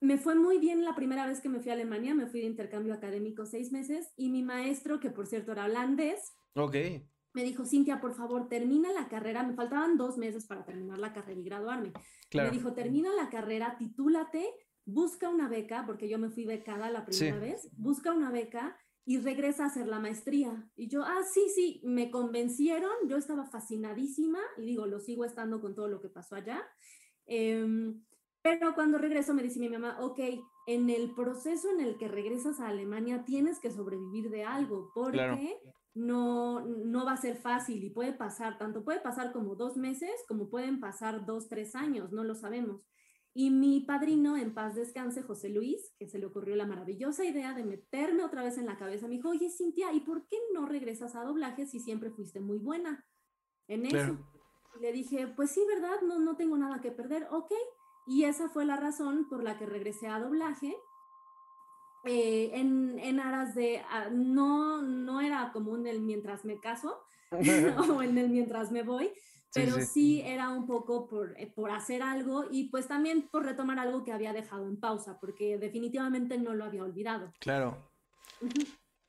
me 0.00 0.18
fue 0.18 0.34
muy 0.34 0.58
bien 0.58 0.84
la 0.84 0.94
primera 0.94 1.26
vez 1.26 1.40
que 1.40 1.48
me 1.48 1.60
fui 1.60 1.70
a 1.70 1.74
Alemania, 1.74 2.14
me 2.14 2.26
fui 2.26 2.40
de 2.40 2.46
intercambio 2.46 2.94
académico 2.94 3.46
seis 3.46 3.72
meses 3.72 4.12
y 4.16 4.28
mi 4.28 4.42
maestro, 4.42 5.00
que 5.00 5.10
por 5.10 5.26
cierto 5.26 5.52
era 5.52 5.64
holandés, 5.64 6.34
okay. 6.54 7.06
me 7.32 7.42
dijo, 7.42 7.64
Cintia, 7.64 8.00
por 8.00 8.14
favor, 8.14 8.48
termina 8.48 8.92
la 8.92 9.08
carrera, 9.08 9.42
me 9.42 9.54
faltaban 9.54 9.96
dos 9.96 10.18
meses 10.18 10.46
para 10.46 10.64
terminar 10.64 10.98
la 10.98 11.12
carrera 11.12 11.40
y 11.40 11.44
graduarme. 11.44 11.92
Me 12.34 12.50
dijo, 12.50 12.72
termina 12.74 13.10
la 13.14 13.28
carrera, 13.28 13.76
titúlate 13.76 14.46
busca 14.84 15.28
una 15.28 15.48
beca, 15.48 15.84
porque 15.86 16.08
yo 16.08 16.18
me 16.18 16.30
fui 16.30 16.44
becada 16.44 16.90
la 16.90 17.04
primera 17.04 17.38
vez, 17.38 17.70
busca 17.76 18.12
una 18.12 18.30
beca 18.30 18.76
y 19.04 19.18
regresa 19.18 19.64
a 19.64 19.66
hacer 19.66 19.88
la 19.88 19.98
maestría. 19.98 20.70
Y 20.76 20.88
yo, 20.88 21.02
ah, 21.04 21.22
sí, 21.32 21.48
sí, 21.54 21.80
me 21.84 22.10
convencieron, 22.10 22.92
yo 23.08 23.16
estaba 23.16 23.46
fascinadísima 23.46 24.38
y 24.58 24.66
digo, 24.66 24.86
lo 24.86 25.00
sigo 25.00 25.24
estando 25.24 25.60
con 25.60 25.74
todo 25.74 25.88
lo 25.88 26.00
que 26.00 26.08
pasó 26.08 26.36
allá. 26.36 26.62
Em, 27.26 28.04
pero 28.42 28.74
cuando 28.74 28.98
regreso 28.98 29.34
me 29.34 29.42
dice 29.42 29.60
mi 29.60 29.68
mamá, 29.68 29.98
ok, 30.00 30.20
en 30.66 30.90
el 30.90 31.14
proceso 31.14 31.70
en 31.70 31.80
el 31.80 31.98
que 31.98 32.08
regresas 32.08 32.60
a 32.60 32.68
Alemania 32.68 33.24
tienes 33.24 33.58
que 33.58 33.70
sobrevivir 33.70 34.30
de 34.30 34.44
algo, 34.44 34.90
porque 34.94 35.58
no, 35.94 36.60
no 36.64 37.04
va 37.04 37.12
a 37.12 37.16
ser 37.16 37.36
fácil 37.36 37.82
y 37.82 37.90
puede 37.90 38.12
pasar, 38.12 38.58
tanto 38.58 38.84
puede 38.84 39.00
pasar 39.00 39.32
como 39.32 39.56
dos 39.56 39.76
meses, 39.76 40.12
como 40.28 40.48
pueden 40.48 40.80
pasar 40.80 41.26
dos, 41.26 41.48
tres 41.48 41.74
años, 41.74 42.12
no 42.12 42.24
lo 42.24 42.34
sabemos. 42.34 42.82
Y 43.32 43.50
mi 43.50 43.80
padrino, 43.80 44.36
en 44.36 44.54
paz 44.54 44.74
descanse, 44.74 45.22
José 45.22 45.50
Luis, 45.50 45.94
que 45.98 46.08
se 46.08 46.18
le 46.18 46.26
ocurrió 46.26 46.56
la 46.56 46.66
maravillosa 46.66 47.24
idea 47.24 47.54
de 47.54 47.64
meterme 47.64 48.24
otra 48.24 48.42
vez 48.42 48.58
en 48.58 48.66
la 48.66 48.76
cabeza, 48.76 49.06
me 49.06 49.14
dijo, 49.14 49.30
oye 49.30 49.50
Cintia, 49.50 49.92
¿y 49.92 50.00
por 50.00 50.26
qué 50.26 50.36
no 50.52 50.66
regresas 50.66 51.14
a 51.14 51.22
doblaje 51.22 51.66
si 51.66 51.78
siempre 51.78 52.10
fuiste 52.10 52.40
muy 52.40 52.58
buena 52.58 53.06
en 53.68 53.86
eso? 53.86 54.18
le 54.80 54.92
dije, 54.92 55.26
pues 55.28 55.50
sí, 55.50 55.62
¿verdad? 55.66 56.00
No, 56.02 56.18
no 56.18 56.36
tengo 56.36 56.56
nada 56.56 56.80
que 56.80 56.90
perder, 56.90 57.26
ok. 57.30 57.52
Y 58.06 58.24
esa 58.24 58.48
fue 58.48 58.64
la 58.64 58.76
razón 58.76 59.28
por 59.28 59.42
la 59.42 59.58
que 59.58 59.66
regresé 59.66 60.08
a 60.08 60.20
doblaje. 60.20 60.76
Eh, 62.04 62.50
en, 62.54 62.98
en, 62.98 63.20
aras 63.20 63.54
de, 63.54 63.82
ah, 63.90 64.08
no, 64.10 64.80
no 64.80 65.20
era 65.20 65.52
común 65.52 65.86
el 65.86 66.00
mientras 66.00 66.46
me 66.46 66.58
caso 66.58 67.02
o 67.30 68.02
en 68.02 68.16
el 68.16 68.30
mientras 68.30 68.72
me 68.72 68.82
voy, 68.82 69.12
pero 69.52 69.80
sí. 69.80 70.22
era 70.24 70.48
un 70.50 70.66
poco 70.66 71.08
por, 71.08 71.34
eh, 71.38 71.46
por 71.46 71.70
hacer 71.70 72.02
algo 72.02 72.46
y 72.50 72.68
pues 72.68 72.88
también 72.88 73.28
por 73.30 73.44
retomar 73.44 73.78
algo 73.78 74.04
que 74.04 74.12
había 74.12 74.32
dejado 74.32 74.66
en 74.66 74.78
pausa, 74.78 75.18
porque 75.20 75.58
definitivamente 75.58 76.38
no 76.38 76.54
lo 76.54 76.64
había 76.64 76.84
olvidado. 76.84 77.32
Claro. 77.40 77.90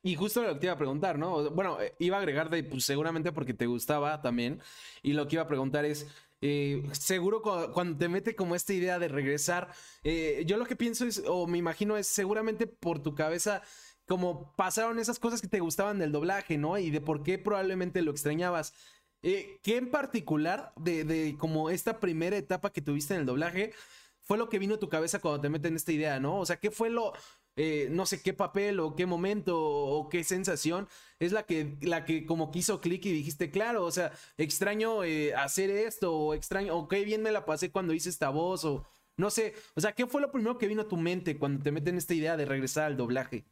Y 0.04 0.16
justo 0.16 0.42
lo 0.42 0.54
que 0.54 0.60
te 0.60 0.66
iba 0.66 0.74
a 0.74 0.78
preguntar, 0.78 1.20
¿no? 1.20 1.52
Bueno, 1.52 1.80
eh, 1.80 1.94
iba 2.00 2.18
a 2.18 2.20
agregar 2.20 2.50
de, 2.50 2.64
pues 2.64 2.86
seguramente 2.86 3.32
porque 3.32 3.54
te 3.54 3.68
gustaba 3.68 4.22
también. 4.22 4.60
Y 5.04 5.14
lo 5.14 5.28
que 5.28 5.36
iba 5.36 5.44
a 5.44 5.48
preguntar 5.48 5.86
es, 5.86 6.08
eh, 6.42 6.84
seguro 6.94 7.42
cuando, 7.42 7.98
te 7.98 8.10
mete 8.10 8.36
como 8.36 8.56
esta 8.56 8.74
idea 8.74 8.98
de 8.98 9.08
regresar, 9.08 9.72
eh, 10.04 10.44
yo 10.48 10.58
lo 10.58 10.66
que 10.66 10.76
pienso 10.76 11.06
es, 11.06 11.22
o 11.28 11.46
me 11.46 11.60
imagino 11.60 11.98
es 11.98 12.08
seguramente 12.08 12.66
por 12.66 13.04
tu 13.04 13.14
cabeza, 13.14 13.62
como 14.08 14.56
pasaron 14.56 14.98
esas 14.98 15.20
cosas 15.20 15.40
que 15.40 15.48
te 15.48 15.60
gustaban 15.60 16.00
del 16.00 16.12
doblaje, 16.12 16.58
¿no? 16.58 16.80
Y 16.80 16.90
de 16.90 17.00
por 17.00 17.22
qué 17.22 17.38
probablemente 17.38 18.02
lo 18.02 18.12
extrañabas. 18.12 18.74
¿Qué 19.22 19.60
en 19.78 19.92
particular 19.92 20.74
de, 20.78 21.04
de 21.04 21.36
como 21.38 21.70
esta 21.70 22.00
primera 22.00 22.38
etapa 22.38 22.72
que 22.72 22.82
tuviste 22.82 23.14
en 23.14 23.22
el 23.22 23.26
doblaje 23.26 23.74
fue 24.22 24.38
lo 24.38 24.50
que 24.50 24.60
vino 24.60 24.76
a 24.76 24.80
tu 24.80 24.90
cabeza 24.90 25.20
cuando 25.20 25.42
te 25.42 25.50
meten 25.50 25.76
esta 25.76 25.92
idea, 25.92 26.20
¿no? 26.20 26.40
O 26.40 26.46
sea, 26.46 26.58
¿qué 26.58 26.72
fue 26.72 26.90
lo, 26.90 27.14
eh, 27.58 27.90
no 27.92 28.06
sé 28.06 28.22
qué 28.22 28.34
papel 28.34 28.80
o 28.80 28.96
qué 28.96 29.06
momento 29.06 29.60
o 29.62 30.08
qué 30.08 30.24
sensación 30.24 30.88
es 31.20 31.34
la 31.34 31.44
que, 31.44 31.76
la 31.82 32.06
que 32.06 32.26
como 32.26 32.50
quiso 32.50 32.80
clic 32.80 33.06
y 33.06 33.12
dijiste, 33.12 33.52
claro, 33.52 33.84
o 33.86 33.92
sea, 33.92 34.14
extraño 34.38 35.04
eh, 35.04 35.36
hacer 35.36 35.70
esto 35.70 36.16
o 36.16 36.34
extraño, 36.34 36.78
o 36.78 36.88
qué 36.88 37.04
bien 37.04 37.22
me 37.22 37.32
la 37.32 37.46
pasé 37.46 37.70
cuando 37.70 37.94
hice 37.94 38.10
esta 38.10 38.30
voz 38.30 38.64
o 38.64 38.86
no 39.18 39.30
sé, 39.30 39.54
o 39.76 39.82
sea, 39.82 39.92
¿qué 39.92 40.08
fue 40.08 40.22
lo 40.22 40.32
primero 40.32 40.58
que 40.58 40.68
vino 40.68 40.84
a 40.84 40.88
tu 40.88 40.96
mente 40.96 41.38
cuando 41.38 41.62
te 41.62 41.72
meten 41.72 41.98
esta 41.98 42.14
idea 42.14 42.38
de 42.38 42.46
regresar 42.46 42.86
al 42.86 42.98
doblaje? 42.98 43.44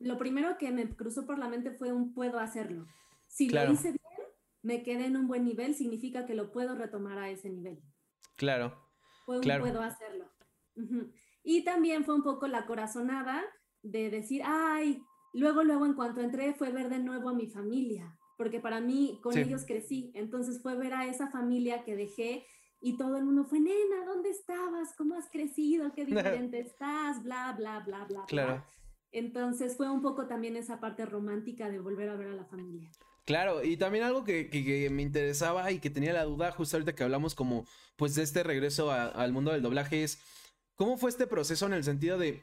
Lo 0.00 0.18
primero 0.18 0.58
que 0.58 0.70
me 0.72 0.88
cruzó 0.88 1.24
por 1.24 1.38
la 1.38 1.48
mente 1.48 1.70
fue 1.70 1.92
un 1.92 2.12
puedo 2.12 2.40
hacerlo. 2.40 2.86
Si 3.28 3.48
lo 3.48 3.72
hice 3.72 3.92
bien, 3.92 4.17
me 4.62 4.82
quedé 4.82 5.06
en 5.06 5.16
un 5.16 5.28
buen 5.28 5.44
nivel, 5.44 5.74
significa 5.74 6.26
que 6.26 6.34
lo 6.34 6.50
puedo 6.50 6.74
retomar 6.74 7.18
a 7.18 7.30
ese 7.30 7.50
nivel. 7.50 7.80
Claro. 8.36 8.76
puedo 9.26 9.82
hacerlo. 9.82 10.30
Y 11.42 11.64
también 11.64 12.04
fue 12.04 12.14
un 12.14 12.22
poco 12.22 12.46
la 12.46 12.66
corazonada 12.66 13.42
de 13.82 14.10
decir, 14.10 14.42
ay, 14.44 15.02
luego, 15.32 15.64
luego 15.64 15.86
en 15.86 15.94
cuanto 15.94 16.20
entré 16.20 16.54
fue 16.54 16.70
ver 16.70 16.88
de 16.88 16.98
nuevo 16.98 17.28
a 17.28 17.34
mi 17.34 17.46
familia, 17.46 18.16
porque 18.36 18.60
para 18.60 18.80
mí 18.80 19.18
con 19.22 19.36
ellos 19.36 19.64
crecí, 19.66 20.12
entonces 20.14 20.60
fue 20.62 20.76
ver 20.76 20.94
a 20.94 21.06
esa 21.06 21.30
familia 21.30 21.84
que 21.84 21.96
dejé 21.96 22.44
y 22.80 22.96
todo 22.96 23.16
el 23.16 23.24
mundo 23.24 23.44
fue, 23.44 23.60
nena, 23.60 24.04
¿dónde 24.06 24.30
estabas? 24.30 24.94
¿Cómo 24.96 25.16
has 25.16 25.28
crecido? 25.30 25.92
¿Qué 25.94 26.04
diferente 26.06 26.60
estás? 26.60 27.22
Bla, 27.22 27.54
bla, 27.56 27.80
bla, 27.80 28.04
bla. 28.04 28.24
Claro. 28.26 28.64
Entonces 29.10 29.76
fue 29.76 29.90
un 29.90 30.02
poco 30.02 30.26
también 30.26 30.56
esa 30.56 30.80
parte 30.80 31.06
romántica 31.06 31.68
de 31.70 31.80
volver 31.80 32.10
a 32.10 32.16
ver 32.16 32.28
a 32.28 32.34
la 32.34 32.44
familia. 32.44 32.90
Claro, 33.28 33.62
y 33.62 33.76
también 33.76 34.04
algo 34.04 34.24
que, 34.24 34.88
me 34.90 35.02
interesaba 35.02 35.70
y 35.70 35.80
que 35.80 35.90
tenía 35.90 36.14
la 36.14 36.24
duda 36.24 36.50
justo 36.50 36.78
ahorita 36.78 36.94
que 36.94 37.02
hablamos 37.02 37.34
como 37.34 37.66
pues 37.96 38.14
de 38.14 38.22
este 38.22 38.42
regreso 38.42 38.90
al 38.90 39.32
mundo 39.34 39.52
del 39.52 39.60
doblaje 39.60 40.02
es 40.02 40.18
¿Cómo 40.76 40.96
fue 40.96 41.10
este 41.10 41.26
proceso 41.26 41.66
en 41.66 41.74
el 41.74 41.84
sentido 41.84 42.16
de 42.16 42.42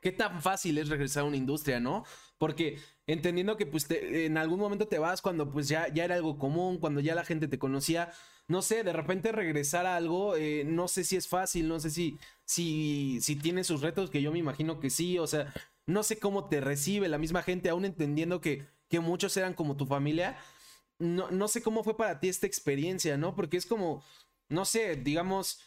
qué 0.00 0.12
tan 0.12 0.40
fácil 0.40 0.78
es 0.78 0.90
regresar 0.90 1.24
a 1.24 1.26
una 1.26 1.36
industria, 1.36 1.80
¿no? 1.80 2.04
Porque 2.38 2.78
entendiendo 3.08 3.56
que 3.56 3.66
pues 3.66 3.88
en 3.90 4.38
algún 4.38 4.60
momento 4.60 4.86
te 4.86 5.00
vas 5.00 5.22
cuando 5.22 5.50
pues 5.50 5.66
ya, 5.66 5.92
ya 5.92 6.04
era 6.04 6.14
algo 6.14 6.38
común, 6.38 6.78
cuando 6.78 7.00
ya 7.00 7.16
la 7.16 7.24
gente 7.24 7.48
te 7.48 7.58
conocía, 7.58 8.12
no 8.46 8.62
sé, 8.62 8.84
de 8.84 8.92
repente 8.92 9.32
regresar 9.32 9.86
a 9.86 9.96
algo, 9.96 10.36
eh, 10.36 10.62
no 10.64 10.86
sé 10.86 11.02
si 11.02 11.16
es 11.16 11.26
fácil, 11.26 11.66
no 11.66 11.80
sé 11.80 11.90
si, 11.90 12.16
si, 12.44 13.18
si 13.22 13.34
tiene 13.34 13.64
sus 13.64 13.80
retos, 13.80 14.08
que 14.08 14.22
yo 14.22 14.30
me 14.30 14.38
imagino 14.38 14.78
que 14.78 14.90
sí, 14.90 15.18
o 15.18 15.26
sea, 15.26 15.52
no 15.86 16.04
sé 16.04 16.20
cómo 16.20 16.48
te 16.48 16.60
recibe 16.60 17.08
la 17.08 17.18
misma 17.18 17.42
gente, 17.42 17.70
aún 17.70 17.84
entendiendo 17.84 18.40
que, 18.40 18.66
que 18.92 19.00
muchos 19.00 19.34
eran 19.38 19.54
como 19.54 19.74
tu 19.74 19.86
familia. 19.86 20.36
No, 20.98 21.30
no 21.30 21.48
sé 21.48 21.62
cómo 21.62 21.82
fue 21.82 21.96
para 21.96 22.20
ti 22.20 22.28
esta 22.28 22.46
experiencia, 22.46 23.16
¿no? 23.16 23.34
Porque 23.34 23.56
es 23.56 23.64
como, 23.64 24.04
no 24.50 24.66
sé, 24.66 24.96
digamos, 24.96 25.60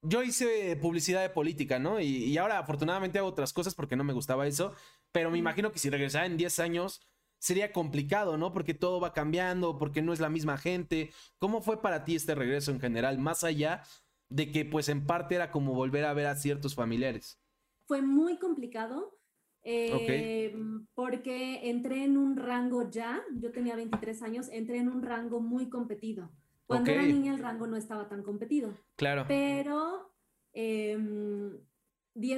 yo 0.00 0.22
hice 0.22 0.74
publicidad 0.76 1.20
de 1.20 1.28
política, 1.28 1.78
¿no? 1.78 2.00
Y, 2.00 2.34
ahora 2.38 2.58
afortunadamente 2.58 3.18
hago 3.18 3.28
otras 3.28 3.52
cosas 3.52 3.74
porque 3.74 3.94
no 3.94 4.04
me 4.04 4.14
gustaba 4.14 4.46
eso, 4.46 4.74
pero 5.12 5.30
me 5.30 5.36
imagino 5.36 5.70
que 5.70 5.78
si 5.78 5.90
regresara 5.90 6.24
en 6.24 6.38
10 6.38 6.60
años 6.60 7.02
sería 7.38 7.72
complicado, 7.72 8.38
¿no? 8.38 8.54
Porque 8.54 8.72
todo 8.72 9.00
va 9.00 9.12
cambiando, 9.12 9.76
porque 9.76 10.00
no 10.00 10.14
es 10.14 10.20
la 10.20 10.30
misma 10.30 10.56
gente. 10.56 11.12
¿Cómo 11.38 11.60
fue 11.60 11.82
para 11.82 12.06
ti 12.06 12.16
este 12.16 12.34
regreso 12.34 12.70
en 12.70 12.80
general, 12.80 13.18
más 13.18 13.44
allá 13.44 13.82
de 14.30 14.50
que 14.50 14.64
pues 14.64 14.88
en 14.88 15.04
parte 15.04 15.34
era 15.34 15.50
como 15.50 15.74
volver 15.74 16.06
a 16.06 16.14
ver 16.14 16.24
a 16.24 16.36
ciertos 16.36 16.74
familiares? 16.74 17.38
Fue 17.84 18.00
muy 18.00 18.38
complicado. 18.38 19.21
Eh, 19.64 20.54
porque 20.94 21.70
entré 21.70 22.04
en 22.04 22.16
un 22.16 22.36
rango 22.36 22.90
ya, 22.90 23.22
yo 23.34 23.52
tenía 23.52 23.76
23 23.76 24.22
años, 24.22 24.48
entré 24.50 24.78
en 24.78 24.88
un 24.88 25.02
rango 25.02 25.40
muy 25.40 25.68
competido. 25.68 26.30
Cuando 26.66 26.90
era 26.90 27.02
niña 27.02 27.34
el 27.34 27.40
rango 27.40 27.66
no 27.66 27.76
estaba 27.76 28.08
tan 28.08 28.22
competido. 28.22 28.74
Claro. 28.96 29.26
Pero 29.28 30.14
10 30.54 30.96
em, 30.96 31.60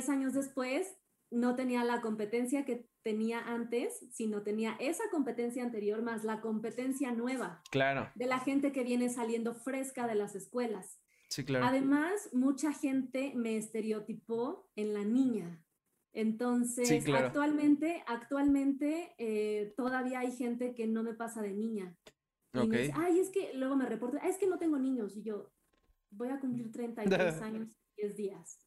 años 0.09 0.35
después 0.35 0.97
no 1.31 1.55
tenía 1.55 1.85
la 1.85 2.01
competencia 2.01 2.65
que 2.65 2.89
tenía 3.03 3.41
antes, 3.41 4.07
sino 4.13 4.43
tenía 4.43 4.77
esa 4.81 5.05
competencia 5.11 5.63
anterior 5.63 6.03
más 6.03 6.25
la 6.25 6.41
competencia 6.41 7.13
nueva. 7.13 7.63
Claro. 7.71 8.11
De 8.15 8.27
la 8.27 8.41
gente 8.41 8.73
que 8.73 8.83
viene 8.83 9.09
saliendo 9.11 9.55
fresca 9.55 10.07
de 10.07 10.15
las 10.15 10.35
escuelas. 10.35 11.01
Sí, 11.29 11.45
claro. 11.45 11.67
Además, 11.67 12.31
mucha 12.33 12.73
gente 12.73 13.33
me 13.35 13.57
estereotipó 13.57 14.71
en 14.77 14.95
la 14.95 15.05
niña. 15.05 15.64
Entonces, 16.15 17.05
actualmente, 17.13 18.05
actualmente 18.07 19.15
eh, 19.19 19.75
todavía 19.77 20.21
hay 20.21 20.31
gente 20.31 20.75
que 20.75 20.87
no 20.87 21.03
me 21.03 21.13
pasa 21.13 21.43
de 21.43 21.53
niña. 21.53 21.97
Y 22.53 22.91
ay, 22.95 23.19
es 23.19 23.31
que 23.31 23.53
luego 23.55 23.75
me 23.75 23.85
reporta, 23.85 24.19
es 24.19 24.39
que 24.39 24.47
no 24.47 24.59
tengo 24.59 24.79
niños. 24.79 25.17
Y 25.17 25.23
yo, 25.23 25.51
voy 26.11 26.29
a 26.29 26.39
cumplir 26.39 26.71
33 26.71 27.43
años 27.43 27.69
y 27.97 28.03
10 28.03 28.17
días. 28.17 28.61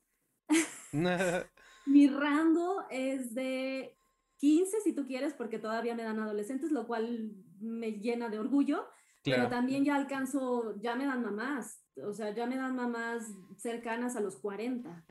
Mi 1.85 2.07
rango 2.09 2.83
es 2.89 3.33
de 3.33 3.97
15, 4.37 4.81
si 4.81 4.93
tú 4.93 5.05
quieres, 5.05 5.33
porque 5.33 5.57
todavía 5.57 5.95
me 5.95 6.03
dan 6.03 6.19
adolescentes, 6.19 6.71
lo 6.71 6.85
cual 6.85 7.31
me 7.59 7.93
llena 7.93 8.27
de 8.27 8.39
orgullo. 8.39 8.87
Pero 9.23 9.49
también 9.49 9.83
ya 9.83 9.95
alcanzo, 9.95 10.79
ya 10.79 10.95
me 10.95 11.05
dan 11.05 11.21
mamás. 11.21 11.83
O 12.05 12.13
sea, 12.13 12.33
ya 12.33 12.45
me 12.45 12.55
dan 12.55 12.75
mamás 12.75 13.25
cercanas 13.57 14.15
a 14.15 14.21
los 14.21 14.37
40. 14.37 15.05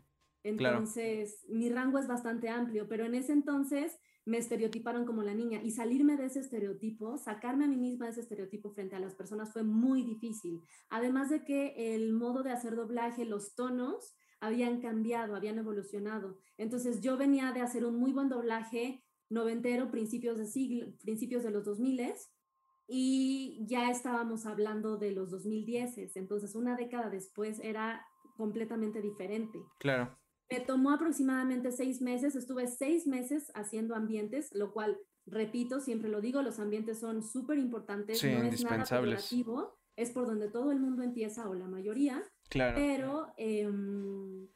Entonces, 0.47 1.45
mi 1.49 1.69
rango 1.69 1.99
es 1.99 2.07
bastante 2.07 2.49
amplio, 2.49 2.87
pero 2.89 3.05
en 3.05 3.17
ese 3.17 3.33
entonces 3.33 3.99
me 4.25 4.39
estereotiparon 4.39 5.05
como 5.05 5.25
la 5.25 5.35
niña 5.35 5.61
y 5.61 5.73
salirme 5.73 6.17
de 6.17 6.27
ese 6.27 6.39
estereotipo, 6.39 7.19
sacarme 7.19 7.65
a 7.65 7.69
mí 7.69 7.77
misma 7.77 8.07
de 8.07 8.13
ese 8.13 8.21
estereotipo 8.21 8.71
frente 8.71 8.95
a 8.95 9.01
las 9.01 9.17
personas 9.17 9.53
fue 9.53 9.65
muy 9.65 10.05
difícil. 10.05 10.63
Además 10.89 11.31
de 11.31 11.45
que 11.45 11.95
el 11.95 12.13
modo 12.13 12.45
de 12.45 12.53
hacer 12.53 12.77
doblaje, 12.77 13.25
los 13.25 13.57
tonos 13.57 14.15
habían 14.41 14.81
cambiado, 14.81 15.35
habían 15.35 15.59
evolucionado. 15.59 16.39
Entonces 16.59 17.01
yo 17.01 17.17
venía 17.17 17.51
de 17.53 17.61
hacer 17.61 17.85
un 17.85 17.99
muy 17.99 18.13
buen 18.13 18.29
doblaje 18.29 19.05
noventero, 19.29 19.91
principios 19.91 20.39
de 20.39 20.47
siglo, 20.47 20.93
principios 21.03 21.43
de 21.43 21.51
los 21.51 21.65
2000 21.65 22.15
y 22.89 23.67
ya 23.67 23.91
estábamos 23.91 24.47
hablando 24.47 24.97
de 24.97 25.11
los 25.11 25.33
2010. 25.33 26.17
Entonces 26.17 26.55
una 26.55 26.77
década 26.77 27.11
después 27.11 27.59
era 27.61 28.07
completamente 28.37 29.01
diferente. 29.01 29.59
Claro. 29.79 30.17
Me 30.51 30.61
tomó 30.61 30.93
aproximadamente 30.93 31.73
seis 31.73 32.01
meses, 32.01 32.37
estuve 32.37 32.69
seis 32.69 33.07
meses 33.07 33.51
haciendo 33.55 33.95
ambientes, 33.95 34.51
lo 34.53 34.73
cual, 34.73 34.99
repito, 35.27 35.81
siempre 35.81 36.09
lo 36.09 36.21
digo, 36.21 36.43
los 36.43 36.61
ambientes 36.61 37.01
son 37.01 37.23
súper 37.23 37.59
importantes, 37.59 38.23
no 38.23 38.43
es 38.43 38.63
nada 38.63 38.85
colaborativo, 38.85 39.77
es 39.97 40.11
por 40.11 40.27
donde 40.27 40.49
todo 40.49 40.71
el 40.71 40.79
mundo 40.79 41.03
empieza 41.03 41.49
o 41.49 41.55
la 41.55 41.67
mayoría, 41.67 42.23
claro. 42.49 42.77
pero 42.77 43.27
em, 43.37 44.49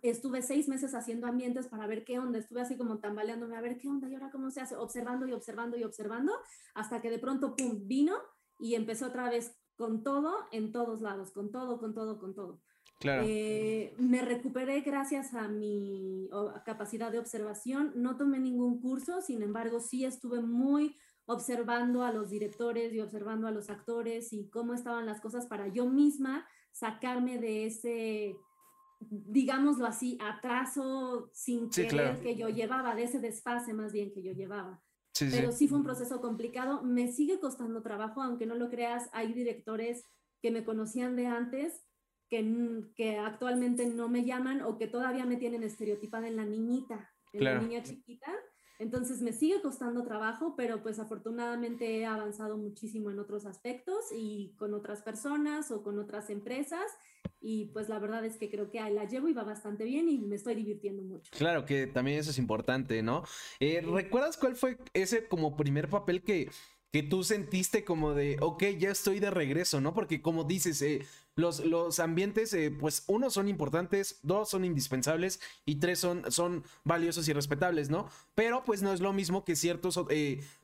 estuve 0.00 0.42
seis 0.42 0.68
meses 0.68 0.94
haciendo 0.94 1.26
ambientes 1.26 1.68
para 1.68 1.86
ver 1.86 2.04
qué 2.04 2.18
onda, 2.18 2.38
estuve 2.38 2.62
así 2.62 2.76
como 2.76 2.98
tambaleándome 2.98 3.56
a 3.56 3.60
ver 3.60 3.76
qué 3.76 3.88
onda 3.88 4.08
y 4.08 4.14
ahora 4.14 4.30
cómo 4.30 4.50
se 4.50 4.60
hace, 4.60 4.76
observando 4.76 5.26
y 5.26 5.32
observando 5.32 5.76
y 5.76 5.84
observando, 5.84 6.32
hasta 6.74 7.02
que 7.02 7.10
de 7.10 7.18
pronto, 7.18 7.56
¡pum!, 7.56 7.86
vino 7.86 8.16
y 8.58 8.74
empezó 8.74 9.08
otra 9.08 9.28
vez 9.28 9.54
con 9.76 10.02
todo 10.02 10.46
en 10.52 10.72
todos 10.72 11.00
lados, 11.00 11.32
con 11.32 11.50
todo, 11.50 11.78
con 11.78 11.94
todo, 11.94 12.18
con 12.18 12.34
todo. 12.34 12.62
Eh, 13.02 13.94
me 13.98 14.22
recuperé 14.22 14.80
gracias 14.80 15.34
a 15.34 15.48
mi 15.48 16.28
capacidad 16.64 17.12
de 17.12 17.18
observación. 17.18 17.92
No 17.96 18.16
tomé 18.16 18.38
ningún 18.38 18.80
curso, 18.80 19.20
sin 19.20 19.42
embargo, 19.42 19.80
sí 19.80 20.04
estuve 20.04 20.40
muy 20.40 20.96
observando 21.26 22.02
a 22.02 22.12
los 22.12 22.30
directores 22.30 22.92
y 22.92 23.00
observando 23.00 23.46
a 23.46 23.50
los 23.50 23.70
actores 23.70 24.32
y 24.32 24.48
cómo 24.48 24.74
estaban 24.74 25.06
las 25.06 25.20
cosas 25.20 25.46
para 25.46 25.68
yo 25.68 25.86
misma 25.86 26.46
sacarme 26.70 27.38
de 27.38 27.66
ese, 27.66 28.36
digámoslo 29.00 29.86
así, 29.86 30.18
atraso 30.20 31.30
sin 31.32 31.70
querer 31.70 32.20
que 32.20 32.36
yo 32.36 32.48
llevaba, 32.48 32.94
de 32.94 33.04
ese 33.04 33.20
desfase 33.20 33.72
más 33.72 33.92
bien 33.92 34.12
que 34.12 34.22
yo 34.22 34.32
llevaba. 34.32 34.82
Pero 35.18 35.52
sí. 35.52 35.58
sí 35.58 35.68
fue 35.68 35.78
un 35.78 35.84
proceso 35.84 36.20
complicado, 36.20 36.82
me 36.82 37.10
sigue 37.12 37.38
costando 37.38 37.82
trabajo, 37.82 38.20
aunque 38.20 38.46
no 38.46 38.56
lo 38.56 38.68
creas, 38.68 39.08
hay 39.12 39.32
directores 39.32 40.04
que 40.42 40.50
me 40.50 40.64
conocían 40.64 41.14
de 41.14 41.26
antes, 41.26 41.84
que, 42.28 42.84
que 42.94 43.18
actualmente 43.18 43.86
no 43.86 44.08
me 44.08 44.24
llaman 44.24 44.62
o 44.62 44.78
que 44.78 44.86
todavía 44.86 45.24
me 45.26 45.36
tienen 45.36 45.62
estereotipada 45.62 46.28
en 46.28 46.36
la 46.36 46.44
niñita, 46.44 47.10
en 47.32 47.44
la 47.44 47.58
niña 47.60 47.82
chiquita. 47.82 48.32
Entonces 48.78 49.22
me 49.22 49.32
sigue 49.32 49.62
costando 49.62 50.02
trabajo, 50.02 50.54
pero 50.56 50.82
pues 50.82 50.98
afortunadamente 50.98 51.98
he 51.98 52.06
avanzado 52.06 52.56
muchísimo 52.56 53.10
en 53.10 53.20
otros 53.20 53.46
aspectos 53.46 54.06
y 54.12 54.54
con 54.56 54.74
otras 54.74 55.02
personas 55.02 55.70
o 55.70 55.82
con 55.82 55.98
otras 55.98 56.28
empresas 56.28 56.84
y 57.40 57.66
pues 57.66 57.88
la 57.88 57.98
verdad 57.98 58.24
es 58.24 58.36
que 58.36 58.50
creo 58.50 58.70
que 58.70 58.80
la 58.80 59.04
llevo 59.04 59.28
y 59.28 59.34
va 59.34 59.44
bastante 59.44 59.84
bien 59.84 60.08
y 60.08 60.18
me 60.18 60.36
estoy 60.36 60.54
divirtiendo 60.54 61.02
mucho. 61.02 61.30
Claro 61.36 61.66
que 61.66 61.86
también 61.86 62.18
eso 62.18 62.30
es 62.30 62.38
importante, 62.38 63.02
¿no? 63.02 63.22
Eh, 63.60 63.82
¿Recuerdas 63.82 64.38
cuál 64.38 64.56
fue 64.56 64.78
ese 64.94 65.28
como 65.28 65.54
primer 65.54 65.88
papel 65.88 66.22
que, 66.22 66.50
que 66.94 67.02
tú 67.02 67.24
sentiste 67.24 67.84
como 67.84 68.14
de, 68.14 68.36
ok, 68.40 68.62
ya 68.78 68.92
estoy 68.92 69.18
de 69.18 69.32
regreso, 69.32 69.80
¿no? 69.80 69.94
Porque 69.94 70.22
como 70.22 70.44
dices, 70.44 70.80
eh, 70.80 71.04
los, 71.34 71.58
los 71.58 71.98
ambientes, 71.98 72.54
eh, 72.54 72.70
pues 72.70 73.02
uno 73.08 73.30
son 73.30 73.48
importantes, 73.48 74.20
dos 74.22 74.50
son 74.50 74.64
indispensables 74.64 75.40
y 75.66 75.80
tres 75.80 75.98
son, 75.98 76.30
son 76.30 76.62
valiosos 76.84 77.26
y 77.26 77.32
respetables, 77.32 77.90
¿no? 77.90 78.08
Pero 78.36 78.62
pues 78.62 78.80
no 78.80 78.92
es 78.92 79.00
lo 79.00 79.12
mismo 79.12 79.44
que 79.44 79.56
ciertos 79.56 79.98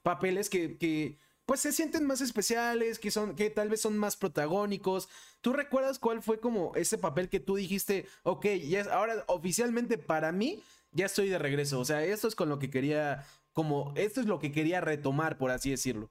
papeles 0.04 0.48
que, 0.48 0.78
que 0.78 1.18
pues 1.46 1.58
se 1.62 1.72
sienten 1.72 2.06
más 2.06 2.20
especiales, 2.20 3.00
que 3.00 3.10
son, 3.10 3.34
que 3.34 3.50
tal 3.50 3.68
vez 3.68 3.80
son 3.80 3.98
más 3.98 4.16
protagónicos. 4.16 5.08
¿Tú 5.40 5.52
recuerdas 5.52 5.98
cuál 5.98 6.22
fue 6.22 6.38
como 6.38 6.76
ese 6.76 6.96
papel 6.96 7.28
que 7.28 7.40
tú 7.40 7.56
dijiste, 7.56 8.06
ok, 8.22 8.46
ya 8.68 8.82
ahora 8.92 9.24
oficialmente 9.26 9.98
para 9.98 10.30
mí 10.30 10.62
ya 10.92 11.06
estoy 11.06 11.28
de 11.28 11.40
regreso? 11.40 11.80
O 11.80 11.84
sea, 11.84 12.04
esto 12.04 12.28
es 12.28 12.36
con 12.36 12.48
lo 12.48 12.60
que 12.60 12.70
quería, 12.70 13.26
como, 13.52 13.92
esto 13.96 14.20
es 14.20 14.28
lo 14.28 14.38
que 14.38 14.52
quería 14.52 14.80
retomar, 14.80 15.36
por 15.36 15.50
así 15.50 15.70
decirlo. 15.70 16.08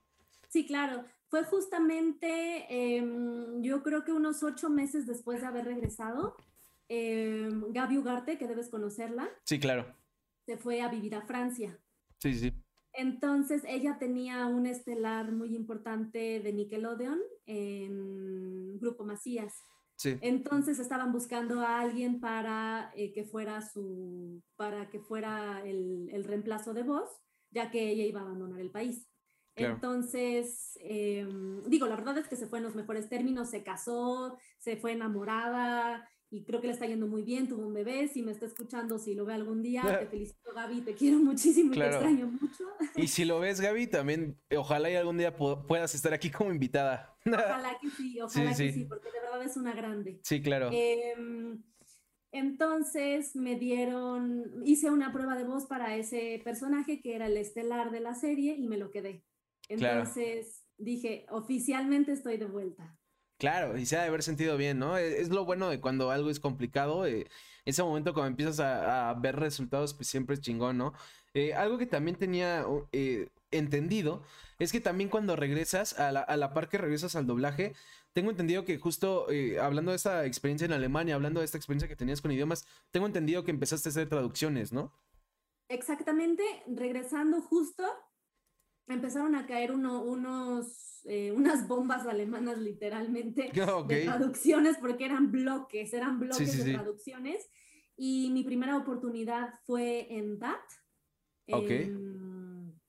Sí, 0.49 0.65
claro. 0.65 1.05
Fue 1.27 1.43
justamente, 1.43 2.65
em, 2.69 3.62
yo 3.62 3.83
creo 3.83 4.03
que 4.03 4.12
unos 4.12 4.43
ocho 4.43 4.69
meses 4.69 5.05
después 5.05 5.41
de 5.41 5.47
haber 5.47 5.65
regresado, 5.65 6.35
em, 6.88 7.71
Gaby 7.71 7.99
Ugarte, 7.99 8.38
que 8.38 8.47
debes 8.47 8.69
conocerla. 8.69 9.29
Sí, 9.45 9.59
claro. 9.59 9.85
Se 10.45 10.57
fue 10.57 10.81
a 10.81 10.89
vivir 10.89 11.13
a 11.15 11.21
Francia. 11.21 11.79
Sí, 12.17 12.33
sí. 12.33 12.51
Entonces 12.93 13.63
ella 13.67 13.97
tenía 13.99 14.47
un 14.47 14.65
estelar 14.65 15.31
muy 15.31 15.55
importante 15.55 16.39
de 16.39 16.51
Nickelodeon 16.51 17.19
en 17.45 18.79
Grupo 18.79 19.05
Macías. 19.05 19.63
Sí. 19.95 20.17
Entonces 20.21 20.79
estaban 20.79 21.12
buscando 21.12 21.62
a 21.62 21.79
alguien 21.79 22.19
para 22.19 22.91
eh, 22.95 23.12
que 23.12 23.23
fuera 23.23 23.62
su, 23.62 24.41
para 24.55 24.89
que 24.89 24.99
fuera 24.99 25.62
el, 25.63 26.09
el, 26.12 26.23
reemplazo 26.23 26.73
de 26.73 26.83
voz, 26.83 27.09
ya 27.51 27.69
que 27.69 27.89
ella 27.89 28.05
iba 28.05 28.21
a 28.21 28.23
abandonar 28.23 28.62
el 28.62 28.71
país. 28.71 29.07
Entonces, 29.55 30.79
em, 30.81 31.62
digo, 31.63 31.88
la 31.88 31.95
verdad 31.95 32.17
es 32.17 32.27
que 32.27 32.38
se 32.38 32.47
fue 32.47 32.59
en 32.59 32.63
los 32.63 32.75
mejores 32.75 33.09
términos, 33.09 33.49
se 33.49 33.63
casó, 33.63 34.38
se 34.57 34.77
fue 34.77 34.93
enamorada, 34.93 36.07
y 36.31 36.43
creo 36.43 36.62
que 36.62 36.67
le 36.67 36.73
está 36.73 36.85
yendo 36.85 37.07
muy 37.07 37.23
bien, 37.23 37.47
tuvo 37.47 37.65
un 37.65 37.73
bebé, 37.73 38.07
si 38.07 38.21
me 38.21 38.31
está 38.31 38.45
escuchando, 38.45 38.99
si 38.99 39.15
lo 39.15 39.25
ve 39.25 39.33
algún 39.33 39.63
día, 39.63 39.81
te 39.99 40.05
felicito 40.12 40.53
Gaby, 40.53 40.81
te 40.81 40.93
quiero 40.93 41.17
muchísimo 41.17 41.73
y 41.73 41.77
te 41.77 41.88
extraño 41.88 42.27
mucho. 42.27 42.65
Y 42.95 43.07
si 43.07 43.25
lo 43.25 43.39
ves 43.39 43.59
Gaby, 43.59 43.88
también 43.88 44.39
ojalá 44.55 44.91
y 44.91 44.95
algún 44.95 45.17
día 45.17 45.35
puedas 45.35 45.95
estar 45.95 46.13
aquí 46.13 46.29
como 46.29 46.51
invitada. 46.51 47.17
Ojalá 47.25 47.77
que 47.81 47.89
sí, 47.89 48.19
ojalá 48.21 48.55
que 48.55 48.71
sí. 48.71 48.85
porque 48.85 49.12
de 49.12 49.19
verdad 49.19 49.43
es 49.43 49.57
una 49.57 49.73
grande. 49.73 50.19
Sí, 50.23 50.41
claro. 50.41 50.69
Em, 50.71 51.62
entonces 52.31 53.35
me 53.35 53.55
dieron, 53.55 54.62
hice 54.63 54.89
una 54.89 55.12
prueba 55.12 55.35
de 55.35 55.43
voz 55.43 55.65
para 55.65 55.95
ese 55.95 56.41
personaje 56.43 57.01
que 57.01 57.15
era 57.15 57.25
el 57.25 57.38
estelar 57.38 57.91
de 57.91 57.99
la 57.99 58.13
serie 58.15 58.55
y 58.55 58.67
me 58.67 58.77
lo 58.77 58.91
quedé. 58.91 59.25
Entonces 59.69 60.65
dije, 60.77 61.25
oficialmente 61.29 62.12
estoy 62.12 62.38
de 62.38 62.45
vuelta. 62.45 62.99
Claro, 63.39 63.77
y 63.77 63.86
se 63.86 63.95
ha 63.95 64.01
de 64.01 64.08
haber 64.10 64.21
sentido 64.21 64.58
bien, 64.58 64.79
¿no? 64.79 64.97
E, 64.97 65.21
es, 65.21 65.29
lo 65.29 65.45
bueno 65.45 65.69
de 65.69 65.79
cuando 65.79 66.12
algo 66.12 66.29
es 66.29 66.41
complicado. 66.41 67.05
Eh, 67.05 67.27
ese 67.63 67.84
momento 67.84 68.13
cuando 68.13 68.32
empiezas 68.32 68.60
a, 68.60 69.13
ver 69.13 69.38
resultados, 69.38 69.93
pues 69.93 70.08
siempre 70.08 70.34
es 70.34 70.41
chingón, 70.41 70.77
¿no? 70.77 70.93
Eh, 71.34 71.53
algo 71.53 71.77
que 71.77 71.86
también 71.86 72.17
tenía 72.17 72.65
eh, 72.91 73.29
entendido 73.51 74.23
es 74.58 74.71
que 74.71 74.82
también 74.82 75.10
cuando 75.10 75.36
regresas, 75.38 75.97
a 75.99 76.12
la, 76.12 76.21
a 76.21 76.36
la 76.36 76.53
par 76.53 76.67
que 76.67 76.77
regresas 76.77 77.15
al 77.15 77.27
doblaje, 77.27 77.73
tengo 78.12 78.32
entendido 78.32 78.65
que 78.65 78.77
justo 78.77 79.27
hablando 79.62 79.91
de 79.91 79.97
esta 79.97 80.25
experiencia 80.25 80.65
en 80.65 80.73
Alemania, 80.73 81.15
hablando 81.15 81.39
de 81.39 81.45
esta 81.45 81.58
experiencia 81.58 81.88
que 81.88 81.95
tenías 81.95 82.21
con 82.21 82.32
idiomas, 82.32 82.65
tengo 82.91 83.05
entendido 83.05 83.43
que 83.45 83.51
empezaste 83.51 83.88
a 83.89 83.91
hacer 83.91 84.10
traducciones, 84.10 84.73
¿no? 84.73 84.91
Exactamente, 85.69 86.43
regresando 86.67 87.41
justo, 87.41 87.86
empezaron 88.89 89.36
a 89.36 89.45
caer 89.45 89.71
unos, 89.71 91.02
eh, 91.06 91.32
unas 91.32 91.67
bombas 91.67 92.06
alemanas 92.08 92.58
literalmente 92.58 93.52
de 93.88 94.04
traducciones 94.04 94.78
porque 94.78 95.06
eran 95.06 95.32
bloques, 95.32 95.93
eran 95.93 96.19
bloques 96.19 96.65
de 96.65 96.73
traducciones. 96.73 97.47
Y 97.95 98.30
mi 98.32 98.43
primera 98.43 98.78
oportunidad 98.78 99.54
fue 99.65 100.08
en 100.13 100.39
DAT, 100.39 100.62
en, 101.47 102.80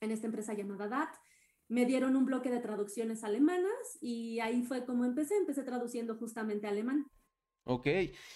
esta 0.00 0.26
empresa 0.26 0.54
llamada 0.54 0.88
DAT. 0.88 1.14
Me 1.68 1.84
dieron 1.84 2.16
un 2.16 2.26
bloque 2.26 2.50
de 2.50 2.60
traducciones 2.60 3.24
alemanas 3.24 3.98
y 4.00 4.40
ahí 4.40 4.62
fue 4.62 4.84
como 4.84 5.04
empecé, 5.04 5.36
empecé 5.36 5.62
traduciendo 5.62 6.16
justamente 6.16 6.66
alemán. 6.66 7.06
Ok, 7.64 7.86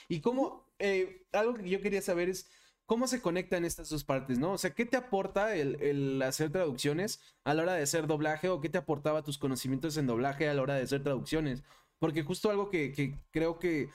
y 0.09 0.21
cómo, 0.21 0.73
eh, 0.79 1.27
algo 1.33 1.55
que 1.55 1.69
yo 1.69 1.81
quería 1.81 2.01
saber 2.01 2.29
es, 2.29 2.49
¿Cómo 2.87 3.09
se 3.09 3.21
conectan 3.21 3.65
estas 3.65 3.89
dos 3.89 4.05
partes, 4.05 4.39
no? 4.39 4.53
O 4.53 4.59
sea, 4.59 4.71
¿qué 4.71 4.87
te 4.87 4.97
aporta 4.97 5.57
el, 5.57 6.23
hacer 6.23 6.53
traducciones 6.53 7.21
a 7.43 7.53
la 7.53 7.63
hora 7.63 7.75
de 7.75 7.83
hacer 7.83 8.07
doblaje 8.07 8.49
o 8.49 8.61
qué 8.61 8.69
te 8.69 8.79
aportaba 8.79 9.25
tus 9.25 9.39
conocimientos 9.39 9.97
en 9.97 10.07
doblaje 10.07 10.49
a 10.49 10.55
la 10.55 10.63
hora 10.63 10.75
de 10.75 10.83
hacer 10.83 11.03
traducciones? 11.03 11.65
Porque 11.99 12.23
justo 12.23 12.49
algo 12.49 12.71
que, 12.71 13.19
creo 13.33 13.59
que 13.59 13.91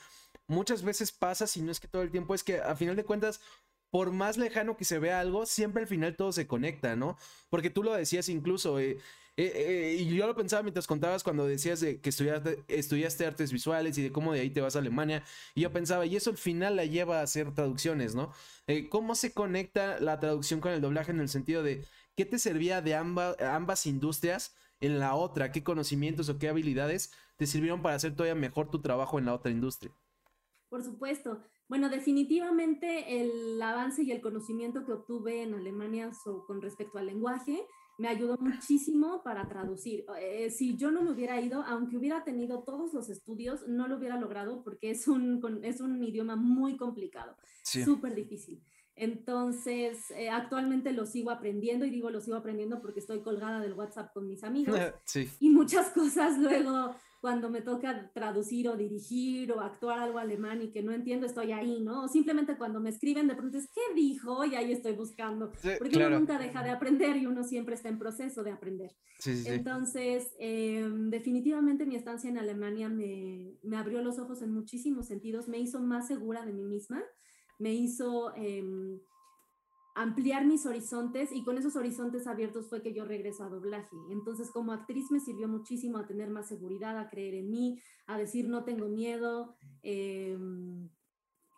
muchas 0.46 0.82
veces 0.82 1.10
pasa, 1.10 1.46
si 1.46 1.62
no 1.62 1.72
es 1.72 1.80
que 1.80 1.88
todo 1.88 2.02
el 2.02 2.10
tiempo, 2.10 2.34
es 2.34 2.44
que 2.44 2.60
a 2.60 2.76
final 2.76 2.94
de 2.94 3.04
cuentas, 3.04 3.40
por 3.92 4.10
más 4.10 4.38
lejano 4.38 4.74
que 4.74 4.86
se 4.86 4.98
vea 4.98 5.20
algo, 5.20 5.44
siempre 5.44 5.82
al 5.82 5.86
final 5.86 6.16
todo 6.16 6.32
se 6.32 6.46
conecta, 6.46 6.96
¿no? 6.96 7.18
Porque 7.50 7.68
tú 7.68 7.82
lo 7.82 7.92
decías 7.92 8.30
incluso, 8.30 8.80
eh, 8.80 8.98
eh, 9.36 9.52
eh, 9.54 9.96
y 10.00 10.16
yo 10.16 10.26
lo 10.26 10.34
pensaba 10.34 10.62
mientras 10.62 10.86
contabas 10.86 11.22
cuando 11.22 11.46
decías 11.46 11.80
de 11.80 12.00
que 12.00 12.08
estudiaste, 12.08 13.26
artes 13.26 13.52
visuales 13.52 13.98
y 13.98 14.02
de 14.02 14.10
cómo 14.10 14.32
de 14.32 14.40
ahí 14.40 14.48
te 14.48 14.62
vas 14.62 14.76
a 14.76 14.78
Alemania. 14.78 15.22
Y 15.54 15.60
yo 15.60 15.72
pensaba, 15.72 16.06
y 16.06 16.16
eso 16.16 16.30
al 16.30 16.38
final 16.38 16.76
la 16.76 16.86
lleva 16.86 17.20
a 17.20 17.22
hacer 17.22 17.52
traducciones, 17.52 18.14
¿no? 18.14 18.32
¿Cómo 18.88 19.14
se 19.14 19.34
conecta 19.34 20.00
la 20.00 20.18
traducción 20.18 20.60
con 20.60 20.72
el 20.72 20.80
doblaje 20.80 21.10
en 21.10 21.20
el 21.20 21.28
sentido 21.28 21.62
de 21.62 21.84
qué 22.16 22.24
te 22.24 22.38
servía 22.38 22.80
de 22.80 22.94
ambas 22.94 23.84
industrias 23.84 24.54
en 24.80 25.00
la 25.00 25.14
otra? 25.14 25.52
¿Qué 25.52 25.62
conocimientos 25.62 26.30
o 26.30 26.38
qué 26.38 26.48
habilidades 26.48 27.12
te 27.36 27.46
sirvieron 27.46 27.82
para 27.82 27.96
hacer 27.96 28.16
todavía 28.16 28.40
mejor 28.40 28.70
tu 28.70 28.80
trabajo 28.80 29.18
en 29.18 29.26
la 29.26 29.34
otra 29.34 29.52
industria? 29.52 29.92
Por 30.70 30.82
supuesto. 30.82 31.44
Bueno, 31.72 31.88
definitivamente 31.88 33.22
el 33.22 33.62
avance 33.62 34.02
y 34.02 34.12
el 34.12 34.20
conocimiento 34.20 34.84
que 34.84 34.92
obtuve 34.92 35.42
en 35.42 35.54
Alemania 35.54 36.10
con 36.46 36.60
respecto 36.60 36.98
al 36.98 37.06
lenguaje 37.06 37.66
me 37.96 38.08
ayudó 38.08 38.36
muchísimo 38.36 39.22
para 39.22 39.48
traducir. 39.48 40.04
Eh, 40.20 40.50
si 40.50 40.76
yo 40.76 40.90
no 40.90 41.00
me 41.00 41.12
hubiera 41.12 41.40
ido, 41.40 41.62
aunque 41.62 41.96
hubiera 41.96 42.24
tenido 42.24 42.62
todos 42.62 42.92
los 42.92 43.08
estudios, 43.08 43.66
no 43.68 43.88
lo 43.88 43.96
hubiera 43.96 44.18
logrado 44.18 44.62
porque 44.62 44.90
es 44.90 45.08
un, 45.08 45.40
es 45.64 45.80
un 45.80 46.04
idioma 46.04 46.36
muy 46.36 46.76
complicado, 46.76 47.38
súper 47.62 48.14
difícil. 48.14 48.62
Entonces, 48.94 50.10
eh, 50.10 50.28
actualmente 50.28 50.92
lo 50.92 51.06
sigo 51.06 51.30
aprendiendo 51.30 51.86
y 51.86 51.90
digo 51.90 52.10
lo 52.10 52.20
sigo 52.20 52.36
aprendiendo 52.36 52.82
porque 52.82 53.00
estoy 53.00 53.22
colgada 53.22 53.60
del 53.60 53.72
WhatsApp 53.72 54.12
con 54.12 54.28
mis 54.28 54.44
amigos. 54.44 54.78
Y 55.40 55.48
muchas 55.48 55.88
cosas 55.94 56.38
luego 56.38 56.94
cuando 57.22 57.50
me 57.50 57.62
toca 57.62 58.10
traducir 58.12 58.68
o 58.68 58.76
dirigir 58.76 59.52
o 59.52 59.60
actuar 59.60 60.00
algo 60.00 60.18
alemán 60.18 60.60
y 60.60 60.72
que 60.72 60.82
no 60.82 60.90
entiendo, 60.90 61.24
estoy 61.24 61.52
ahí, 61.52 61.80
¿no? 61.80 62.02
O 62.02 62.08
simplemente 62.08 62.58
cuando 62.58 62.80
me 62.80 62.90
escriben 62.90 63.28
de 63.28 63.36
pronto 63.36 63.58
es, 63.58 63.70
¿qué 63.72 63.94
dijo? 63.94 64.44
Y 64.44 64.56
ahí 64.56 64.72
estoy 64.72 64.94
buscando. 64.94 65.52
Porque 65.78 65.98
uno 65.98 66.10
nunca 66.18 66.36
deja 66.36 66.64
de 66.64 66.70
aprender 66.70 67.16
y 67.16 67.26
uno 67.26 67.44
siempre 67.44 67.76
está 67.76 67.88
en 67.88 68.00
proceso 68.00 68.42
de 68.42 68.50
aprender. 68.50 68.90
Entonces, 69.24 70.34
em, 70.40 71.10
definitivamente 71.10 71.86
mi 71.86 71.94
estancia 71.94 72.28
en 72.28 72.38
Alemania 72.38 72.88
me, 72.88 73.56
me, 73.62 73.76
abrió 73.76 74.02
los 74.02 74.18
ojos 74.18 74.42
en 74.42 74.52
muchísimos 74.52 75.06
sentidos, 75.06 75.46
me 75.46 75.60
hizo 75.60 75.78
más 75.80 76.08
segura 76.08 76.44
de 76.44 76.52
mí 76.52 76.64
misma, 76.64 77.04
me 77.60 77.72
hizo... 77.72 78.34
Em, 78.34 78.98
ampliar 79.94 80.46
mis 80.46 80.64
horizontes 80.66 81.30
y 81.32 81.44
con 81.44 81.58
esos 81.58 81.76
horizontes 81.76 82.26
abiertos 82.26 82.68
fue 82.68 82.82
que 82.82 82.94
yo 82.94 83.04
regreso 83.04 83.44
a 83.44 83.48
doblaje. 83.48 83.96
Entonces 84.10 84.50
como 84.50 84.72
actriz 84.72 85.10
me 85.10 85.20
sirvió 85.20 85.48
muchísimo 85.48 85.98
a 85.98 86.06
tener 86.06 86.30
más 86.30 86.48
seguridad, 86.48 86.98
a 86.98 87.10
creer 87.10 87.34
en 87.34 87.50
mí, 87.50 87.80
a 88.06 88.16
decir 88.18 88.48
no 88.48 88.64
tengo 88.64 88.88
miedo, 88.88 89.56
em, 89.82 90.88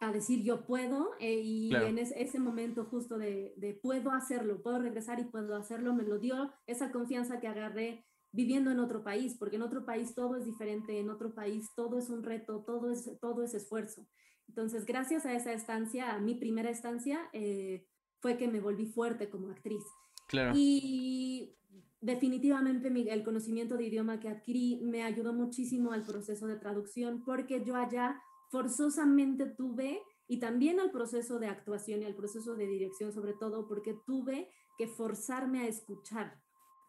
a 0.00 0.12
decir 0.12 0.42
yo 0.42 0.66
puedo 0.66 1.12
eh, 1.20 1.40
y 1.40 1.74
en 1.74 1.98
ese 1.98 2.38
momento 2.38 2.84
justo 2.84 3.16
de, 3.16 3.54
de, 3.56 3.74
puedo 3.74 4.10
hacerlo, 4.10 4.62
puedo 4.62 4.78
regresar 4.80 5.20
y 5.20 5.24
puedo 5.24 5.56
hacerlo, 5.56 5.94
me 5.94 6.02
lo 6.02 6.18
dio 6.18 6.52
esa 6.66 6.90
confianza 6.90 7.40
que 7.40 7.48
agarré 7.48 8.04
viviendo 8.32 8.72
en 8.72 8.80
otro 8.80 9.04
país, 9.04 9.36
porque 9.38 9.56
en 9.56 9.62
otro 9.62 9.84
país 9.84 10.12
todo 10.14 10.34
es 10.36 10.44
diferente, 10.44 10.98
en 10.98 11.08
otro 11.08 11.34
país 11.34 11.70
todo 11.76 11.98
es 11.98 12.10
un 12.10 12.24
reto, 12.24 12.64
todo 12.66 12.90
es, 12.90 13.08
todo 13.20 13.44
es 13.44 13.54
esfuerzo. 13.54 14.08
Entonces, 14.48 14.84
gracias 14.84 15.24
a 15.24 15.32
esa 15.32 15.52
estancia, 15.52 16.12
a 16.12 16.18
mi 16.18 16.34
primera 16.34 16.68
estancia, 16.68 17.20
eh, 17.32 17.86
fue 18.24 18.38
que 18.38 18.48
me 18.48 18.58
volví 18.58 18.86
fuerte 18.86 19.28
como 19.28 19.50
actriz. 19.50 19.84
Claro. 20.28 20.54
Y 20.56 21.54
definitivamente 22.00 22.88
el 23.12 23.22
conocimiento 23.22 23.76
de 23.76 23.84
idioma 23.84 24.18
que 24.18 24.30
adquirí 24.30 24.80
me 24.82 25.02
ayudó 25.02 25.34
muchísimo 25.34 25.92
al 25.92 26.06
proceso 26.06 26.46
de 26.46 26.56
traducción 26.56 27.22
porque 27.22 27.62
yo 27.62 27.76
allá 27.76 28.18
forzosamente 28.48 29.44
tuve 29.44 30.00
y 30.26 30.38
también 30.38 30.80
al 30.80 30.90
proceso 30.90 31.38
de 31.38 31.48
actuación 31.48 32.00
y 32.00 32.06
al 32.06 32.14
proceso 32.14 32.54
de 32.54 32.66
dirección 32.66 33.12
sobre 33.12 33.34
todo 33.34 33.68
porque 33.68 33.94
tuve 34.06 34.48
que 34.78 34.88
forzarme 34.88 35.64
a 35.64 35.68
escuchar 35.68 36.40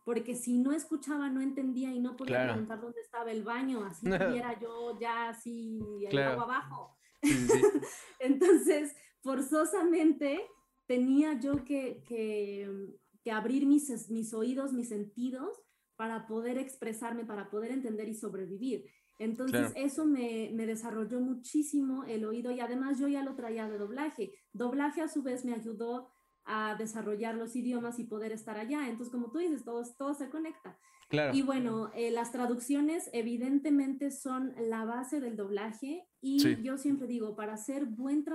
porque 0.06 0.36
si 0.36 0.58
no 0.58 0.72
escuchaba 0.72 1.30
no 1.30 1.42
entendía 1.42 1.92
y 1.92 2.00
no 2.00 2.16
podía 2.16 2.46
preguntar 2.46 2.80
dónde 2.80 3.02
estaba 3.02 3.30
el 3.30 3.44
baño, 3.44 3.84
así 3.84 4.06
tuviera 4.06 4.58
yo 4.58 4.98
ya 5.02 5.28
así 5.30 5.82
el 6.10 6.18
agua 6.18 6.44
abajo. 6.44 6.96
Entonces, 8.20 8.96
forzosamente 9.22 10.48
tenía 10.88 11.40
yo 11.40 11.64
que, 11.64 12.04
que 12.08 12.96
que 13.26 13.32
abrir 13.32 13.66
mis, 13.66 14.10
mis 14.12 14.34
oídos, 14.36 14.72
mis 14.72 14.90
sentidos 14.90 15.60
para 15.96 16.28
poder 16.28 16.60
expresarme, 16.60 17.26
para 17.26 17.50
poder 17.50 17.72
entender 17.72 18.08
y 18.08 18.14
sobrevivir. 18.14 18.86
Entonces 19.18 19.72
eso 19.76 20.06
me, 20.06 20.52
me, 20.54 20.68
desarrolló 20.68 21.20
muchísimo 21.22 22.04
el 22.04 22.24
oído 22.24 22.52
y 22.52 22.60
además 22.60 23.00
yo 23.00 23.08
ya 23.08 23.24
lo 23.24 23.34
traía 23.34 23.68
de 23.68 23.80
doblaje. 23.80 24.34
Doblaje 24.54 25.02
a 25.02 25.08
su 25.08 25.24
vez 25.24 25.44
me 25.44 25.54
ayudó 25.54 26.12
a 26.46 26.76
desarrollar 26.76 27.36
los 27.36 27.56
idiomas 27.56 28.00
y 28.00 28.04
poder 28.04 28.32
estar 28.32 28.58
allá. 28.58 28.88
Entonces, 28.88 29.12
como 29.12 29.32
tú 29.32 29.40
dices, 29.40 29.64
todo, 29.64 29.84
todo 29.98 30.14
se 30.14 30.30
conecta. 30.30 30.78
Claro. 31.08 31.36
Y 31.36 31.44
bueno, 31.44 31.92
eh, 31.94 32.10
las 32.10 32.32
traducciones 32.32 33.10
evidentemente 33.14 34.10
son 34.10 34.54
la 34.58 34.86
base 34.86 35.20
del 35.20 35.36
doblaje 35.36 36.08
y 36.20 36.64
yo 36.64 36.78
siempre 36.78 37.08
digo, 37.08 37.36
para 37.36 37.58
ser 37.58 37.86
buen, 37.86 38.26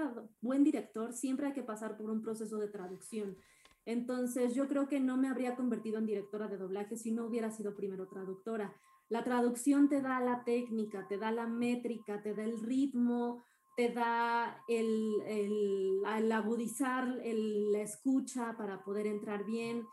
buen 0.40 0.62
director 0.62 1.12
siempre 1.12 1.49
hay 1.49 1.53
que 1.53 1.64
pasar 1.64 1.96
por 1.96 2.11
un 2.11 2.23
proceso 2.23 2.59
de 2.59 2.68
traducción. 2.68 3.37
Entonces 3.87 4.55
yo 4.55 4.68
creo 4.68 4.88
que 4.88 5.01
no 5.01 5.16
me 5.16 5.29
habría 5.29 5.57
convertido 5.57 5.99
en 5.99 6.07
directora 6.07 6.46
de 6.46 6.59
doblaje 6.59 6.96
si 6.96 7.11
no 7.11 7.27
hubiera 7.27 7.51
sido 7.51 7.75
primero 7.75 8.07
traductora. 8.07 8.73
La 9.09 9.25
traducción 9.25 9.88
te 9.88 10.01
da 10.01 10.20
la 10.20 10.44
técnica, 10.44 11.09
te 11.09 11.18
da 11.18 11.33
la 11.33 11.49
métrica, 11.49 12.23
te 12.23 12.35
da 12.35 12.44
el 12.44 12.61
ritmo, 12.61 13.42
te 13.76 13.90
da 13.90 14.62
el, 14.68 15.22
el, 15.26 16.33
agudizar 16.33 17.06
la 17.06 17.80
escucha 17.80 18.56
para 18.56 18.83
poder 18.85 19.06
entrar 19.06 19.44
bien. 19.44 19.87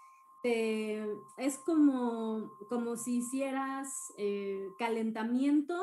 es 0.44 1.58
como, 1.66 2.52
como 2.70 2.96
si 2.96 3.18
hicieras 3.18 3.88
eh, 4.18 4.68
calentamiento 4.80 5.76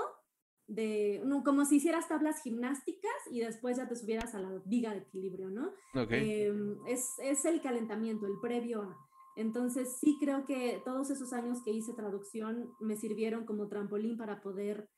de, 0.67 1.23
como 1.45 1.65
si 1.65 1.77
hicieras 1.77 2.09
tablas 2.09 2.43
gimnásticas 2.43 3.13
y 3.31 3.41
después 3.41 3.77
ya 3.77 3.89
te 3.89 3.97
subieras 3.97 4.35
a 4.35 4.41
la 4.41 4.63
viga 4.65 4.93
de 4.93 4.99
equilibrio, 4.99 5.51
¿no? 5.51 5.73
Em, 6.11 6.79
es, 6.87 7.19
es, 7.19 7.45
el 7.45 7.61
calentamiento, 7.61 8.27
el 8.27 8.39
previo 8.41 8.97
Entonces 9.37 9.99
sí 10.01 10.17
creo 10.21 10.47
que 10.47 10.81
todos 10.85 11.11
esos 11.11 11.33
años 11.33 11.63
que 11.65 11.73
hice 11.73 11.93
traducción 11.93 12.73
me 12.81 12.97
sirvieron 12.97 13.45
como 13.45 13.69
trampolín 13.69 14.17
para 14.17 14.41
poder 14.41 14.89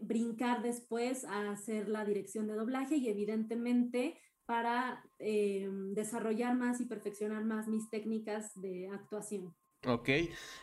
brincar 0.00 0.62
después 0.62 1.24
a 1.24 1.50
hacer 1.50 1.88
la 1.88 2.04
dirección 2.04 2.46
de 2.46 2.54
doblaje 2.54 2.96
y 2.96 3.08
evidentemente 3.08 4.18
para 4.46 5.04
em, 5.18 5.94
desarrollar 5.94 6.56
más 6.56 6.80
y 6.80 6.86
perfeccionar 6.86 7.44
más 7.44 7.68
mis 7.68 7.88
técnicas 7.88 8.50
de 8.60 8.88
actuación. 8.88 9.54
Ok, 9.86 10.10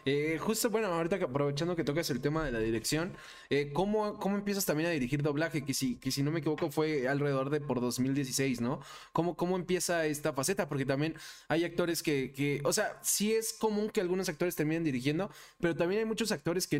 eh, 0.06 0.38
justo 0.40 0.70
bueno, 0.70 0.90
ahorita 0.90 1.16
aprovechando 1.16 1.76
que 1.76 1.84
tocas 1.84 2.08
el 2.12 2.22
tema 2.22 2.46
de 2.46 2.52
la 2.52 2.60
dirección, 2.60 3.14
eh, 3.50 3.72
¿cómo, 3.74 4.20
¿cómo, 4.20 4.36
empiezas 4.38 4.64
también 4.64 4.90
a 4.90 4.92
dirigir 4.92 5.24
doblaje? 5.24 5.66
Que 5.66 5.74
si, 5.74 5.96
que 5.96 6.12
si 6.12 6.22
no 6.22 6.30
me 6.30 6.38
equivoco 6.38 6.70
fue 6.70 7.08
alrededor 7.08 7.50
de 7.50 7.60
por 7.60 7.82
2016, 7.82 8.62
¿no? 8.62 8.80
¿Cómo, 9.14 9.36
cómo 9.36 9.56
empieza 9.56 10.06
esta 10.06 10.34
faceta? 10.34 10.70
Porque 10.70 10.86
también 10.86 11.16
hay 11.48 11.64
actores 11.66 12.04
que, 12.04 12.32
que, 12.32 12.62
o 12.64 12.72
sea, 12.72 13.00
sí 13.02 13.34
es 13.34 13.54
común 13.54 13.90
que 13.90 14.02
algunos 14.02 14.30
actores 14.30 14.56
terminen 14.56 14.84
dirigiendo, 14.84 15.32
pero 15.60 15.76
también 15.76 16.02
hay 16.02 16.06
muchos 16.06 16.32
actores 16.32 16.68
que, 16.68 16.78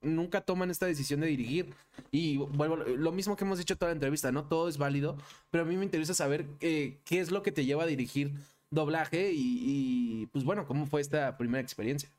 nunca 0.00 0.42
toman 0.42 0.70
esta 0.70 0.86
decisión 0.86 1.22
de 1.22 1.26
dirigir. 1.26 1.74
Y 2.12 2.36
bueno, 2.36 2.76
lo 2.76 3.10
mismo 3.10 3.36
que 3.36 3.42
hemos 3.42 3.58
dicho 3.58 3.76
toda 3.76 3.90
la 3.90 3.94
entrevista, 3.94 4.30
¿no? 4.30 4.46
Todo 4.46 4.68
es 4.68 4.78
válido, 4.78 5.16
pero 5.50 5.64
a 5.64 5.66
mí 5.66 5.76
me 5.76 5.84
interesa 5.84 6.14
saber 6.14 6.46
eh, 6.60 7.00
qué 7.04 7.18
es 7.18 7.32
lo 7.32 7.42
que 7.42 7.50
te 7.50 7.64
lleva 7.64 7.82
a 7.82 7.86
dirigir 7.86 8.32
doblaje 8.74 9.32
y, 9.34 10.26
pues 10.32 10.44
bueno, 10.44 10.66
¿cómo 10.66 10.86
fue 10.86 11.00
esta 11.00 11.36
primera 11.36 11.62
experiencia? 11.62 12.10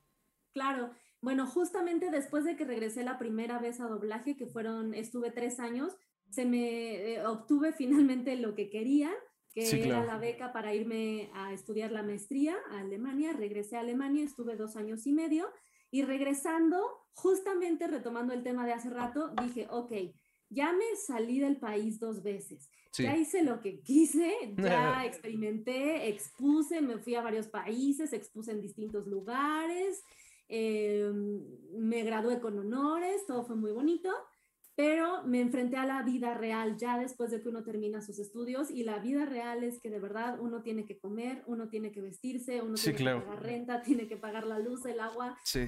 Claro, 0.53 0.91
bueno, 1.21 1.47
justamente 1.47 2.11
después 2.11 2.45
de 2.45 2.55
que 2.55 2.65
regresé 2.65 3.03
la 3.03 3.17
primera 3.17 3.59
vez 3.59 3.79
a 3.79 3.87
doblaje, 3.87 4.35
que 4.35 4.47
fueron, 4.47 4.93
estuve 4.93 5.31
tres 5.31 5.59
años, 5.59 5.95
se 6.29 6.45
me 6.45 7.13
eh, 7.13 7.25
obtuve 7.25 7.73
finalmente 7.73 8.35
lo 8.35 8.55
que 8.55 8.69
quería, 8.69 9.11
que 9.53 9.87
era 9.87 10.03
la 10.03 10.17
beca 10.17 10.51
para 10.51 10.73
irme 10.73 11.29
a 11.33 11.53
estudiar 11.53 11.91
la 11.91 12.03
maestría 12.03 12.55
a 12.71 12.79
Alemania. 12.79 13.31
Regresé 13.31 13.77
a 13.77 13.79
Alemania, 13.79 14.25
estuve 14.25 14.57
dos 14.57 14.75
años 14.75 15.07
y 15.07 15.13
medio 15.13 15.49
y 15.91 16.03
regresando, 16.03 17.07
justamente 17.13 17.87
retomando 17.87 18.33
el 18.33 18.43
tema 18.43 18.65
de 18.65 18.73
hace 18.73 18.89
rato, 18.89 19.29
dije, 19.41 19.67
ok, 19.69 19.93
ya 20.49 20.73
me 20.73 20.95
salí 20.95 21.39
del 21.39 21.57
país 21.57 21.99
dos 21.99 22.21
veces. 22.23 22.69
Ya 22.97 23.17
hice 23.17 23.43
lo 23.43 23.59
que 23.59 23.81
quise, 23.81 24.33
ya 24.57 25.05
experimenté, 25.05 26.07
expuse, 26.07 26.81
me 26.81 26.97
fui 26.97 27.15
a 27.15 27.21
varios 27.21 27.47
países, 27.47 28.13
expuse 28.13 28.51
en 28.51 28.61
distintos 28.61 29.05
lugares, 29.07 30.03
em, 30.47 31.41
me 31.73 32.03
gradué 32.03 32.39
con 32.39 32.57
honores, 32.57 33.25
todo 33.25 33.43
fue 33.43 33.55
muy 33.55 33.71
bonito, 33.71 34.09
pero 34.75 35.23
me 35.23 35.39
enfrenté 35.39 35.77
a 35.77 35.85
la 35.85 36.03
vida 36.03 36.33
real 36.33 36.77
ya 36.77 36.97
después 36.97 37.31
de 37.31 37.41
que 37.41 37.49
uno 37.49 37.63
termina 37.63 38.01
sus 38.01 38.19
estudios 38.19 38.69
y 38.69 38.83
la 38.83 38.99
vida 38.99 39.25
real 39.25 39.63
es 39.63 39.79
que 39.79 39.89
de 39.89 39.99
verdad 39.99 40.37
uno 40.39 40.61
tiene 40.61 40.85
que 40.85 40.97
comer, 40.97 41.43
uno 41.47 41.69
tiene 41.69 41.91
que 41.91 42.01
vestirse, 42.01 42.61
uno 42.61 42.75
tiene 42.75 42.97
que 42.97 43.03
pagar 43.03 43.43
renta, 43.43 43.81
tiene 43.83 44.07
que 44.07 44.17
pagar 44.17 44.45
la 44.45 44.59
luz, 44.59 44.85
el 44.85 44.99
agua. 44.99 45.37
Sí. 45.43 45.65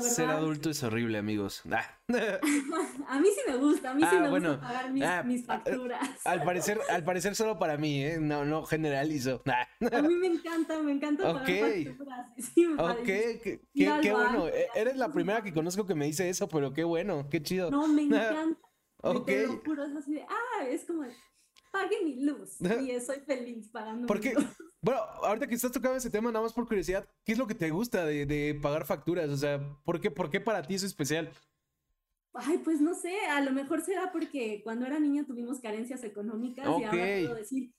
Ser 0.00 0.28
adulto 0.28 0.70
es 0.70 0.82
horrible, 0.82 1.18
amigos. 1.18 1.62
Ah. 1.70 1.84
a 3.08 3.20
mí 3.20 3.28
sí 3.28 3.40
me 3.46 3.56
gusta, 3.56 3.90
a 3.90 3.94
mí 3.94 4.02
sí 4.02 4.16
ah, 4.16 4.20
me 4.20 4.30
gusta 4.30 4.60
pagar 4.60 4.90
mis, 4.90 5.02
ah, 5.04 5.24
facturas. 5.46 6.08
Al 6.24 6.42
parecer, 6.42 6.80
al 6.90 7.04
parecer 7.04 7.36
solo 7.36 7.58
para 7.58 7.76
mí, 7.76 8.02
¿eh? 8.02 8.18
No, 8.18 8.44
no 8.44 8.64
generalizo. 8.64 9.42
A 9.46 10.02
mí 10.02 10.14
me 10.16 10.26
encanta, 10.26 10.80
me 10.82 10.92
encanta 10.92 11.22
pagar 11.22 11.46
facturas. 11.46 12.26
Sí, 12.54 12.66
me 12.66 12.82
ok, 12.82 13.04
qué, 13.04 13.60
qué, 13.74 14.12
bueno. 14.12 14.48
E, 14.48 14.68
eres 14.74 14.96
la 14.96 15.12
primera 15.12 15.42
que 15.42 15.52
conozco 15.52 15.86
que 15.86 15.94
me 15.94 16.06
dice 16.06 16.28
eso, 16.28 16.48
pero 16.48 16.72
qué 16.72 16.84
bueno, 16.84 17.28
qué 17.30 17.42
chido. 17.42 17.70
No, 17.70 17.86
me 17.86 18.02
encanta. 18.04 18.60
ok. 19.02 19.26
Te 19.26 19.46
lo 19.46 19.60
juro, 19.64 19.84
es 19.84 19.96
así 19.96 20.14
de, 20.14 20.22
ah, 20.22 20.66
es 20.68 20.84
como 20.84 21.04
pague 21.78 22.04
mi 22.04 22.24
luz. 22.24 22.60
Y 22.60 23.00
soy 23.00 23.20
feliz 23.20 23.68
pagando 23.68 24.06
¿Por 24.06 24.20
qué? 24.20 24.34
Bueno, 24.80 25.00
ahorita 25.00 25.48
que 25.48 25.56
estás 25.56 25.72
tocando 25.72 25.96
ese 25.96 26.08
tema, 26.08 26.30
nada 26.30 26.44
más 26.44 26.52
por 26.52 26.64
curiosidad, 26.64 27.04
¿qué 27.24 27.32
es 27.32 27.38
lo 27.38 27.48
que 27.48 27.54
te 27.56 27.68
gusta 27.70 28.06
de, 28.06 28.56
pagar 28.62 28.86
facturas? 28.86 29.28
O 29.28 29.36
sea, 29.36 29.60
¿por 29.84 30.00
qué, 30.00 30.08
¿por 30.08 30.30
qué 30.30 30.40
para 30.40 30.62
ti 30.62 30.76
es 30.76 30.84
especial? 30.84 31.32
Ay, 32.32 32.58
pues 32.58 32.80
no 32.80 32.94
sé, 32.94 33.12
a 33.26 33.40
lo 33.40 33.50
mejor 33.50 33.80
será 33.80 34.12
porque 34.12 34.60
cuando 34.62 34.86
era 34.86 35.00
niña 35.00 35.24
tuvimos 35.26 35.58
carencias 35.58 36.04
económicas 36.04 36.64
y 36.64 36.84
ahora 36.84 36.90
puedo 36.90 37.34
decir, 37.34 37.72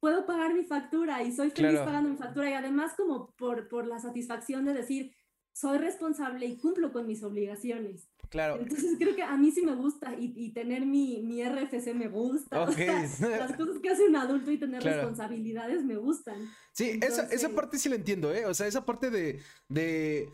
puedo 0.00 0.26
pagar 0.26 0.52
mi 0.52 0.64
factura 0.64 1.22
y 1.22 1.30
soy 1.30 1.50
feliz 1.50 1.78
pagando 1.78 2.10
mi 2.10 2.16
factura 2.16 2.50
y 2.50 2.54
además 2.54 2.94
como 2.96 3.30
por, 3.36 3.68
por 3.68 3.86
la 3.86 4.00
satisfacción 4.00 4.64
de 4.64 4.74
decir, 4.74 5.14
soy 5.52 5.78
responsable 5.78 6.44
y 6.46 6.56
cumplo 6.56 6.92
con 6.92 7.06
mis 7.06 7.22
obligaciones. 7.22 8.08
Claro. 8.28 8.58
Entonces 8.60 8.96
creo 8.98 9.14
que 9.14 9.22
a 9.22 9.36
mí 9.36 9.50
sí 9.50 9.62
me 9.62 9.74
gusta 9.74 10.14
y, 10.18 10.50
tener 10.50 10.84
mi, 10.84 11.22
mi, 11.22 11.42
RFC 11.44 11.94
me 11.94 12.08
gusta. 12.08 12.66
las 12.66 13.56
cosas 13.56 13.78
que 13.82 13.90
hace 13.90 14.06
un 14.08 14.16
adulto 14.16 14.50
y 14.50 14.58
tener 14.58 14.82
responsabilidades 14.82 15.84
me 15.84 15.96
gustan. 15.96 16.48
Sí, 16.72 16.98
esa, 17.02 17.24
esa 17.24 17.48
parte 17.50 17.78
sí 17.78 17.88
la 17.88 17.96
entiendo, 17.96 18.32
¿eh? 18.32 18.46
O 18.46 18.54
sea, 18.54 18.66
esa 18.66 18.84
parte 18.84 19.10
de, 19.10 19.40
de 19.68 20.28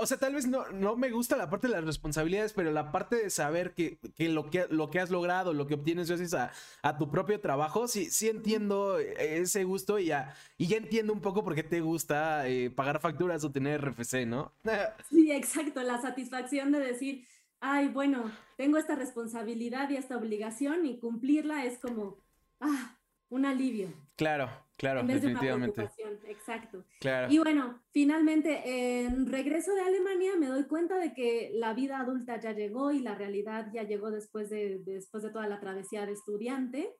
o 0.00 0.06
sea, 0.06 0.18
tal 0.18 0.34
vez 0.34 0.46
no, 0.46 0.68
no 0.70 0.96
me 0.96 1.10
gusta 1.10 1.36
la 1.36 1.50
parte 1.50 1.66
de 1.66 1.74
las 1.74 1.84
responsabilidades, 1.84 2.52
pero 2.52 2.70
la 2.70 2.92
parte 2.92 3.16
de 3.16 3.30
saber 3.30 3.74
que, 3.74 3.98
lo, 4.18 4.48
que 4.50 4.66
lo 4.70 4.90
que 4.90 5.00
has 5.00 5.10
logrado, 5.10 5.52
lo 5.52 5.66
que 5.66 5.74
obtienes 5.74 6.08
gracias 6.08 6.34
a, 6.34 6.52
a, 6.82 6.96
tu 6.96 7.10
propio 7.10 7.40
trabajo, 7.40 7.88
sí, 7.88 8.10
sí 8.10 8.28
entiendo 8.28 8.98
ese 8.98 9.64
gusto 9.64 9.98
y 9.98 10.06
ya, 10.06 10.34
y 10.58 10.68
ya 10.68 10.76
entiendo 10.76 11.12
un 11.12 11.20
poco 11.20 11.42
por 11.42 11.54
qué 11.54 11.62
te 11.62 11.80
gusta 11.80 12.48
eh, 12.48 12.70
pagar 12.70 13.00
facturas 13.00 13.42
o 13.44 13.50
tener 13.50 13.80
RFC, 13.80 14.26
¿no? 14.26 14.52
sí, 15.10 15.32
exacto, 15.32 15.82
la 15.82 16.00
satisfacción 16.00 16.70
de 16.70 16.80
decir, 16.80 17.26
ay, 17.60 17.88
bueno, 17.88 18.30
tengo 18.56 18.78
esta 18.78 18.94
responsabilidad 18.94 19.90
y 19.90 19.96
esta 19.96 20.16
obligación 20.16 20.86
y 20.86 20.98
cumplirla 20.98 21.64
es 21.64 21.78
como, 21.78 22.18
ah, 22.60 22.96
un 23.28 23.46
alivio. 23.46 23.92
Claro, 24.16 24.48
claro, 24.76 25.02
definitivamente. 25.02 25.90
exacto. 26.26 26.84
Y 27.28 27.38
bueno, 27.38 27.82
finalmente, 27.92 29.04
en 29.04 29.26
regreso 29.26 29.74
de 29.74 29.82
Alemania 29.82 30.32
me 30.38 30.46
doy 30.46 30.64
cuenta 30.64 30.98
de 30.98 31.14
que 31.14 31.50
la 31.54 31.74
vida 31.74 32.00
adulta 32.00 32.38
ya 32.40 32.52
llegó 32.52 32.92
y 32.92 33.00
la 33.00 33.14
realidad 33.14 33.70
ya 33.72 33.82
llegó 33.82 34.10
después 34.10 34.50
de, 34.50 34.80
después 34.84 35.22
de 35.22 35.30
toda 35.30 35.48
la 35.48 35.60
travesía 35.60 36.06
de 36.06 36.12
estudiante. 36.12 36.94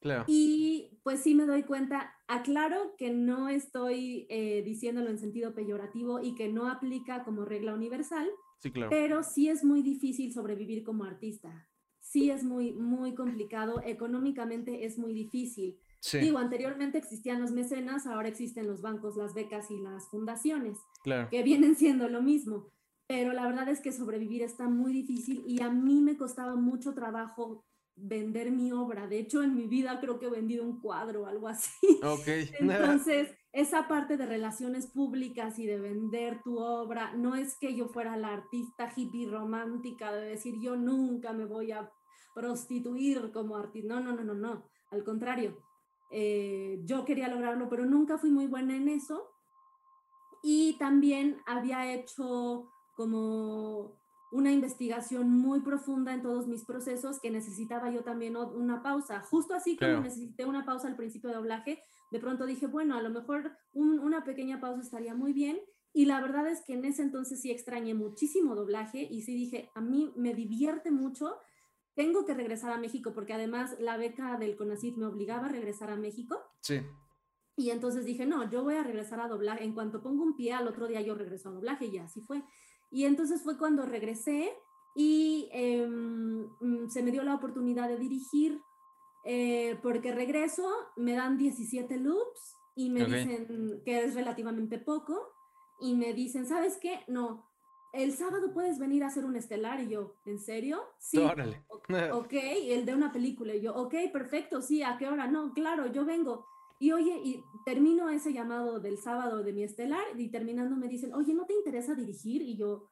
Claro. 0.00 0.24
Y 0.26 1.00
pues 1.02 1.20
sí 1.20 1.34
me 1.34 1.46
doy 1.46 1.62
cuenta, 1.62 2.12
aclaro 2.28 2.94
que 2.98 3.10
no 3.10 3.48
estoy 3.48 4.26
eh, 4.28 4.62
diciéndolo 4.62 5.08
en 5.08 5.18
sentido 5.18 5.54
peyorativo 5.54 6.20
y 6.22 6.34
que 6.34 6.48
no 6.48 6.68
aplica 6.68 7.24
como 7.24 7.46
regla 7.46 7.72
universal, 7.72 8.28
sí, 8.58 8.70
claro. 8.70 8.90
pero 8.90 9.22
sí 9.22 9.48
es 9.48 9.64
muy 9.64 9.80
difícil 9.80 10.30
sobrevivir 10.34 10.84
como 10.84 11.04
artista 11.04 11.66
sí 12.04 12.30
es 12.30 12.44
muy, 12.44 12.72
muy 12.72 13.14
complicado, 13.14 13.82
económicamente 13.84 14.84
es 14.84 14.98
muy 14.98 15.12
difícil. 15.12 15.80
Digo, 16.12 16.38
anteriormente 16.38 16.98
existían 16.98 17.40
los 17.40 17.52
mecenas, 17.52 18.06
ahora 18.06 18.28
existen 18.28 18.66
los 18.66 18.82
bancos, 18.82 19.16
las 19.16 19.34
becas 19.34 19.70
y 19.70 19.78
las 19.78 20.08
fundaciones, 20.08 20.78
que 21.30 21.42
vienen 21.42 21.76
siendo 21.76 22.08
lo 22.08 22.22
mismo. 22.22 22.68
Pero 23.06 23.32
la 23.32 23.46
verdad 23.46 23.68
es 23.68 23.80
que 23.80 23.92
sobrevivir 23.92 24.42
está 24.42 24.68
muy 24.68 24.92
difícil 24.92 25.42
y 25.46 25.62
a 25.62 25.70
mí 25.70 26.00
me 26.00 26.16
costaba 26.16 26.56
mucho 26.56 26.94
trabajo 26.94 27.64
vender 27.96 28.50
mi 28.50 28.72
obra. 28.72 29.06
De 29.06 29.18
hecho, 29.18 29.42
en 29.42 29.54
mi 29.54 29.66
vida 29.66 30.00
creo 30.00 30.18
que 30.18 30.26
he 30.26 30.30
vendido 30.30 30.64
un 30.64 30.80
cuadro 30.80 31.22
o 31.22 31.26
algo 31.26 31.48
así. 31.48 32.00
Entonces, 32.60 33.34
esa 33.52 33.86
parte 33.88 34.16
de 34.16 34.26
relaciones 34.26 34.86
públicas 34.86 35.58
y 35.58 35.66
de 35.66 35.78
vender 35.78 36.42
tu 36.42 36.58
obra, 36.58 37.14
no 37.14 37.34
es 37.34 37.56
que 37.58 37.74
yo 37.74 37.88
fuera 37.88 38.16
la 38.16 38.32
artista 38.32 38.90
hippie 38.94 39.28
romántica 39.28 40.12
de 40.12 40.26
decir 40.26 40.54
yo 40.60 40.76
nunca 40.76 41.32
me 41.32 41.44
voy 41.44 41.72
a 41.72 41.90
prostituir 42.34 43.30
como 43.32 43.56
artista. 43.56 43.94
No, 43.94 44.00
no, 44.00 44.12
no, 44.12 44.24
no, 44.24 44.34
no. 44.34 44.68
Al 44.90 45.04
contrario, 45.04 45.56
eh, 46.16 46.80
yo 46.84 47.04
quería 47.04 47.26
lograrlo, 47.26 47.68
pero 47.68 47.84
nunca 47.84 48.18
fui 48.18 48.30
muy 48.30 48.46
buena 48.46 48.76
en 48.76 48.88
eso. 48.88 49.32
Y 50.44 50.78
también 50.78 51.38
había 51.44 51.92
hecho 51.92 52.70
como 52.94 53.98
una 54.30 54.52
investigación 54.52 55.28
muy 55.28 55.60
profunda 55.60 56.14
en 56.14 56.22
todos 56.22 56.46
mis 56.46 56.64
procesos 56.64 57.18
que 57.20 57.32
necesitaba 57.32 57.90
yo 57.90 58.04
también 58.04 58.36
una 58.36 58.80
pausa. 58.80 59.22
Justo 59.22 59.54
así 59.54 59.76
como 59.76 60.02
necesité 60.02 60.44
una 60.44 60.64
pausa 60.64 60.86
al 60.86 60.96
principio 60.96 61.30
de 61.30 61.36
doblaje, 61.36 61.82
de 62.12 62.20
pronto 62.20 62.46
dije, 62.46 62.68
bueno, 62.68 62.96
a 62.96 63.02
lo 63.02 63.10
mejor 63.10 63.56
una 63.72 64.22
pequeña 64.22 64.60
pausa 64.60 64.82
estaría 64.82 65.14
muy 65.16 65.32
bien. 65.32 65.58
Y 65.92 66.06
la 66.06 66.20
verdad 66.20 66.46
es 66.46 66.62
que 66.64 66.74
en 66.74 66.84
ese 66.84 67.02
entonces 67.02 67.40
sí 67.40 67.50
extrañé 67.50 67.94
muchísimo 67.94 68.54
doblaje 68.54 69.02
y 69.02 69.22
sí 69.22 69.34
dije, 69.34 69.70
a 69.74 69.80
mí 69.80 70.12
me 70.16 70.34
divierte 70.34 70.90
mucho, 70.92 71.38
tengo 71.94 72.24
que 72.24 72.34
regresar 72.34 72.72
a 72.72 72.78
México 72.78 73.12
porque 73.14 73.32
además 73.32 73.76
la 73.78 73.96
beca 73.96 74.36
del 74.36 74.56
CONACYT 74.56 74.96
me 74.96 75.06
obligaba 75.06 75.46
a 75.46 75.50
regresar 75.50 75.90
a 75.90 75.96
México. 75.96 76.40
Sí. 76.60 76.80
Y 77.56 77.70
entonces 77.70 78.04
dije, 78.04 78.26
no, 78.26 78.50
yo 78.50 78.64
voy 78.64 78.74
a 78.74 78.82
regresar 78.82 79.20
a 79.20 79.28
doblaje. 79.28 79.64
En 79.64 79.74
cuanto 79.74 80.02
pongo 80.02 80.24
un 80.24 80.36
pie, 80.36 80.52
al 80.52 80.66
otro 80.66 80.88
día 80.88 81.00
yo 81.00 81.14
regreso 81.14 81.48
a 81.48 81.52
doblaje 81.52 81.86
y 81.86 81.98
así 81.98 82.20
fue. 82.20 82.42
Y 82.90 83.04
entonces 83.04 83.42
fue 83.42 83.58
cuando 83.58 83.86
regresé 83.86 84.52
y 84.94 85.48
mm, 85.54 86.88
se 86.88 87.02
me 87.02 87.10
dio 87.10 87.22
la 87.22 87.34
oportunidad 87.34 87.88
de 87.88 87.98
dirigir, 87.98 88.60
eh, 89.24 89.78
porque 89.82 90.12
regreso, 90.12 90.68
me 90.96 91.14
dan 91.14 91.38
17 91.38 91.96
loops 91.98 92.56
y 92.76 92.90
me 92.90 93.04
dicen 93.04 93.82
que 93.84 94.04
es 94.04 94.14
relativamente 94.14 94.78
poco 94.78 95.32
y 95.80 95.94
me 95.94 96.12
dicen, 96.12 96.46
¿sabes 96.46 96.78
qué? 96.80 97.00
No, 97.08 97.46
el 97.94 98.12
sábado 98.12 98.52
puedes 98.52 98.78
venir 98.78 99.04
a 99.04 99.06
hacer 99.06 99.24
un 99.24 99.36
estelar 99.36 99.80
y 99.80 99.88
yo, 99.88 100.14
¿en 100.26 100.38
serio? 100.38 100.82
Sí. 100.98 101.18
Órale. 101.18 101.64
ok, 102.12 102.32
el 102.32 102.84
de 102.84 102.94
una 102.94 103.12
película 103.12 103.54
y 103.54 103.60
yo, 103.60 103.74
ok, 103.74 103.94
perfecto, 104.12 104.60
sí, 104.60 104.82
¿a 104.82 104.96
qué 104.98 105.06
hora? 105.06 105.28
No, 105.28 105.52
claro, 105.52 105.90
yo 105.92 106.04
vengo. 106.04 106.46
Y 106.80 106.92
oye, 106.92 107.20
y 107.24 107.42
termino 107.64 108.10
ese 108.10 108.32
llamado 108.32 108.80
del 108.80 108.98
sábado 108.98 109.42
de 109.42 109.52
mi 109.52 109.62
estelar 109.62 110.04
y 110.16 110.30
terminando 110.30 110.76
me 110.76 110.88
dicen, 110.88 111.14
oye, 111.14 111.32
¿no 111.32 111.46
te 111.46 111.54
interesa 111.54 111.94
dirigir? 111.94 112.42
Y 112.42 112.56
yo, 112.56 112.90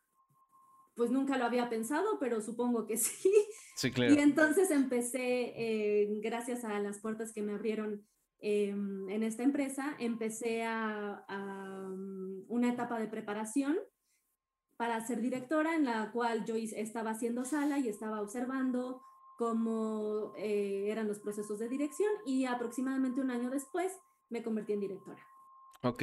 pues 0.95 1.11
nunca 1.11 1.37
lo 1.37 1.45
había 1.45 1.69
pensado, 1.69 2.19
pero 2.21 2.41
supongo 2.41 2.87
que 2.87 2.97
sí. 2.97 3.31
Sí, 3.77 3.91
claro. 3.91 4.15
Y 4.15 4.19
entonces 4.19 4.71
empecé, 4.71 5.53
eh, 5.57 6.21
gracias 6.23 6.65
a 6.65 6.79
las 6.79 7.01
puertas 7.01 7.33
que 7.33 7.43
me 7.43 7.55
abrieron 7.55 8.07
em, 8.39 9.09
en 9.09 9.23
esta 9.25 9.43
empresa, 9.43 9.97
empecé 9.99 10.63
a, 10.65 11.25
um, 11.29 12.45
una 12.49 12.73
etapa 12.73 13.01
de 13.01 13.09
preparación 13.09 13.79
para 14.83 15.01
ser 15.07 15.21
directora 15.21 15.77
en 15.77 15.85
la 15.85 16.11
cual 16.11 16.45
yo 16.45 16.57
estaba 16.57 17.11
haciendo 17.11 17.45
sala 17.45 17.79
y 17.79 17.89
estaba 17.89 18.21
observando 18.21 19.01
cómo 19.39 20.33
eh, 20.37 20.87
eran 20.89 21.07
los 21.07 21.21
procesos 21.21 21.61
de 21.61 21.69
dirección 21.69 22.11
y 22.27 22.47
aproximadamente 22.47 23.21
un 23.21 23.31
año 23.31 23.49
después 23.49 23.93
me 24.29 24.43
convertí 24.43 24.73
en 24.73 24.81
directora. 24.81 25.25
Ok. 25.83 26.03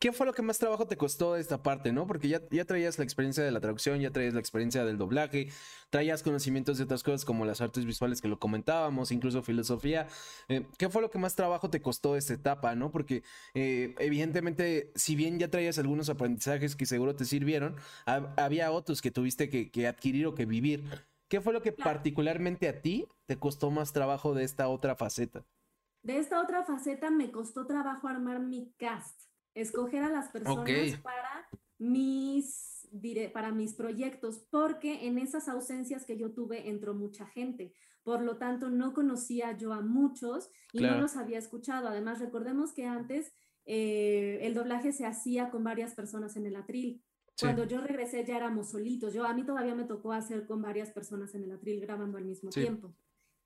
¿Qué 0.00 0.12
fue 0.12 0.26
lo 0.26 0.32
que 0.32 0.42
más 0.42 0.58
trabajo 0.58 0.86
te 0.86 0.96
costó 0.96 1.36
esta 1.36 1.62
parte, 1.62 1.92
no? 1.92 2.06
Porque 2.06 2.28
ya, 2.28 2.40
ya 2.50 2.64
traías 2.64 2.98
la 2.98 3.04
experiencia 3.04 3.42
de 3.42 3.50
la 3.50 3.60
traducción, 3.60 4.00
ya 4.00 4.12
traías 4.12 4.32
la 4.32 4.38
experiencia 4.38 4.84
del 4.84 4.96
doblaje, 4.96 5.48
traías 5.90 6.22
conocimientos 6.22 6.78
de 6.78 6.84
otras 6.84 7.02
cosas 7.02 7.24
como 7.24 7.44
las 7.44 7.60
artes 7.60 7.84
visuales 7.84 8.20
que 8.20 8.28
lo 8.28 8.38
comentábamos, 8.38 9.10
incluso 9.10 9.42
filosofía. 9.42 10.06
Eh, 10.48 10.66
¿Qué 10.78 10.88
fue 10.88 11.02
lo 11.02 11.10
que 11.10 11.18
más 11.18 11.34
trabajo 11.34 11.68
te 11.68 11.82
costó 11.82 12.16
esta 12.16 12.34
etapa, 12.34 12.76
no? 12.76 12.92
Porque 12.92 13.24
eh, 13.54 13.96
evidentemente, 13.98 14.92
si 14.94 15.16
bien 15.16 15.38
ya 15.40 15.48
traías 15.48 15.78
algunos 15.78 16.08
aprendizajes 16.08 16.76
que 16.76 16.86
seguro 16.86 17.16
te 17.16 17.24
sirvieron, 17.24 17.74
había 18.06 18.70
otros 18.70 19.02
que 19.02 19.10
tuviste 19.10 19.50
que 19.50 19.86
adquirir 19.88 20.26
o 20.28 20.34
que 20.34 20.46
vivir. 20.46 20.84
¿Qué 21.28 21.40
fue 21.40 21.52
lo 21.52 21.60
que 21.60 21.72
particularmente 21.72 22.68
a 22.68 22.80
ti 22.82 23.06
te 23.26 23.36
costó 23.36 23.70
más 23.70 23.92
trabajo 23.92 24.32
de 24.32 24.44
esta 24.44 24.68
otra 24.68 24.94
faceta? 24.94 25.44
De 26.02 26.18
esta 26.18 26.40
otra 26.40 26.64
faceta 26.64 27.10
me 27.10 27.30
costó 27.30 27.66
trabajo 27.66 28.08
armar 28.08 28.40
mi 28.40 28.72
cast, 28.78 29.20
escoger 29.54 30.02
a 30.02 30.10
las 30.10 30.28
personas 30.28 30.98
para 31.02 31.48
mis 31.78 32.78
para 33.32 33.52
mis 33.52 33.74
proyectos, 33.74 34.38
porque 34.50 35.06
en 35.06 35.18
esas 35.18 35.48
ausencias 35.48 36.04
que 36.04 36.16
yo 36.16 36.32
tuve 36.32 36.68
entró 36.68 36.94
mucha 36.94 37.26
gente. 37.26 37.74
Por 38.02 38.22
lo 38.22 38.38
tanto, 38.38 38.70
no 38.70 38.94
conocía 38.94 39.56
yo 39.56 39.74
a 39.74 39.82
muchos 39.82 40.50
y 40.72 40.80
no 40.80 40.98
los 40.98 41.16
había 41.16 41.38
escuchado. 41.38 41.88
Además, 41.88 42.20
recordemos 42.20 42.72
que 42.72 42.86
antes 42.86 43.32
eh, 43.66 44.38
el 44.42 44.54
doblaje 44.54 44.92
se 44.92 45.04
hacía 45.04 45.50
con 45.50 45.62
varias 45.62 45.94
personas 45.94 46.36
en 46.36 46.46
el 46.46 46.56
atril. 46.56 47.02
Cuando 47.38 47.64
yo 47.64 47.80
regresé 47.80 48.24
ya 48.24 48.36
éramos 48.36 48.70
solitos. 48.70 49.12
Yo 49.12 49.24
a 49.24 49.34
mí 49.34 49.44
todavía 49.44 49.74
me 49.74 49.84
tocó 49.84 50.12
hacer 50.12 50.46
con 50.46 50.62
varias 50.62 50.90
personas 50.90 51.34
en 51.34 51.44
el 51.44 51.52
atril 51.52 51.80
grabando 51.80 52.18
al 52.18 52.24
mismo 52.24 52.50
tiempo. 52.50 52.94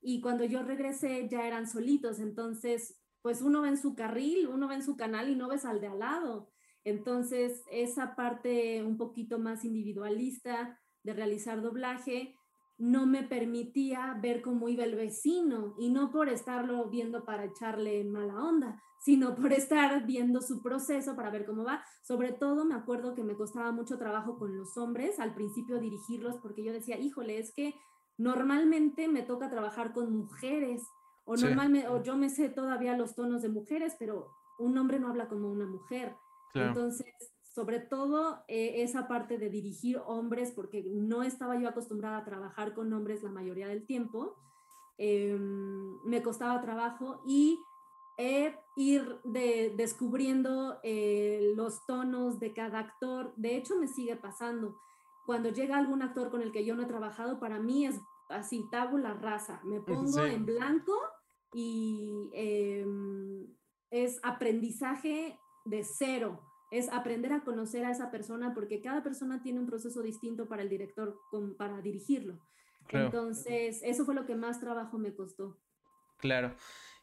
Y 0.02 0.20
cuando 0.20 0.44
yo 0.44 0.62
regresé 0.62 1.28
ya 1.30 1.46
eran 1.46 1.68
solitos, 1.68 2.18
entonces 2.18 3.00
pues 3.22 3.40
uno 3.40 3.62
ve 3.62 3.68
en 3.68 3.78
su 3.78 3.94
carril, 3.94 4.48
uno 4.48 4.66
ve 4.68 4.74
en 4.74 4.82
su 4.82 4.96
canal 4.96 5.30
y 5.30 5.36
no 5.36 5.48
ves 5.48 5.64
al 5.64 5.80
de 5.80 5.86
al 5.86 6.00
lado. 6.00 6.50
Entonces 6.84 7.62
esa 7.70 8.16
parte 8.16 8.82
un 8.82 8.98
poquito 8.98 9.38
más 9.38 9.64
individualista 9.64 10.78
de 11.04 11.12
realizar 11.12 11.62
doblaje 11.62 12.34
no 12.78 13.06
me 13.06 13.22
permitía 13.22 14.18
ver 14.20 14.42
cómo 14.42 14.68
iba 14.68 14.82
el 14.82 14.96
vecino 14.96 15.76
y 15.78 15.90
no 15.90 16.10
por 16.10 16.28
estarlo 16.28 16.90
viendo 16.90 17.24
para 17.24 17.44
echarle 17.44 18.02
mala 18.02 18.42
onda, 18.42 18.82
sino 19.00 19.36
por 19.36 19.52
estar 19.52 20.04
viendo 20.04 20.40
su 20.40 20.62
proceso 20.62 21.14
para 21.14 21.30
ver 21.30 21.46
cómo 21.46 21.62
va. 21.62 21.84
Sobre 22.02 22.32
todo 22.32 22.64
me 22.64 22.74
acuerdo 22.74 23.14
que 23.14 23.22
me 23.22 23.36
costaba 23.36 23.70
mucho 23.70 23.98
trabajo 23.98 24.36
con 24.36 24.56
los 24.56 24.76
hombres 24.76 25.20
al 25.20 25.32
principio 25.32 25.78
dirigirlos 25.78 26.38
porque 26.42 26.64
yo 26.64 26.72
decía, 26.72 26.98
híjole, 26.98 27.38
es 27.38 27.52
que 27.54 27.74
normalmente 28.22 29.08
me 29.08 29.22
toca 29.22 29.50
trabajar 29.50 29.92
con 29.92 30.16
mujeres 30.16 30.82
o, 31.24 31.36
normalmente, 31.36 31.88
o 31.88 32.02
yo 32.02 32.16
me 32.16 32.30
sé 32.30 32.48
todavía 32.48 32.96
los 32.96 33.14
tonos 33.14 33.42
de 33.42 33.48
mujeres, 33.48 33.94
pero 33.98 34.30
un 34.58 34.76
hombre 34.78 34.98
no 34.98 35.08
habla 35.08 35.28
como 35.28 35.50
una 35.50 35.66
mujer. 35.66 36.16
Entonces, 36.54 37.06
sobre 37.54 37.80
todo 37.80 38.44
eh, 38.48 38.82
esa 38.82 39.08
parte 39.08 39.38
de 39.38 39.48
dirigir 39.48 40.00
hombres, 40.06 40.52
porque 40.52 40.82
no 40.84 41.22
estaba 41.22 41.56
yo 41.58 41.68
acostumbrada 41.68 42.18
a 42.18 42.24
trabajar 42.24 42.74
con 42.74 42.92
hombres 42.92 43.22
la 43.22 43.30
mayoría 43.30 43.68
del 43.68 43.86
tiempo, 43.86 44.36
em, 44.98 45.98
me 46.04 46.22
costaba 46.22 46.60
trabajo 46.60 47.22
y 47.26 47.58
ir 48.76 49.18
de, 49.24 49.74
descubriendo 49.76 50.78
eh, 50.82 51.52
los 51.56 51.84
tonos 51.86 52.38
de 52.38 52.52
cada 52.52 52.78
actor. 52.78 53.32
De 53.36 53.56
hecho, 53.56 53.76
me 53.76 53.88
sigue 53.88 54.16
pasando. 54.16 54.76
Cuando 55.26 55.50
llega 55.50 55.76
algún 55.76 56.02
actor 56.02 56.30
con 56.30 56.42
el 56.42 56.52
que 56.52 56.64
yo 56.64 56.74
no 56.74 56.82
he 56.82 56.86
trabajado, 56.86 57.40
para 57.40 57.58
mí 57.58 57.86
es 57.86 58.00
así, 58.32 58.64
tabula 58.70 59.14
rasa. 59.14 59.60
Me 59.64 59.80
pongo 59.80 60.24
en 60.24 60.44
blanco 60.44 60.94
y 61.52 62.30
em, 62.32 63.46
es 63.90 64.18
aprendizaje 64.22 65.38
de 65.64 65.84
cero. 65.84 66.40
Es 66.70 66.88
aprender 66.88 67.32
a 67.32 67.44
conocer 67.44 67.84
a 67.84 67.90
esa 67.90 68.10
persona 68.10 68.54
porque 68.54 68.80
cada 68.80 69.02
persona 69.02 69.42
tiene 69.42 69.60
un 69.60 69.66
proceso 69.66 70.02
distinto 70.02 70.48
para 70.48 70.62
el 70.62 70.70
director, 70.70 71.18
para 71.58 71.80
dirigirlo. 71.82 72.40
Entonces, 72.88 73.80
eso 73.82 74.04
fue 74.04 74.14
lo 74.14 74.26
que 74.26 74.34
más 74.34 74.60
trabajo 74.60 74.98
me 74.98 75.14
costó. 75.14 75.58
Claro. 76.18 76.54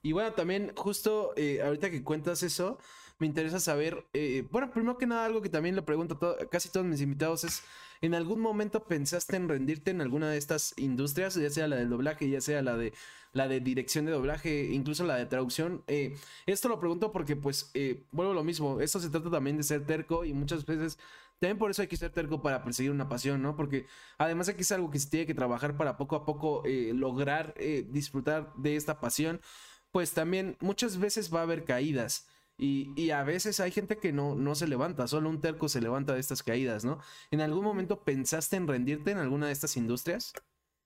Y 0.02 0.14
bueno, 0.14 0.34
también 0.34 0.74
justo 0.76 1.34
eh, 1.36 1.62
ahorita 1.62 1.92
que 1.92 2.04
cuentas 2.04 2.42
eso, 2.44 2.78
me 3.20 3.28
interesa 3.28 3.60
saber, 3.60 4.06
eh, 4.14 4.48
bueno, 4.50 4.72
primero 4.72 4.98
que 4.98 5.06
nada, 5.06 5.26
algo 5.26 5.42
que 5.42 5.50
también 5.50 5.76
le 5.76 5.82
pregunto 5.82 6.18
a 6.26 6.46
casi 6.50 6.70
todos 6.70 6.86
mis 6.86 7.02
invitados 7.02 7.44
es, 7.44 7.64
¿en 8.02 8.16
algún 8.16 8.40
momento 8.40 8.86
pensaste 8.86 9.36
en 9.36 9.50
rendirte 9.50 9.92
en 9.92 10.02
alguna 10.02 10.30
de 10.30 10.38
estas 10.38 10.74
industrias, 10.78 11.36
ya 11.36 11.50
sea 11.50 11.68
la 11.68 11.76
del 11.76 11.90
doblaje, 11.90 12.30
ya 12.30 12.42
sea 12.42 12.62
la 12.62 12.78
de 12.78 12.94
la 13.32 13.48
de 13.48 13.60
dirección 13.60 14.06
de 14.06 14.12
doblaje, 14.12 14.70
incluso 14.72 15.04
la 15.04 15.18
de 15.18 15.26
traducción? 15.26 15.84
Eh, 15.88 16.16
esto 16.46 16.70
lo 16.70 16.80
pregunto 16.80 17.12
porque, 17.12 17.36
pues, 17.36 17.72
vuelvo 18.12 18.32
a 18.32 18.36
lo 18.36 18.44
mismo, 18.44 18.80
esto 18.82 19.00
se 19.00 19.10
trata 19.10 19.30
también 19.30 19.58
de 19.58 19.64
ser 19.64 19.86
terco 19.86 20.26
y 20.26 20.34
muchas 20.34 20.66
veces 20.66 20.98
también 21.40 21.58
por 21.58 21.72
eso 21.72 21.82
hay 21.82 21.88
que 21.88 21.98
ser 21.98 22.12
terco 22.12 22.42
para 22.42 22.64
perseguir 22.64 22.92
una 22.92 23.08
pasión, 23.08 23.42
¿no? 23.42 23.56
Porque 23.56 23.86
además 24.18 24.50
aquí 24.50 24.62
es 24.62 24.72
algo 24.72 24.90
que 24.92 25.00
se 25.00 25.10
tiene 25.10 25.26
que 25.26 25.34
trabajar 25.34 25.78
para 25.78 25.96
poco 25.98 26.16
a 26.16 26.26
poco 26.26 26.64
lograr 26.66 27.54
disfrutar 27.92 28.54
de 28.56 28.76
esta 28.76 29.00
pasión 29.00 29.40
pues 29.92 30.14
también 30.14 30.58
muchas 30.60 31.00
veces 31.00 31.34
va 31.34 31.40
a 31.40 31.44
haber 31.44 31.66
caídas. 31.66 32.28
Y, 32.60 33.12
a 33.12 33.24
veces 33.24 33.60
hay 33.62 33.72
gente 33.72 33.98
que 33.98 34.12
no, 34.12 34.36
no 34.36 34.54
se 34.54 34.68
levanta, 34.68 35.08
solo 35.08 35.30
un 35.30 35.40
terco 35.40 35.70
se 35.70 35.82
levanta 35.82 36.14
de 36.14 36.20
estas 36.20 36.44
caídas, 36.44 36.84
¿no? 36.84 37.00
¿En 37.32 37.40
algún 37.40 37.64
momento 37.64 38.04
pensaste 38.04 38.58
en 38.58 38.68
rendirte 38.68 39.12
en 39.12 39.18
alguna 39.18 39.48
de 39.48 39.54
estas 39.54 39.78
industrias? 39.78 40.34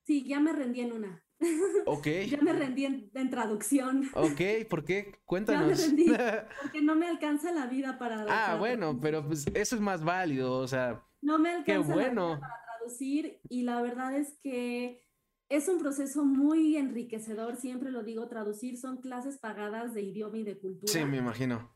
Sí, 0.05 0.24
ya 0.28 0.39
me 0.39 0.53
rendí 0.53 0.82
en 0.82 0.93
una. 0.93 1.26
Ok. 1.86 2.07
ya 2.30 2.38
me 2.41 2.53
rendí 2.53 2.86
en, 2.86 3.30
traducción. 3.30 4.09
Ok, 4.13 4.67
¿por 4.69 4.86
qué? 4.86 5.19
Cuéntanos. 5.26 5.78
Ya 5.78 5.88
me 5.88 5.89
rendí 5.89 6.05
porque 6.61 6.82
no 6.82 6.95
me 6.95 7.07
alcanza 7.07 7.51
la 7.51 7.65
vida 7.65 7.97
para. 7.97 8.26
Ah, 8.30 8.55
bueno, 8.57 8.99
pero 9.01 9.26
pues 9.26 9.47
eso 9.53 9.76
es 9.76 9.82
más 9.82 10.03
válido, 10.03 10.53
o 10.53 10.67
sea. 10.67 11.03
No 11.21 11.39
me 11.39 11.49
alcanza 11.49 11.95
la 11.95 12.09
vida 12.09 12.39
para 12.39 12.63
traducir 12.78 13.39
y 13.49 13.63
la 13.63 13.82
verdad 13.82 14.15
es 14.15 14.38
que 14.41 15.03
es 15.49 15.67
un 15.67 15.79
proceso 15.79 16.25
muy 16.25 16.77
enriquecedor, 16.77 17.55
siempre 17.57 17.91
lo 17.91 18.03
digo, 18.03 18.27
traducir 18.27 18.77
son 18.77 18.97
clases 18.97 19.37
pagadas 19.37 19.93
de 19.93 20.01
idioma 20.01 20.37
y 20.37 20.43
de 20.43 20.57
cultura. 20.57 20.91
Sí, 20.91 21.03
me 21.05 21.17
imagino. 21.17 21.69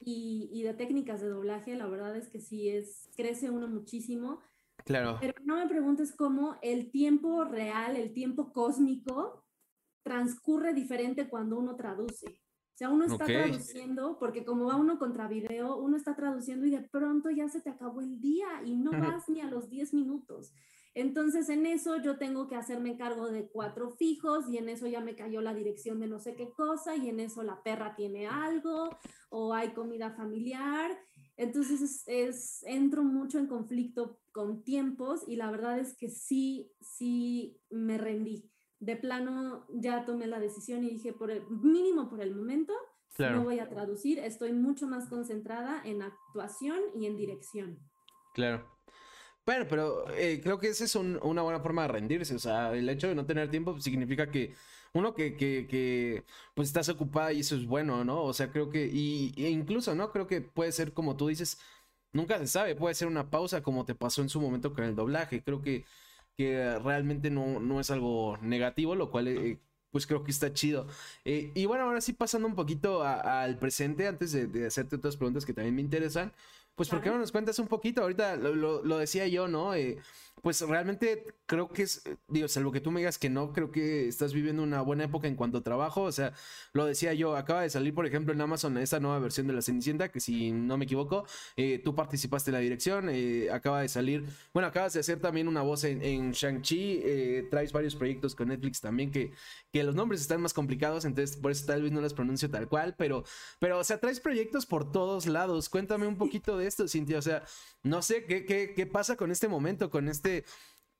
Y, 0.00 0.50
y 0.52 0.62
de 0.62 0.74
técnicas 0.74 1.20
de 1.20 1.28
doblaje, 1.28 1.76
la 1.76 1.86
verdad 1.86 2.16
es 2.16 2.28
que 2.28 2.40
sí, 2.40 2.68
es, 2.68 3.08
crece 3.16 3.50
uno 3.50 3.68
muchísimo. 3.68 4.40
Claro. 4.84 5.18
Pero 5.20 5.34
no 5.44 5.56
me 5.56 5.68
preguntes 5.68 6.14
cómo 6.14 6.56
el 6.60 6.90
tiempo 6.90 7.44
real, 7.44 7.96
el 7.96 8.12
tiempo 8.12 8.52
cósmico, 8.52 9.44
transcurre 10.02 10.74
diferente 10.74 11.28
cuando 11.28 11.58
uno 11.58 11.74
traduce. 11.74 12.26
O 12.74 12.76
sea, 12.76 12.90
uno 12.90 13.04
está 13.04 13.24
traduciendo, 13.24 14.18
porque 14.18 14.44
como 14.44 14.66
va 14.66 14.76
uno 14.76 14.98
contra 14.98 15.28
video, 15.28 15.76
uno 15.76 15.96
está 15.96 16.16
traduciendo 16.16 16.66
y 16.66 16.70
de 16.70 16.82
pronto 16.82 17.30
ya 17.30 17.48
se 17.48 17.60
te 17.60 17.70
acabó 17.70 18.00
el 18.00 18.20
día 18.20 18.46
y 18.64 18.74
no 18.74 18.90
vas 18.90 19.28
ni 19.28 19.40
a 19.40 19.46
los 19.48 19.70
10 19.70 19.94
minutos. 19.94 20.52
Entonces, 20.94 21.48
en 21.48 21.66
eso 21.66 21.96
yo 22.00 22.18
tengo 22.18 22.46
que 22.46 22.56
hacerme 22.56 22.96
cargo 22.96 23.28
de 23.28 23.48
cuatro 23.48 23.90
fijos 23.90 24.48
y 24.48 24.58
en 24.58 24.68
eso 24.68 24.86
ya 24.86 25.00
me 25.00 25.16
cayó 25.16 25.40
la 25.40 25.52
dirección 25.52 25.98
de 26.00 26.06
no 26.06 26.20
sé 26.20 26.34
qué 26.34 26.52
cosa 26.52 26.96
y 26.96 27.08
en 27.08 27.20
eso 27.20 27.42
la 27.42 27.62
perra 27.62 27.96
tiene 27.96 28.26
algo 28.26 28.90
o 29.28 29.52
hay 29.54 29.70
comida 29.70 30.12
familiar 30.12 30.96
entonces 31.36 32.04
es, 32.06 32.62
entro 32.64 33.02
mucho 33.02 33.38
en 33.38 33.46
conflicto 33.46 34.20
con 34.32 34.62
tiempos 34.62 35.24
y 35.26 35.36
la 35.36 35.50
verdad 35.50 35.78
es 35.78 35.96
que 35.96 36.08
sí, 36.08 36.70
sí 36.80 37.60
me 37.70 37.98
rendí. 37.98 38.50
De 38.78 38.96
plano 38.96 39.66
ya 39.70 40.04
tomé 40.04 40.26
la 40.26 40.38
decisión 40.38 40.84
y 40.84 40.90
dije, 40.90 41.12
por 41.12 41.30
el 41.30 41.46
mínimo 41.48 42.08
por 42.08 42.20
el 42.20 42.34
momento, 42.34 42.74
no 43.18 43.44
voy 43.44 43.60
a 43.60 43.68
traducir, 43.68 44.18
estoy 44.18 44.52
mucho 44.52 44.86
más 44.88 45.08
concentrada 45.08 45.80
en 45.84 46.02
actuación 46.02 46.80
y 46.96 47.06
en 47.06 47.16
dirección. 47.16 47.78
Claro. 48.34 48.73
Bueno, 49.46 49.66
pero 49.68 50.08
eh, 50.14 50.40
creo 50.42 50.58
que 50.58 50.68
esa 50.68 50.84
es 50.84 50.94
una 50.94 51.42
buena 51.42 51.60
forma 51.60 51.82
de 51.82 51.88
rendirse. 51.88 52.34
O 52.34 52.38
sea, 52.38 52.74
el 52.74 52.88
hecho 52.88 53.08
de 53.08 53.14
no 53.14 53.26
tener 53.26 53.50
tiempo 53.50 53.78
significa 53.80 54.30
que 54.30 54.54
uno 54.94 55.14
que, 55.14 55.36
que, 55.36 55.66
que, 55.68 56.24
pues 56.54 56.68
estás 56.68 56.88
ocupada 56.88 57.32
y 57.32 57.40
eso 57.40 57.56
es 57.56 57.66
bueno, 57.66 58.04
¿no? 58.04 58.22
O 58.22 58.32
sea, 58.32 58.50
creo 58.50 58.70
que, 58.70 58.86
y, 58.90 59.34
e 59.36 59.50
incluso, 59.50 59.94
¿no? 59.94 60.12
Creo 60.12 60.26
que 60.26 60.40
puede 60.40 60.72
ser 60.72 60.92
como 60.94 61.16
tú 61.16 61.28
dices, 61.28 61.58
nunca 62.12 62.38
se 62.38 62.46
sabe, 62.46 62.74
puede 62.76 62.94
ser 62.94 63.08
una 63.08 63.30
pausa 63.30 63.62
como 63.62 63.84
te 63.84 63.94
pasó 63.94 64.22
en 64.22 64.28
su 64.30 64.40
momento 64.40 64.72
con 64.72 64.84
el 64.84 64.96
doblaje. 64.96 65.42
Creo 65.42 65.60
que, 65.62 65.84
que 66.36 66.78
realmente 66.78 67.30
no, 67.30 67.60
no 67.60 67.80
es 67.80 67.90
algo 67.90 68.38
negativo, 68.42 68.94
lo 68.94 69.10
cual... 69.10 69.28
Eh, 69.28 69.60
pues 69.90 70.08
creo 70.08 70.24
que 70.24 70.32
está 70.32 70.52
chido. 70.52 70.88
Eh, 71.24 71.52
y 71.54 71.66
bueno, 71.66 71.84
ahora 71.84 72.00
sí 72.00 72.12
pasando 72.12 72.48
un 72.48 72.56
poquito 72.56 73.04
al 73.04 73.58
presente, 73.60 74.08
antes 74.08 74.32
de, 74.32 74.48
de, 74.48 74.66
hacerte 74.66 74.96
otras 74.96 75.16
preguntas 75.16 75.44
que 75.46 75.54
también 75.54 75.76
me 75.76 75.82
interesan, 75.82 76.32
pues 76.74 76.88
¿por 76.88 77.00
qué 77.00 77.10
no 77.10 77.18
nos 77.18 77.32
cuentas 77.32 77.58
un 77.58 77.68
poquito? 77.68 78.02
Ahorita 78.02 78.36
lo, 78.36 78.82
lo, 78.82 78.98
decía 78.98 79.26
yo, 79.28 79.46
¿no? 79.46 79.74
Eh, 79.74 79.98
pues 80.42 80.60
realmente 80.60 81.24
creo 81.46 81.68
que 81.68 81.82
es, 81.82 82.02
digo, 82.28 82.48
salvo 82.48 82.72
que 82.72 82.80
tú 82.80 82.90
me 82.90 83.00
digas 83.00 83.16
que 83.16 83.30
no, 83.30 83.52
creo 83.52 83.70
que 83.70 84.08
estás 84.08 84.34
viviendo 84.34 84.62
una 84.62 84.82
buena 84.82 85.04
época 85.04 85.28
en 85.28 85.36
cuanto 85.36 85.58
a 85.58 85.62
trabajo. 85.62 86.02
O 86.02 86.12
sea, 86.12 86.32
lo 86.72 86.84
decía 86.84 87.14
yo, 87.14 87.36
acaba 87.36 87.62
de 87.62 87.70
salir, 87.70 87.94
por 87.94 88.06
ejemplo, 88.06 88.34
en 88.34 88.40
Amazon 88.40 88.76
esa 88.78 88.98
nueva 89.00 89.20
versión 89.20 89.46
de 89.46 89.52
La 89.52 89.62
Cenicienta, 89.62 90.10
que 90.10 90.20
si 90.20 90.52
no 90.52 90.76
me 90.76 90.84
equivoco, 90.84 91.24
eh, 91.56 91.80
tú 91.82 91.94
participaste 91.94 92.50
en 92.50 92.54
la 92.54 92.60
dirección, 92.60 93.08
eh, 93.08 93.48
acaba 93.52 93.80
de 93.80 93.88
salir, 93.88 94.24
bueno, 94.52 94.68
acabas 94.68 94.92
de 94.94 95.00
hacer 95.00 95.20
también 95.20 95.48
una 95.48 95.62
voz 95.62 95.84
en, 95.84 96.02
en 96.02 96.32
Shang-Chi, 96.32 97.48
traes 97.50 97.72
varios 97.72 97.94
proyectos 97.94 98.34
con 98.34 98.48
Netflix 98.48 98.80
también 98.80 99.10
que, 99.10 99.32
que 99.72 99.82
los 99.82 99.94
nombres 99.94 100.20
están 100.20 100.40
más 100.40 100.52
complicados, 100.52 101.04
entonces 101.04 101.36
por 101.36 101.52
eso 101.52 101.66
tal 101.66 101.82
vez 101.82 101.92
no 101.92 102.00
los 102.00 102.14
pronuncio 102.14 102.50
tal 102.50 102.68
cual, 102.68 102.94
pero, 102.98 103.24
pero, 103.60 103.78
o 103.78 103.84
sea, 103.84 103.98
traes 103.98 104.20
proyectos 104.20 104.66
por 104.66 104.90
todos 104.90 105.26
lados. 105.26 105.68
Cuéntame 105.68 106.06
un 106.06 106.16
poquito 106.16 106.58
de 106.58 106.63
esto, 106.64 106.88
Cintia, 106.88 107.18
o 107.18 107.22
sea, 107.22 107.42
no 107.82 108.02
sé 108.02 108.24
qué, 108.24 108.44
qué, 108.44 108.72
qué 108.74 108.86
pasa 108.86 109.16
con 109.16 109.30
este 109.30 109.48
momento, 109.48 109.90
con 109.90 110.08
este 110.08 110.44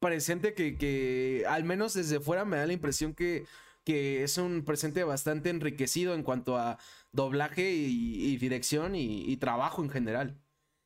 presente 0.05 0.55
que, 0.55 1.45
al 1.49 1.65
menos 1.65 1.95
desde 1.95 2.21
fuera 2.21 2.45
me 2.45 2.59
da 2.59 2.67
la 2.67 2.75
impresión 2.75 3.15
que, 3.15 3.47
que 3.85 4.23
es 4.23 4.37
un 4.37 4.63
presente 4.63 5.03
bastante 5.03 5.49
enriquecido 5.49 6.15
en 6.15 6.23
cuanto 6.23 6.59
a 6.59 6.79
doblaje 7.13 7.73
y, 7.73 8.37
dirección 8.37 8.95
y, 8.97 9.37
trabajo 9.39 9.83
en 9.83 9.89
general. 9.89 10.39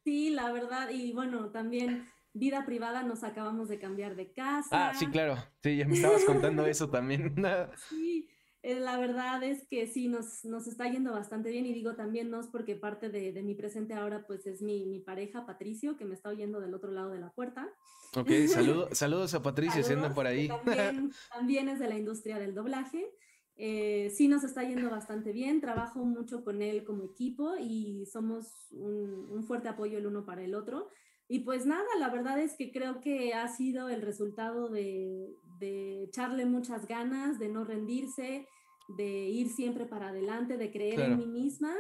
Sí, 0.04 0.30
la 0.30 0.52
verdad, 0.52 0.90
y 0.90 1.12
bueno, 1.12 1.50
también 1.50 2.08
vida 2.32 2.64
privada 2.64 3.02
nos 3.02 3.24
acabamos 3.24 3.68
de 3.68 3.80
cambiar 3.80 4.14
de 4.14 4.32
casa. 4.32 4.68
Ah, 4.70 4.94
sí, 4.94 5.06
claro, 5.08 5.36
sí, 5.64 5.76
ya 5.76 5.86
me 5.86 5.94
estabas 5.94 6.24
contando 6.24 6.64
eso 6.66 6.88
también. 6.88 7.34
sí, 7.88 8.28
eh, 8.68 8.80
la 8.80 8.98
verdad 8.98 9.42
es 9.42 9.66
que 9.66 9.86
sí, 9.86 10.08
nos, 10.08 10.44
nos 10.44 10.66
está 10.66 10.86
yendo 10.90 11.12
bastante 11.12 11.50
bien 11.50 11.64
y 11.64 11.72
digo 11.72 11.94
también 11.94 12.30
no 12.30 12.38
es 12.38 12.48
porque 12.48 12.76
parte 12.76 13.08
de, 13.08 13.32
de 13.32 13.42
mi 13.42 13.54
presente 13.54 13.94
ahora 13.94 14.26
pues 14.26 14.46
es 14.46 14.60
mi, 14.60 14.84
mi, 14.84 15.00
pareja 15.00 15.46
Patricio 15.46 15.96
que 15.96 16.04
me 16.04 16.14
está 16.14 16.28
oyendo 16.28 16.60
del 16.60 16.74
otro 16.74 16.90
lado 16.90 17.10
de 17.10 17.18
la 17.18 17.30
puerta. 17.32 17.66
Ok, 18.14 18.28
saludos 18.92 19.32
a 19.32 19.42
Patricio, 19.42 19.82
siendo 19.82 20.12
por 20.12 20.26
ahí. 20.26 20.48
También, 20.48 21.12
también, 21.32 21.68
es 21.70 21.78
de 21.78 21.88
la 21.88 21.96
industria 21.96 22.38
del 22.38 22.54
doblaje. 22.54 23.10
Eh, 23.56 24.12
sí 24.14 24.28
nos 24.28 24.44
está 24.44 24.62
yendo 24.62 24.90
bastante 24.90 25.32
bien, 25.32 25.62
trabajo 25.62 26.04
mucho 26.04 26.44
con 26.44 26.60
él 26.60 26.84
como 26.84 27.04
equipo 27.04 27.56
y 27.58 28.04
somos 28.04 28.68
un, 28.70 29.30
un 29.30 29.44
fuerte 29.44 29.68
apoyo 29.68 29.96
el 29.96 30.06
uno 30.06 30.26
para 30.26 30.42
el 30.42 30.54
otro. 30.54 30.90
Y 31.26 31.40
pues 31.40 31.64
nada, 31.64 31.88
la 31.98 32.10
verdad 32.10 32.38
es 32.38 32.54
que 32.56 32.70
creo 32.70 33.00
que 33.00 33.32
ha 33.32 33.48
sido 33.48 33.88
el 33.88 34.02
resultado 34.02 34.68
de, 34.68 35.34
de 35.58 36.04
echarle 36.04 36.46
muchas 36.46 36.86
ganas, 36.86 37.38
de 37.38 37.48
no 37.48 37.64
rendirse, 37.64 38.46
de 38.89 39.28
ir 39.28 39.51
siempre 39.51 39.86
para 39.86 40.09
adelante, 40.09 40.57
de 40.57 40.70
creer 40.72 41.01
en 41.01 41.18
mí 41.18 41.26
misma 41.26 41.74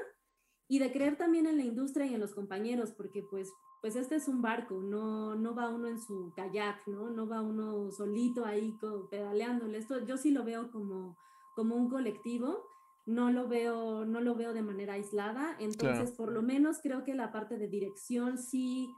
y 0.68 0.78
de 0.78 0.92
creer 0.92 1.16
también 1.16 1.46
en 1.46 1.56
la 1.56 1.64
industria 1.64 2.06
y 2.06 2.14
en 2.14 2.20
los 2.20 2.34
compañeros, 2.34 2.92
porque 2.92 3.22
pues, 3.22 3.50
pues 3.80 3.96
este 3.96 4.16
es 4.16 4.28
un 4.28 4.42
barco, 4.42 4.82
no, 4.82 5.34
no 5.34 5.54
va 5.54 5.70
uno 5.70 5.88
en 5.88 5.98
su 5.98 6.32
kayak, 6.36 6.86
¿no? 6.86 7.10
No 7.10 7.26
va 7.26 7.40
uno 7.40 7.90
solito 7.90 8.44
ahí 8.44 8.76
pedaleándole. 9.10 9.78
Esto 9.78 10.04
yo 10.04 10.18
sí 10.18 10.30
lo 10.30 10.44
veo 10.44 10.70
como, 10.70 11.16
como 11.54 11.74
un 11.74 11.88
colectivo, 11.88 12.68
no 13.06 13.32
lo 13.32 13.48
veo, 13.48 14.04
no 14.04 14.20
lo 14.20 14.34
veo 14.34 14.52
de 14.52 14.62
manera 14.62 14.92
aislada, 14.92 15.56
entonces 15.58 16.12
por 16.12 16.30
lo 16.30 16.42
menos 16.42 16.78
creo 16.82 17.04
que 17.04 17.14
la 17.14 17.32
parte 17.32 17.56
de 17.56 17.66
dirección 17.66 18.36
sí 18.36 18.90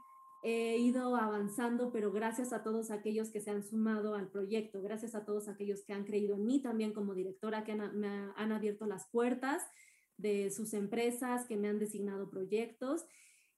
he 0.43 0.77
ido 0.77 1.15
avanzando, 1.15 1.91
pero 1.91 2.11
gracias 2.11 2.51
a 2.53 2.63
todos 2.63 2.89
aquellos 2.91 3.29
que 3.29 3.41
se 3.41 3.51
han 3.51 3.63
sumado 3.63 4.15
al 4.15 4.29
proyecto, 4.29 4.81
gracias 4.81 5.13
a 5.15 5.25
todos 5.25 5.47
aquellos 5.47 5.83
que 5.83 5.93
han 5.93 6.03
creído 6.03 6.35
en 6.35 6.45
mí 6.45 6.61
también 6.61 6.93
como 6.93 7.13
directora, 7.13 7.63
que 7.63 7.73
han, 7.73 7.99
me 7.99 8.07
han 8.35 8.51
abierto 8.51 8.85
las 8.85 9.07
puertas 9.07 9.63
de 10.17 10.51
sus 10.51 10.73
empresas, 10.73 11.45
que 11.45 11.57
me 11.57 11.67
han 11.67 11.79
designado 11.79 12.29
proyectos 12.29 13.05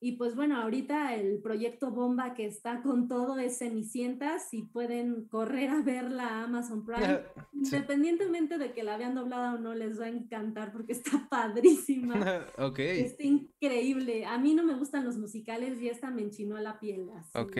y 0.03 0.17
pues 0.17 0.35
bueno, 0.35 0.57
ahorita 0.61 1.15
el 1.15 1.41
proyecto 1.41 1.89
Bomba 1.89 2.33
que 2.33 2.45
está 2.45 2.81
con 2.81 3.07
todo 3.07 3.39
es 3.39 3.59
Cenicienta, 3.59 4.37
si 4.37 4.63
pueden 4.63 5.29
correr 5.29 5.69
a 5.69 5.81
verla 5.81 6.27
a 6.27 6.43
Amazon 6.43 6.85
Prime, 6.85 7.21
independientemente 7.53 8.57
de 8.57 8.73
que 8.73 8.83
la 8.83 8.97
vean 8.97 9.15
doblada 9.15 9.53
o 9.53 9.59
no, 9.59 9.73
les 9.73 9.97
va 9.97 10.07
a 10.07 10.09
encantar 10.09 10.73
porque 10.73 10.91
está 10.91 11.11
padrísima. 11.29 12.45
ok. 12.57 12.79
Está 12.79 13.23
increíble. 13.23 14.25
A 14.25 14.37
mí 14.37 14.53
no 14.53 14.65
me 14.65 14.73
gustan 14.73 15.05
los 15.05 15.15
musicales 15.15 15.81
y 15.81 15.87
esta 15.87 16.11
me 16.11 16.21
enchinó 16.21 16.59
la 16.59 16.81
piel. 16.81 17.09
ok. 17.33 17.57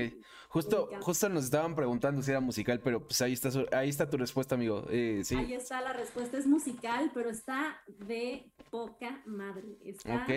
Justo, 0.50 0.90
justo 1.00 1.30
nos 1.30 1.46
estaban 1.46 1.76
preguntando 1.76 2.22
si 2.22 2.32
era 2.32 2.42
musical, 2.42 2.82
pero 2.84 3.08
pues 3.08 3.22
ahí 3.22 3.32
está, 3.32 3.52
ahí 3.72 3.88
está 3.88 4.10
tu 4.10 4.18
respuesta, 4.18 4.56
amigo. 4.56 4.86
Eh, 4.90 5.22
sí. 5.24 5.36
Ahí 5.36 5.54
está 5.54 5.80
la 5.80 5.94
respuesta, 5.94 6.38
es 6.38 6.46
musical, 6.46 7.10
pero 7.14 7.30
está 7.30 7.82
de 7.88 8.52
poca 8.70 9.24
madre. 9.26 9.78
Está 9.82 10.28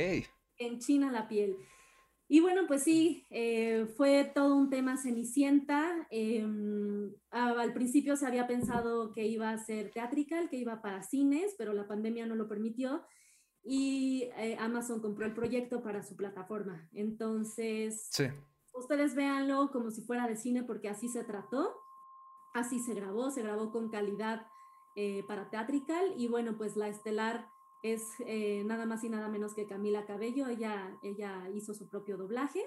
en 0.59 0.79
China 0.79 1.11
la 1.11 1.27
piel. 1.27 1.57
Y 2.29 2.41
bueno, 2.41 2.63
pues 2.67 2.83
sí, 2.83 3.25
eh, 3.31 3.87
fue 3.97 4.25
todo 4.35 4.57
un 4.57 4.69
tema 4.69 4.97
Cenicienta. 4.97 6.07
Em, 6.11 7.13
al 7.31 7.73
principio 7.73 8.17
se 8.17 8.27
había 8.27 8.47
pensado 8.47 9.13
que 9.13 9.27
iba 9.27 9.51
a 9.51 9.59
ser 9.59 9.93
teatrical, 9.93 10.49
que 10.49 10.57
iba 10.57 10.83
para 10.83 11.03
cines, 11.03 11.55
pero 11.57 11.73
la 11.73 11.87
pandemia 11.87 12.27
no 12.27 12.35
lo 12.35 12.49
permitió 12.49 13.05
y 13.67 14.31
eh, 14.37 14.57
Amazon 14.61 15.01
compró 15.01 15.27
el 15.27 15.35
proyecto 15.35 15.83
para 15.83 16.03
su 16.05 16.17
plataforma. 16.17 16.89
Entonces, 16.93 18.09
ustedes 18.73 19.15
véanlo 19.17 19.71
como 19.73 19.91
si 19.91 20.03
fuera 20.03 20.29
de 20.29 20.37
cine 20.37 20.63
porque 20.63 20.89
así 20.89 21.09
se 21.09 21.25
trató, 21.25 21.75
así 22.55 22.79
se 22.79 22.95
grabó, 22.95 23.31
se 23.31 23.43
grabó 23.43 23.73
con 23.73 23.91
calidad 23.91 24.47
eh, 24.95 25.25
para 25.27 25.51
teatrical 25.51 26.15
y 26.17 26.29
bueno, 26.29 26.57
pues 26.57 26.77
la 26.77 26.89
estelar 26.89 27.49
es 27.93 28.15
eh, 28.27 28.63
nada 28.65 28.87
más 28.87 29.05
y 29.05 29.09
nada 29.09 29.29
menos 29.29 29.55
que 29.55 29.67
Camila 29.67 30.05
Cabello, 30.07 30.49
ella, 30.49 30.97
ella 31.03 31.49
hizo 31.55 31.75
su 31.75 31.89
propio 31.89 32.17
doblaje. 32.17 32.65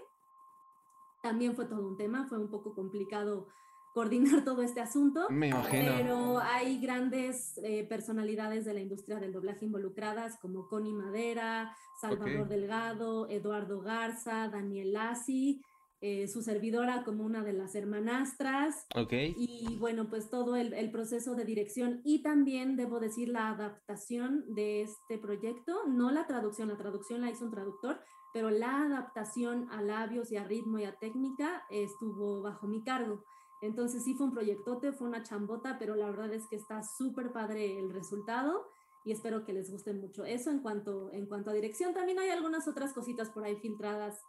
También 1.22 1.56
fue 1.56 1.66
todo 1.66 1.88
un 1.88 1.98
tema, 1.98 2.28
fue 2.28 2.38
un 2.38 2.50
poco 2.50 2.74
complicado 2.74 3.48
coordinar 3.94 4.44
todo 4.46 4.62
este 4.62 4.82
asunto. 4.82 5.28
Me 5.30 5.48
imagino. 5.48 5.92
Pero 5.98 6.40
hay 6.40 6.80
grandes 6.80 7.58
eh, 7.64 7.86
personalidades 7.88 8.66
de 8.66 8.74
la 8.74 8.80
industria 8.80 9.20
del 9.20 9.34
doblaje 9.34 9.66
involucradas, 9.66 10.38
como 10.40 10.68
Connie 10.68 10.94
Madera, 10.94 11.76
Salvador 12.00 12.48
Delgado, 12.48 13.28
Eduardo 13.30 13.82
Garza, 13.82 14.48
Daniel 14.48 14.94
Lassi, 14.94 15.62
eh, 16.02 16.28
su 16.28 16.42
servidora 16.42 17.04
como 17.04 17.26
una 17.26 17.44
de 17.44 17.54
las 17.54 17.76
hermanastras. 17.76 18.86
Ok. 18.96 19.12
Y 19.14 19.78
bueno, 19.80 20.10
pues 20.10 20.30
todo 20.30 20.56
el, 20.56 20.74
el, 20.74 20.92
proceso 20.92 21.36
de 21.36 21.44
dirección 21.44 22.02
y 22.06 22.24
también, 22.24 22.78
debo 22.78 23.00
decir, 23.00 23.30
la 23.30 23.50
adaptación 23.50 24.46
de 24.56 24.84
este 24.84 25.18
proyecto, 25.18 25.88
no 25.88 26.12
la 26.12 26.26
traducción, 26.26 26.70
la 26.70 26.78
traducción 26.78 27.22
la 27.22 27.30
hizo 27.30 27.46
un 27.46 27.52
traductor, 27.52 28.00
pero 28.34 28.50
la 28.50 28.84
adaptación 28.84 29.68
a 29.72 29.82
labios 29.82 30.32
y 30.32 30.38
a 30.38 30.44
ritmo 30.44 30.80
y 30.80 30.86
a 30.86 30.98
técnica 30.98 31.64
estuvo 31.70 32.42
bajo 32.42 32.68
mi 32.68 32.84
cargo. 32.84 33.24
Entonces 33.62 34.04
sí 34.04 34.14
fue 34.16 34.28
un 34.28 34.34
proyectote, 34.34 34.94
fue 34.94 35.08
una 35.08 35.24
chambota, 35.24 35.78
pero 35.80 35.96
la 35.96 36.10
verdad 36.10 36.34
es 36.34 36.48
que 36.48 36.56
está 36.56 36.82
súper 36.84 37.32
padre 37.34 37.78
el 37.78 37.92
resultado 37.92 38.68
y 39.04 39.12
espero 39.12 39.44
que 39.44 39.54
les 39.54 39.70
guste 39.72 39.94
mucho. 39.94 40.24
Eso 40.24 40.50
en 40.50 40.60
cuanto, 40.60 41.12
en 41.12 41.26
cuanto 41.26 41.50
a 41.50 41.54
dirección, 41.54 41.94
también 41.94 42.20
hay 42.20 42.30
algunas 42.30 42.68
otras 42.68 42.94
cositas 42.94 43.30
por 43.30 43.44
ahí 43.44 43.58
filtradas 43.58 44.22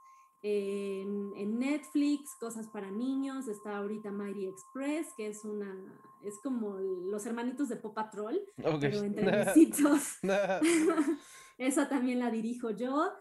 en, 0.43 1.59
Netflix, 1.59 2.35
cosas 2.39 2.67
para 2.69 2.91
niños, 2.91 3.49
está 3.49 3.79
ahorita 3.79 4.11
Mighty 4.11 4.47
Express, 4.47 5.09
que 5.17 5.29
es 5.29 5.45
una, 5.45 5.75
es 6.23 6.39
como 6.43 6.79
los 6.79 7.27
hermanitos 7.27 7.69
de 7.69 7.77
Pop 7.77 7.95
Patrol, 7.95 8.41
pero 8.57 8.99
entre 9.05 9.45
besitos. 9.45 10.19
Esa 11.59 11.89
también 11.89 12.19
la 12.19 12.31
dirijo 12.31 12.71
yo. 12.71 13.13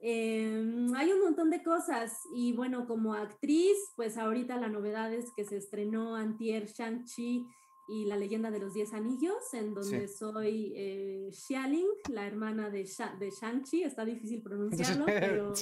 Em, 0.00 0.94
hay 0.94 1.12
un 1.12 1.22
montón 1.22 1.50
de 1.50 1.62
cosas 1.62 2.12
y 2.34 2.52
bueno, 2.52 2.86
como 2.86 3.14
actriz, 3.14 3.76
pues 3.96 4.18
ahorita 4.18 4.56
la 4.56 4.68
novedad 4.68 5.12
es 5.14 5.32
que 5.34 5.44
se 5.44 5.56
estrenó 5.56 6.16
Antier 6.16 6.66
Shang-Chi 6.66 7.46
y 7.86 8.04
la 8.06 8.16
leyenda 8.16 8.50
de 8.50 8.58
los 8.58 8.74
Diez 8.74 8.92
Anillos, 8.92 9.52
en 9.52 9.74
donde 9.74 10.08
soy 10.08 10.72
eh, 10.74 11.28
Xialing, 11.30 11.86
la 12.10 12.26
hermana 12.26 12.70
de, 12.70 12.88
de 13.18 13.30
Shang-Chi, 13.30 13.82
está 13.82 14.04
difícil 14.04 14.42
pronunciarlo, 14.42 15.06
pero 15.06 15.52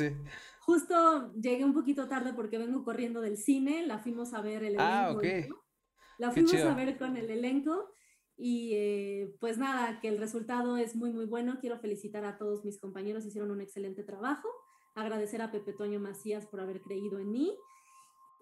justo 0.64 1.32
llegué 1.34 1.64
un 1.64 1.74
poquito 1.74 2.08
tarde 2.08 2.32
porque 2.32 2.58
vengo 2.58 2.84
corriendo 2.84 3.20
del 3.20 3.36
cine, 3.36 3.86
la 3.86 3.98
fuimos 3.98 4.34
a 4.34 4.40
ver 4.40 4.64
el 4.64 4.76
ah, 4.78 5.14
elenco. 5.20 5.64
La 6.18 6.30
fuimos 6.30 6.54
a 6.54 6.74
ver 6.74 6.98
con 6.98 7.16
el 7.16 7.30
elenco 7.30 7.92
y 8.36 8.72
eh, 8.74 9.34
pues 9.40 9.58
nada, 9.58 10.00
que 10.00 10.08
el 10.08 10.18
resultado 10.18 10.76
es 10.76 10.94
muy, 10.94 11.12
muy 11.12 11.26
bueno. 11.26 11.58
Quiero 11.60 11.78
felicitar 11.78 12.24
a 12.24 12.38
todos 12.38 12.64
mis 12.64 12.78
compañeros, 12.78 13.26
hicieron 13.26 13.50
un 13.50 13.60
excelente 13.60 14.02
trabajo. 14.02 14.48
Agradecer 14.94 15.42
a 15.42 15.50
Pepe 15.50 15.72
Toño 15.72 16.00
Macías 16.00 16.46
por 16.46 16.60
haber 16.60 16.82
creído 16.82 17.18
en 17.18 17.30
mí 17.30 17.56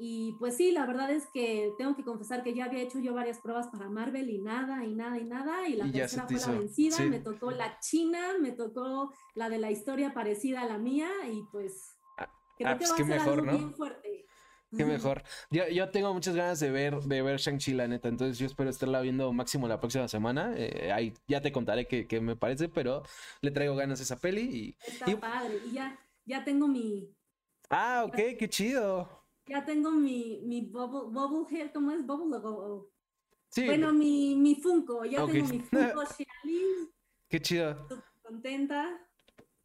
y 0.03 0.33
pues 0.39 0.57
sí, 0.57 0.73
la 0.73 0.87
verdad 0.87 1.11
es 1.11 1.27
que 1.35 1.75
tengo 1.77 1.95
que 1.95 2.03
confesar 2.03 2.43
que 2.43 2.55
ya 2.55 2.65
había 2.65 2.81
hecho 2.81 3.01
yo 3.01 3.13
varias 3.13 3.39
pruebas 3.39 3.69
para 3.69 3.91
Marvel 3.91 4.31
y 4.31 4.39
nada, 4.41 4.83
y 4.83 4.95
nada, 4.95 5.19
y 5.19 5.25
nada. 5.25 5.69
Y 5.69 5.77
la 5.77 5.93
tercera 5.93 6.27
fue 6.27 6.39
la 6.39 6.59
vencida. 6.59 7.05
Me 7.05 7.21
tocó 7.21 7.51
la 7.51 7.79
China, 7.81 8.39
me 8.41 8.53
tocó 8.53 9.13
la 9.35 9.51
de 9.51 9.59
la 9.59 9.71
historia 9.71 10.15
parecida 10.15 10.63
a 10.63 10.65
la 10.65 10.79
mía. 10.79 11.11
Y 11.31 11.43
pues 11.53 11.99
ah, 12.65 12.77
creo 12.77 12.93
ah, 12.93 12.97
que 12.97 13.05
pues 13.05 13.19
va 13.19 13.23
a 13.23 13.25
ser 13.25 13.33
mejor, 13.33 13.39
algo 13.41 13.59
bien 13.59 13.75
fuerte. 13.75 14.27
Qué 14.77 14.85
mejor. 14.85 15.23
Yo, 15.51 15.69
yo, 15.69 15.91
tengo 15.91 16.15
muchas 16.15 16.37
ganas 16.37 16.61
de 16.61 16.71
ver, 16.71 17.01
de 17.01 17.23
ver 17.23 17.41
Shang-Chi, 17.41 17.75
la 17.75 17.89
neta. 17.89 18.09
Entonces 18.09 18.39
yo 18.39 18.47
espero 18.47 18.71
estarla 18.71 19.01
viendo 19.01 19.33
máximo 19.33 19.67
la 19.67 19.81
próxima 19.81 20.07
semana. 20.07 20.53
Eh, 20.57 20.93
ahí 20.93 21.13
ya 21.27 21.41
te 21.41 21.51
contaré 21.51 21.87
qué, 21.87 22.21
me 22.21 22.37
parece, 22.37 22.69
pero 22.69 23.03
le 23.41 23.51
traigo 23.51 23.75
ganas 23.75 23.99
a 23.99 24.05
esa 24.05 24.21
peli. 24.21 24.43
Y, 24.43 24.77
Está 24.87 25.19
padre. 25.19 25.61
Y 25.67 25.73
ya, 25.73 25.99
ya 26.25 26.45
tengo 26.45 26.69
mi. 26.69 27.13
Ah, 27.69 28.05
ok, 28.07 28.17
qué 28.39 28.49
chido. 28.49 29.09
Ya 29.47 29.65
tengo 29.65 29.91
mi, 29.91 30.41
mi 30.45 30.61
bubble, 30.61 31.11
bubble 31.11 31.47
hair, 31.51 31.73
¿cómo 31.73 31.91
es? 31.91 32.07
Bubble 32.07 32.39
logo. 32.39 32.93
Sí. 33.49 33.67
Bueno, 33.67 33.93
mi, 33.93 34.37
mi 34.37 34.55
Funko, 34.55 35.05
ya 35.05 35.27
tengo 35.27 35.49
mi 35.49 35.59
Funko 35.71 36.05
Qué 37.29 37.43
chido. 37.43 37.71
Estoy 37.71 37.99
contenta, 38.23 39.10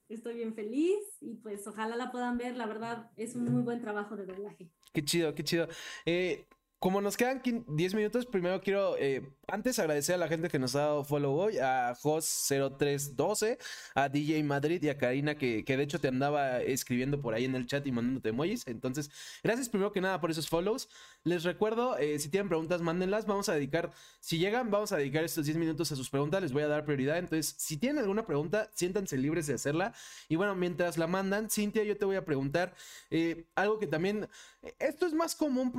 estoy 0.10 0.36
bien 0.36 0.54
feliz 0.54 1.00
y 1.22 1.36
pues 1.36 1.66
ojalá 1.68 1.96
la 1.96 2.12
puedan 2.12 2.38
ver, 2.38 2.56
la 2.56 2.66
verdad 2.66 3.10
es 3.16 3.36
un 3.36 3.46
muy 3.46 3.64
buen 3.64 3.82
trabajo 3.82 4.16
de 4.16 4.26
doblaje. 4.26 4.70
Qué 4.94 5.04
chido, 5.04 5.34
qué 5.36 5.44
chido. 5.44 5.68
Eh, 6.06 6.46
como 6.86 7.02
nos 7.02 7.18
quedan 7.18 7.42
10 7.68 7.96
minutos, 7.96 8.28
primero 8.28 8.62
quiero 8.62 8.96
eh, 9.00 9.24
antes 9.48 9.80
agradecer 9.80 10.16
a 10.16 10.18
la 10.20 10.28
gente 10.28 10.50
que 10.50 10.60
nos 10.60 10.76
ha 10.76 10.82
dado 10.82 11.04
follow 11.04 11.34
hoy, 11.34 11.58
a 11.58 11.96
Jos0312, 11.96 13.58
a 13.96 14.10
DJ 14.10 14.44
Madrid 14.44 14.84
y 14.84 14.90
a 14.90 14.98
Karina, 14.98 15.36
que, 15.36 15.66
que, 15.66 15.78
de 15.78 15.84
hecho 15.84 16.00
te 16.00 16.10
andaba 16.10 16.62
escribiendo 16.62 17.22
por 17.22 17.34
ahí 17.34 17.46
en 17.46 17.56
el 17.56 17.66
chat 17.66 17.88
y 17.88 17.92
mandándote 17.92 18.30
emojis. 18.30 18.68
Entonces, 18.68 19.10
gracias 19.44 19.70
primero 19.70 19.92
que 19.92 20.02
nada 20.02 20.22
por 20.22 20.30
esos 20.30 20.48
follows. 20.48 20.88
Les 21.26 21.44
recuerdo, 21.44 21.98
eh, 21.98 22.20
si 22.20 22.30
tienen 22.30 22.50
preguntas, 22.50 22.84
mándenlas. 22.84 23.26
Vamos 23.26 23.50
a 23.50 23.56
dedicar, 23.56 23.92
si 24.20 24.38
llegan, 24.38 24.70
vamos 24.70 24.92
a 24.92 24.98
dedicar 24.98 25.24
estos 25.24 25.46
10 25.46 25.58
minutos 25.58 25.92
a 25.92 25.96
sus 25.96 26.08
preguntas. 26.08 26.40
Les 26.40 26.54
voy 26.54 26.62
a 26.62 26.68
dar 26.68 26.86
prioridad. 26.86 27.18
Entonces, 27.18 27.56
si 27.58 27.78
tienen 27.78 27.98
alguna 27.98 28.28
pregunta, 28.28 28.70
siéntanse 28.76 29.18
libres 29.18 29.48
de 29.48 29.56
hacerla. 29.56 29.92
Y 30.30 30.36
bueno, 30.36 30.54
mientras 30.54 31.00
la 31.00 31.08
mandan, 31.08 31.50
Cintia, 31.50 31.84
yo 31.84 31.98
te 31.98 32.06
voy 32.06 32.16
a 32.16 32.24
preguntar 32.26 32.76
eh, 33.10 33.48
algo 33.56 33.80
que 33.80 33.88
también, 33.88 34.30
esto 34.78 35.08
es 35.08 35.14
más 35.14 35.36
común 35.36 35.74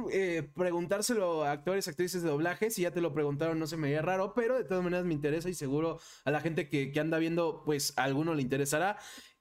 preguntar 0.57 0.99
dárselo 0.99 1.45
a 1.45 1.53
actores, 1.53 1.87
actrices 1.87 2.23
de 2.25 2.29
doblaje. 2.29 2.73
Si 2.73 2.83
ya 2.83 2.91
te 2.91 3.01
lo 3.01 3.15
preguntaron, 3.15 3.61
no 3.61 3.69
se 3.69 3.77
me 3.77 3.87
veía 3.87 4.03
raro, 4.03 4.35
pero 4.35 4.57
de 4.57 4.65
todas 4.65 4.83
maneras 4.83 5.05
me 5.05 5.15
interesa 5.15 5.49
y 5.49 5.55
seguro 5.55 6.01
a 6.25 6.33
la 6.33 6.41
gente 6.41 6.69
que, 6.69 6.91
que 6.91 6.99
anda 6.99 7.19
viendo, 7.19 7.63
pues 7.65 7.93
a 7.97 8.03
alguno 8.03 8.35
le 8.35 8.43
interesará. 8.43 8.99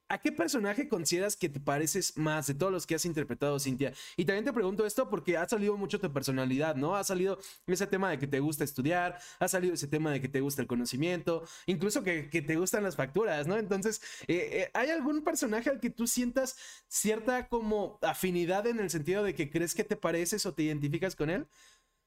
¿A 0.08 0.20
qué 0.20 0.32
personaje 0.32 0.88
consideras 0.88 1.36
que 1.36 1.50
te 1.50 1.60
pareces 1.60 2.16
más 2.16 2.46
de 2.46 2.54
todos 2.54 2.72
los 2.72 2.86
que 2.86 2.94
has 2.94 3.06
interpretado, 3.06 3.60
Cintia? 3.60 3.92
Y 4.16 4.26
también 4.26 4.46
te 4.46 4.54
pregunto 4.54 4.86
esto 4.86 5.10
porque 5.10 5.36
ha 5.36 5.50
salido 5.50 5.76
mucho 5.78 6.00
tu 6.00 6.14
personalidad, 6.14 6.76
¿no? 6.76 6.96
Ha 6.96 7.04
salido 7.04 7.40
ese 7.66 7.88
tema 7.88 8.12
de 8.12 8.20
que 8.20 8.28
te 8.28 8.40
gusta 8.40 8.64
estudiar, 8.64 9.18
ha 9.40 9.48
salido 9.48 9.74
ese 9.74 9.88
tema 9.88 10.12
de 10.12 10.22
que 10.22 10.28
te 10.28 10.42
gusta 10.42 10.62
el 10.62 10.68
conocimiento, 10.68 11.44
incluso 11.66 12.04
que, 12.04 12.24
te 12.24 12.56
gustan 12.56 12.84
las 12.84 12.96
facturas, 12.96 13.48
¿no? 13.48 13.58
Entonces, 13.58 14.00
eh, 14.28 14.50
eh, 14.52 14.72
¿hay 14.76 14.92
algún 14.92 15.24
personaje 15.24 15.72
al 15.72 15.80
que 15.80 15.90
tú 15.90 16.06
sientas 16.06 16.56
cierta 16.88 17.48
como 17.48 17.98
afinidad 18.04 18.68
en 18.68 18.80
el 18.80 18.92
sentido 18.92 19.24
de 19.24 19.34
que 19.34 19.50
crees 19.50 19.74
que 19.74 19.84
te 19.84 19.96
pareces 19.96 20.46
o 20.46 20.54
te 20.54 20.64
identificas 20.64 21.16
con 21.16 21.32
él? 21.32 21.48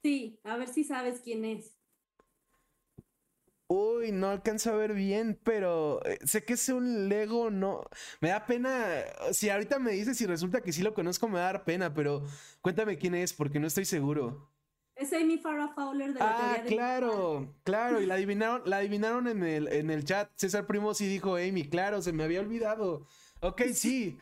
Sí, 0.03 0.39
a 0.45 0.57
ver 0.57 0.69
si 0.69 0.85
sabes 0.85 1.21
quién 1.21 1.45
es. 1.45 1.78
Uy, 3.71 4.13
no 4.13 4.31
alcanzo 4.31 4.73
a 4.73 4.77
ver 4.77 4.95
bien, 4.95 5.39
pero 5.45 6.01
eh, 6.07 6.19
sé 6.25 6.43
que 6.43 6.55
es 6.55 6.69
un 6.71 7.11
Lego, 7.11 7.51
no. 7.51 7.83
Me 8.21 8.31
da 8.31 8.47
pena. 8.47 9.05
Si 9.33 9.51
ahorita 9.51 9.79
me 9.79 9.93
dices 9.93 10.17
si 10.17 10.25
resulta 10.25 10.63
que 10.63 10.73
sí 10.73 10.83
lo 10.83 10.95
conozco, 10.95 11.29
me 11.29 11.35
va 11.35 11.41
a 11.49 11.53
dar 11.53 11.65
pena, 11.65 11.93
pero 11.93 12.25
cuéntame 12.63 12.97
quién 12.97 13.15
es, 13.15 13.35
porque 13.35 13.61
no 13.61 13.67
estoy 13.67 13.85
seguro. 13.85 14.51
Es 14.97 15.13
Amy 15.13 15.37
Farrah 15.37 15.69
Fowler 15.75 16.15
de 16.15 16.19
la 16.19 16.55
Ah, 16.55 16.63
claro, 16.67 17.55
claro, 17.63 18.01
y 18.01 18.07
la 18.07 18.15
adivinaron, 18.17 18.63
la 18.65 18.79
adivinaron 18.79 19.29
en 19.29 19.45
el, 19.45 19.69
en 19.69 19.91
el 19.91 20.05
chat. 20.05 20.31
César 20.35 20.67
Primo 20.67 20.95
sí 20.95 21.07
dijo 21.07 21.37
Amy, 21.37 21.69
claro, 21.69 22.01
se 22.01 22.13
me 22.13 22.25
había 22.25 22.41
olvidado. 22.41 23.07
Ok, 23.41 23.63
sí. 23.75 24.19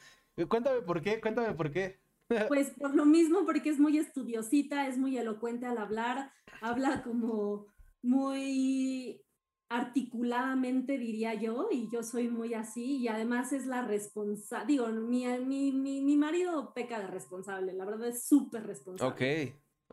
Cuéntame 0.48 0.80
por 0.82 1.00
qué, 1.00 1.20
cuéntame 1.20 1.54
por 1.54 1.70
qué. 1.70 1.98
Pues 2.48 2.70
por 2.70 2.92
lo 2.96 3.04
mismo, 3.06 3.46
porque 3.46 3.70
es 3.70 3.78
muy 3.78 3.98
estudiosita, 3.98 4.88
es 4.88 4.98
muy 4.98 5.16
elocuente 5.16 5.64
al 5.64 5.78
hablar, 5.78 6.32
habla 6.60 7.04
como 7.04 7.66
muy 8.02 9.22
articuladamente, 9.68 10.96
diría 10.96 11.34
yo, 11.34 11.68
y 11.70 11.88
yo 11.90 12.02
soy 12.02 12.28
muy 12.28 12.54
así, 12.54 12.98
y 12.98 13.08
además 13.08 13.52
es 13.52 13.66
la 13.66 13.82
responsable, 13.82 14.66
digo, 14.66 14.86
mi, 14.88 15.26
mi, 15.40 15.72
mi, 15.72 16.16
marido 16.16 16.72
peca 16.72 17.00
de 17.00 17.08
responsable, 17.08 17.72
la 17.72 17.84
verdad 17.84 18.08
es 18.08 18.26
súper 18.26 18.66
responsable. 18.66 19.12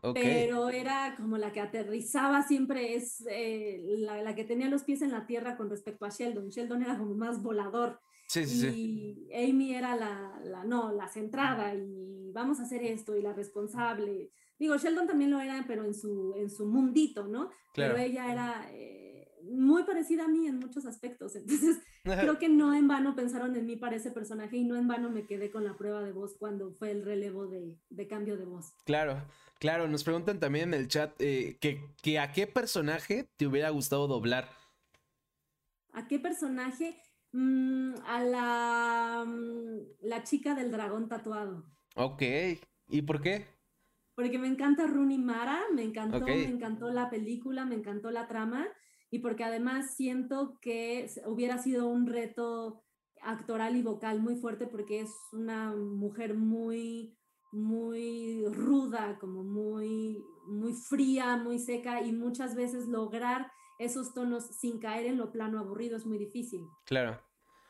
Ok. 0.02 0.14
Pero 0.14 0.68
era 0.68 1.14
como 1.16 1.38
la 1.38 1.50
que 1.50 1.60
aterrizaba 1.60 2.42
siempre, 2.42 2.94
es 2.94 3.24
eh, 3.28 3.82
la, 3.98 4.22
la, 4.22 4.34
que 4.34 4.44
tenía 4.44 4.68
los 4.68 4.84
pies 4.84 5.00
en 5.00 5.10
la 5.10 5.26
tierra 5.26 5.56
con 5.56 5.70
respecto 5.70 6.04
a 6.04 6.10
Sheldon. 6.10 6.50
Sheldon 6.50 6.82
era 6.82 6.98
como 6.98 7.14
más 7.14 7.42
volador. 7.42 8.00
Sí, 8.28 8.44
sí, 8.44 9.28
y 9.30 9.34
Amy 9.34 9.74
era 9.74 9.96
la, 9.96 10.40
la, 10.44 10.64
no, 10.64 10.92
la 10.92 11.08
centrada 11.08 11.74
y 11.74 12.30
vamos 12.32 12.60
a 12.60 12.64
hacer 12.64 12.82
esto 12.82 13.16
y 13.16 13.22
la 13.22 13.32
responsable. 13.32 14.30
Digo, 14.58 14.76
Sheldon 14.76 15.06
también 15.06 15.30
lo 15.30 15.40
era, 15.40 15.64
pero 15.66 15.84
en 15.84 15.94
su, 15.94 16.34
en 16.36 16.50
su 16.50 16.66
mundito, 16.66 17.26
¿no? 17.26 17.50
Pero 17.74 17.96
ella 17.96 18.30
era... 18.30 18.68
Eh, 18.72 19.03
muy 19.50 19.84
parecida 19.84 20.24
a 20.24 20.28
mí 20.28 20.46
en 20.46 20.58
muchos 20.58 20.86
aspectos. 20.86 21.36
Entonces, 21.36 21.78
creo 22.02 22.38
que 22.38 22.48
no 22.48 22.74
en 22.74 22.88
vano 22.88 23.14
pensaron 23.14 23.54
en 23.56 23.66
mí 23.66 23.76
para 23.76 23.96
ese 23.96 24.10
personaje 24.10 24.56
y 24.56 24.64
no 24.64 24.76
en 24.76 24.88
vano 24.88 25.10
me 25.10 25.26
quedé 25.26 25.50
con 25.50 25.64
la 25.64 25.76
prueba 25.76 26.02
de 26.02 26.12
voz 26.12 26.36
cuando 26.38 26.72
fue 26.72 26.90
el 26.90 27.04
relevo 27.04 27.46
de, 27.46 27.76
de 27.90 28.06
cambio 28.06 28.36
de 28.36 28.44
voz. 28.44 28.74
Claro, 28.84 29.22
claro. 29.58 29.88
Nos 29.88 30.04
preguntan 30.04 30.40
también 30.40 30.74
en 30.74 30.80
el 30.80 30.88
chat 30.88 31.14
eh, 31.18 31.58
que, 31.60 32.18
a 32.18 32.32
qué 32.32 32.46
personaje 32.46 33.28
te 33.36 33.46
hubiera 33.46 33.70
gustado 33.70 34.06
doblar. 34.06 34.48
¿A 35.92 36.08
qué 36.08 36.18
personaje? 36.18 37.00
Mm, 37.32 37.94
a 38.06 38.22
la, 38.22 39.24
mm, 39.26 40.06
la 40.06 40.24
chica 40.24 40.54
del 40.54 40.70
dragón 40.70 41.08
tatuado. 41.08 41.64
Ok. 41.96 42.22
¿Y 42.88 43.02
por 43.02 43.20
qué? 43.20 43.46
Porque 44.14 44.38
me 44.38 44.46
encanta 44.46 44.86
Rooney 44.86 45.18
Mara, 45.18 45.60
me 45.74 45.82
encantó, 45.82 46.20
me 46.20 46.44
encantó 46.44 46.90
la 46.90 47.10
película, 47.10 47.64
me 47.64 47.74
encantó 47.74 48.12
la 48.12 48.28
trama 48.28 48.68
y 49.14 49.20
porque 49.20 49.44
además 49.44 49.94
siento 49.94 50.58
que 50.60 51.08
hubiera 51.26 51.58
sido 51.58 51.86
un 51.86 52.08
reto 52.08 52.82
actoral 53.22 53.76
y 53.76 53.82
vocal 53.82 54.20
muy 54.20 54.34
fuerte 54.34 54.66
porque 54.66 55.02
es 55.02 55.10
una 55.32 55.72
mujer 55.72 56.34
muy 56.34 57.16
muy 57.52 58.44
ruda, 58.48 59.16
como 59.20 59.44
muy 59.44 60.20
muy 60.48 60.72
fría, 60.72 61.36
muy 61.36 61.60
seca 61.60 62.02
y 62.02 62.10
muchas 62.10 62.56
veces 62.56 62.88
lograr 62.88 63.52
esos 63.78 64.14
tonos 64.14 64.46
sin 64.46 64.80
caer 64.80 65.06
en 65.06 65.16
lo 65.16 65.30
plano 65.30 65.60
aburrido 65.60 65.96
es 65.96 66.06
muy 66.06 66.18
difícil. 66.18 66.66
Claro. 66.84 67.20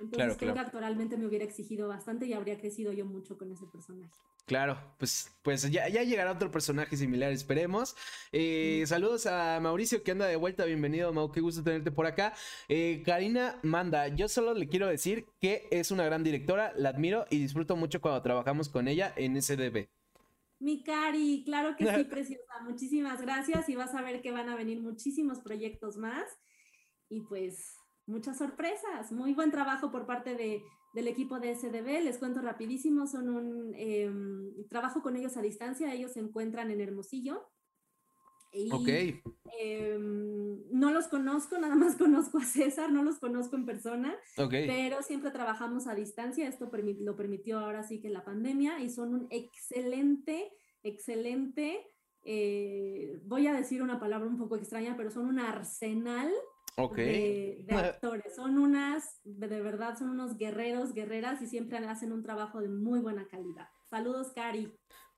Entonces 0.01 0.37
creo 0.39 0.55
que 0.55 0.61
actualmente 0.61 1.17
me 1.17 1.27
hubiera 1.27 1.45
exigido 1.45 1.89
bastante 1.89 2.27
y 2.27 2.33
habría 2.33 2.59
crecido 2.59 2.93
yo 2.93 3.07
mucho 3.07 3.39
con 3.39 3.51
ese 3.53 3.67
personaje. 3.67 4.13
Claro, 4.47 4.79
pues, 4.99 5.31
pues 5.43 5.71
ya, 5.71 5.89
ya 5.89 6.03
llegará 6.03 6.33
otro 6.33 6.51
personaje 6.51 6.97
similar, 6.97 7.33
esperemos. 7.33 7.97
Eh, 8.31 8.85
saludos 8.87 9.25
a 9.27 9.59
Mauricio 9.61 10.03
que 10.03 10.11
anda 10.11 10.27
de 10.27 10.37
vuelta, 10.37 10.67
bienvenido 10.67 11.13
Mau, 11.15 11.33
qué 11.33 11.41
gusto 11.41 11.63
tenerte 11.63 11.91
por 11.91 12.05
acá. 12.05 12.35
Eh, 12.69 13.03
Karina 13.07 13.59
Manda, 13.63 14.09
yo 14.09 14.29
solo 14.29 14.53
le 14.53 14.69
quiero 14.69 14.87
decir 14.87 15.27
que 15.41 15.67
es 15.71 15.91
una 15.91 16.05
gran 16.05 16.23
directora, 16.23 16.75
la 16.77 16.91
admiro 16.91 17.25
y 17.31 17.39
disfruto 17.39 17.75
mucho 17.75 18.03
cuando 18.03 18.21
trabajamos 18.21 18.69
con 18.69 18.87
ella 18.87 19.15
en 19.17 19.41
SDB. 19.41 19.89
Mi 20.59 20.83
Cari, 20.83 21.43
claro 21.45 21.75
que 21.77 21.87
sí, 21.87 22.05
preciosa. 22.11 22.61
Muchísimas 22.65 23.23
gracias 23.23 23.69
y 23.71 23.77
vas 23.77 23.95
a 23.95 24.03
ver 24.03 24.21
que 24.21 24.31
van 24.31 24.51
a 24.51 24.57
venir 24.57 24.81
muchísimos 24.81 25.41
proyectos 25.41 25.97
más 25.97 26.25
y 27.09 27.23
pues 27.23 27.77
muchas 28.07 28.39
sorpresas. 28.39 29.13
Muy 29.13 29.35
buen 29.35 29.51
trabajo 29.51 29.91
por 29.91 30.07
parte 30.07 30.35
de, 30.35 30.63
del 30.93 31.09
equipo 31.09 31.41
de 31.41 31.55
SDB. 31.55 32.03
Les 32.05 32.19
cuento 32.19 32.41
rapidísimo, 32.41 33.07
son 33.07 33.29
un 33.29 33.75
em, 33.75 34.67
trabajo 34.69 35.03
con 35.03 35.17
ellos 35.17 35.37
a 35.37 35.43
distancia. 35.43 35.93
Ellos 35.93 36.13
se 36.13 36.21
encuentran 36.21 36.71
en 36.71 36.81
Hermosillo. 36.81 37.49
Y, 38.53 38.71
ok. 38.73 38.89
Em, 39.59 40.63
no 40.71 40.93
los 40.93 41.09
conozco, 41.09 41.59
nada 41.59 41.75
más 41.75 41.97
conozco 41.99 42.39
a 42.39 42.45
César, 42.45 42.93
no 42.93 43.03
los 43.03 43.19
conozco 43.19 43.57
en 43.57 43.67
persona, 43.67 44.15
pero 44.49 45.03
siempre 45.03 45.31
trabajamos 45.31 45.87
a 45.87 45.95
distancia. 45.95 46.49
Esto 46.49 46.71
lo 47.01 47.17
permitió 47.17 47.59
ahora 47.59 47.83
sí 47.83 48.01
que 48.01 48.11
la 48.11 48.25
pandemia 48.25 48.81
y 48.81 48.91
son 48.91 49.15
un 49.15 49.27
excelente, 49.31 50.53
excelente, 50.83 51.85
eh, 52.25 53.21
voy 53.25 53.47
a 53.47 53.53
decir 53.53 53.83
una 53.83 54.01
palabra 54.01 54.29
un 54.29 54.39
poco 54.39 54.57
extraña, 54.57 54.97
pero 54.97 55.11
son 55.11 55.27
un 55.27 55.39
arsenal 55.39 56.33
de, 56.77 57.67
actores. 57.71 58.35
Son 58.35 58.59
unas, 58.59 59.21
de 59.25 59.61
verdad, 59.61 59.97
son 59.99 60.11
unos 60.11 60.37
guerreros, 60.37 60.93
guerreras 60.93 61.41
y 61.43 61.47
siempre 61.47 61.79
hacen 61.79 62.13
un 62.13 62.23
trabajo 62.23 62.61
de 62.61 62.69
muy 62.69 63.01
buena 63.01 63.27
calidad. 63.29 63.69
Saludos, 63.91 64.33
Cari. 64.35 64.73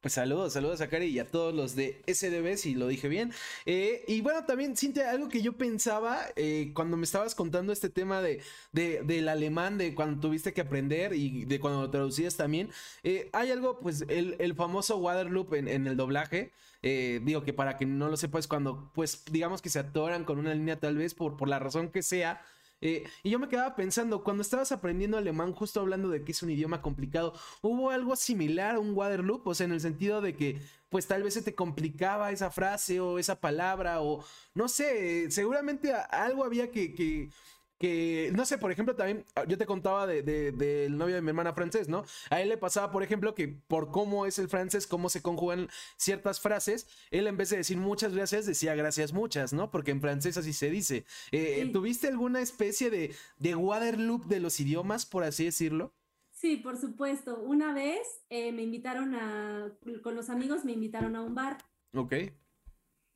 Pues 0.06 0.12
saludos, 0.12 0.52
saludos 0.52 0.80
a 0.82 0.86
Cari 0.86 1.06
y 1.06 1.18
a 1.18 1.26
todos 1.26 1.52
los 1.52 1.74
de 1.74 2.00
SDB, 2.06 2.56
si 2.58 2.76
lo 2.76 2.86
dije 2.86 3.08
bien. 3.08 3.32
Eh, 3.64 4.04
y 4.06 4.20
bueno, 4.20 4.44
también, 4.44 4.76
Cintia, 4.76 5.10
algo 5.10 5.28
que 5.28 5.42
yo 5.42 5.54
pensaba 5.54 6.20
eh, 6.36 6.70
cuando 6.74 6.96
me 6.96 7.02
estabas 7.02 7.34
contando 7.34 7.72
este 7.72 7.88
tema 7.88 8.22
de, 8.22 8.40
del 8.70 9.28
alemán, 9.28 9.78
de 9.78 9.96
cuando 9.96 10.20
tuviste 10.20 10.52
que 10.52 10.60
aprender 10.60 11.12
y 11.12 11.44
de 11.44 11.58
cuando 11.58 11.80
lo 11.80 11.90
traducías 11.90 12.36
también, 12.36 12.70
eh, 13.02 13.30
hay 13.32 13.50
algo, 13.50 13.80
pues, 13.80 14.04
el, 14.06 14.36
el 14.38 14.54
famoso 14.54 14.96
Waterloop 14.98 15.54
en, 15.54 15.88
el 15.88 15.96
doblaje. 15.96 16.52
Digo 16.82 17.42
que 17.42 17.52
para 17.52 17.76
que 17.76 17.84
no 17.84 18.08
lo 18.08 18.16
sepas, 18.16 18.46
cuando 18.46 18.92
pues 18.94 19.24
digamos 19.32 19.60
que 19.60 19.70
se 19.70 19.80
atoran 19.80 20.22
con 20.22 20.38
una 20.38 20.54
línea 20.54 20.78
tal 20.78 20.96
vez 20.96 21.14
por, 21.14 21.36
por 21.36 21.48
la 21.48 21.58
razón 21.58 21.88
que 21.88 22.04
sea. 22.04 22.40
Eh, 22.80 23.04
y 23.22 23.30
yo 23.30 23.38
me 23.38 23.48
quedaba 23.48 23.74
pensando, 23.74 24.22
cuando 24.22 24.42
estabas 24.42 24.70
aprendiendo 24.70 25.16
alemán, 25.16 25.52
justo 25.52 25.80
hablando 25.80 26.08
de 26.10 26.24
que 26.24 26.32
es 26.32 26.42
un 26.42 26.50
idioma 26.50 26.82
complicado, 26.82 27.32
¿hubo 27.62 27.90
algo 27.90 28.16
similar 28.16 28.76
a 28.76 28.78
un 28.78 28.94
Waterloop? 28.94 29.46
O 29.46 29.54
sea, 29.54 29.64
en 29.66 29.72
el 29.72 29.80
sentido 29.80 30.20
de 30.20 30.36
que, 30.36 30.60
pues 30.90 31.06
tal 31.06 31.22
vez 31.22 31.34
se 31.34 31.42
te 31.42 31.54
complicaba 31.54 32.30
esa 32.32 32.50
frase 32.50 33.00
o 33.00 33.18
esa 33.18 33.40
palabra, 33.40 34.02
o 34.02 34.24
no 34.54 34.68
sé, 34.68 35.30
seguramente 35.30 35.92
algo 35.94 36.44
había 36.44 36.70
que, 36.70 36.94
que 36.94 37.30
que, 37.78 38.30
no 38.34 38.46
sé, 38.46 38.58
por 38.58 38.72
ejemplo, 38.72 38.96
también 38.96 39.24
ah, 39.34 39.44
yo 39.46 39.58
te 39.58 39.66
contaba 39.66 40.06
del 40.06 40.24
de, 40.24 40.88
novio 40.90 41.14
de 41.16 41.22
mi 41.22 41.28
hermana 41.28 41.52
francés, 41.52 41.88
¿no? 41.88 42.04
A 42.30 42.40
él 42.40 42.48
le 42.48 42.56
pasaba, 42.56 42.90
por 42.90 43.02
ejemplo, 43.02 43.34
que 43.34 43.48
por 43.48 43.90
cómo 43.90 44.26
es 44.26 44.38
el 44.38 44.48
francés, 44.48 44.86
cómo 44.86 45.08
se 45.08 45.22
conjugan 45.22 45.68
ciertas 45.96 46.40
frases, 46.40 46.86
él 47.10 47.26
en 47.26 47.36
vez 47.36 47.50
de 47.50 47.58
decir 47.58 47.76
muchas 47.76 48.14
gracias, 48.14 48.46
decía 48.46 48.74
gracias 48.74 49.12
muchas, 49.12 49.52
¿no? 49.52 49.70
Porque 49.70 49.90
en 49.90 50.00
francés 50.00 50.36
así 50.36 50.52
se 50.52 50.70
dice. 50.70 51.04
Eh, 51.32 51.68
¿Tuviste 51.72 52.08
alguna 52.08 52.40
especie 52.40 52.90
de, 52.90 53.14
de 53.38 53.54
Waterloop 53.54 54.24
de 54.26 54.40
los 54.40 54.58
idiomas, 54.60 55.04
por 55.04 55.24
así 55.24 55.44
decirlo? 55.44 55.92
Sí, 56.30 56.56
por 56.56 56.76
supuesto. 56.76 57.38
Una 57.40 57.72
vez 57.72 58.06
eh, 58.28 58.52
me 58.52 58.62
invitaron 58.62 59.14
a, 59.14 59.72
con 60.02 60.14
los 60.14 60.28
amigos 60.28 60.64
me 60.64 60.72
invitaron 60.72 61.16
a 61.16 61.22
un 61.22 61.34
bar. 61.34 61.58
Ok. 61.94 62.14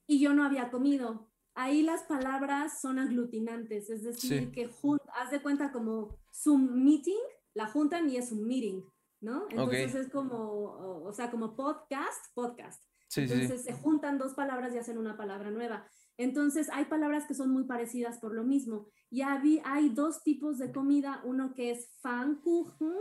Y 0.06 0.20
yo 0.20 0.32
no 0.32 0.44
había 0.44 0.70
comido 0.70 1.29
ahí 1.60 1.82
las 1.82 2.04
palabras 2.04 2.80
son 2.80 2.98
aglutinantes, 2.98 3.90
es 3.90 4.02
decir, 4.02 4.50
que 4.50 4.70
haz 5.14 5.30
de 5.30 5.42
cuenta 5.42 5.72
como 5.72 6.18
Zoom 6.32 6.82
meeting, 6.82 7.20
la 7.54 7.66
juntan 7.66 8.08
y 8.08 8.16
es 8.16 8.32
un 8.32 8.46
meeting, 8.46 8.82
¿no? 9.20 9.46
Entonces 9.50 9.94
es 9.94 10.08
como, 10.08 11.04
o, 11.04 11.12
sea, 11.12 11.30
como 11.30 11.54
podcast, 11.56 12.24
podcast. 12.34 12.82
Entonces 13.14 13.62
se 13.62 13.74
juntan 13.74 14.18
dos 14.18 14.34
palabras 14.34 14.74
y 14.74 14.78
hacen 14.78 14.96
una 14.96 15.16
palabra 15.16 15.50
nueva. 15.50 15.86
Entonces 16.16 16.68
hay 16.72 16.86
palabras 16.86 17.26
que 17.26 17.34
son 17.34 17.50
muy 17.50 17.64
parecidas 17.64 18.18
por 18.18 18.34
lo 18.34 18.44
mismo. 18.44 18.88
Y 19.10 19.22
hay, 19.22 19.60
hay 19.64 19.90
dos 19.90 20.22
tipos 20.22 20.58
de 20.58 20.72
comida, 20.72 21.20
uno 21.24 21.52
que 21.54 21.72
es 21.72 21.90
Pfannkuchen, 22.00 22.94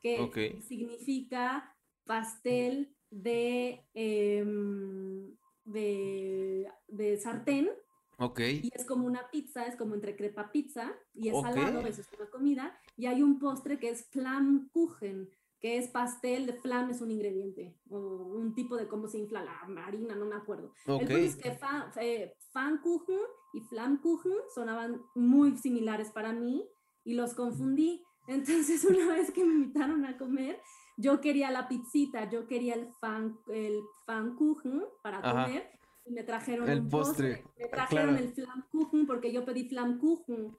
que 0.00 0.60
significa 0.68 1.74
pastel 2.04 2.94
de, 3.10 3.84
em, 3.94 5.34
de, 5.64 6.70
de 6.88 7.16
sartén, 7.16 7.70
Ok. 8.18 8.40
Y 8.40 8.70
es 8.74 8.84
como 8.84 9.06
una 9.06 9.30
pizza, 9.30 9.66
es 9.66 9.76
como 9.76 9.94
entre 9.94 10.16
crepa 10.16 10.50
pizza 10.52 10.92
y 11.14 11.28
es 11.28 11.40
salado, 11.40 11.80
eso 11.80 12.00
es 12.00 12.08
una 12.18 12.30
comida. 12.30 12.78
Y 12.96 13.06
hay 13.06 13.22
un 13.22 13.38
postre 13.38 13.78
que 13.78 13.90
es 13.90 14.06
Flammkuchen, 14.10 15.30
que 15.64 15.78
es 15.78 15.88
pastel 15.88 16.44
de 16.44 16.52
flam, 16.52 16.90
es 16.90 17.00
un 17.00 17.10
ingrediente, 17.10 17.74
o 17.88 17.98
un 17.98 18.54
tipo 18.54 18.76
de 18.76 18.86
cómo 18.86 19.08
se 19.08 19.16
infla 19.16 19.42
la 19.42 19.82
harina, 19.86 20.14
no 20.14 20.26
me 20.26 20.36
acuerdo. 20.36 20.74
El 20.86 21.10
es 21.10 21.36
que 21.36 21.58
eh, 22.02 22.36
Pfannkuchen 22.52 23.20
y 23.54 23.62
Flammkuchen 23.62 24.34
sonaban 24.54 25.00
muy 25.14 25.56
similares 25.56 26.10
para 26.10 26.34
mí 26.34 26.68
y 27.02 27.14
los 27.14 27.32
confundí. 27.32 28.04
Entonces, 28.28 28.84
una 28.90 29.14
vez 29.14 29.30
que 29.30 29.42
me 29.42 29.54
invitaron 29.54 30.04
a 30.04 30.18
comer, 30.18 30.60
yo 30.98 31.22
quería 31.22 31.50
la 31.50 31.66
pizzita, 31.66 32.28
yo 32.28 32.46
quería 32.46 32.74
el, 32.74 32.92
fan, 33.00 33.38
el 33.48 33.80
Pfannkuchen 34.04 34.84
para 35.02 35.22
comer 35.22 35.70
y 36.04 36.12
me 36.12 36.22
trajeron 36.22 36.68
el 36.68 36.86
postre. 36.86 37.44
Me 37.58 37.68
trajeron 37.68 38.16
el 38.16 38.32
flamkuchen 38.32 39.06
porque 39.06 39.32
yo 39.32 39.44
pedí 39.44 39.68
flamkuchen. 39.68 40.56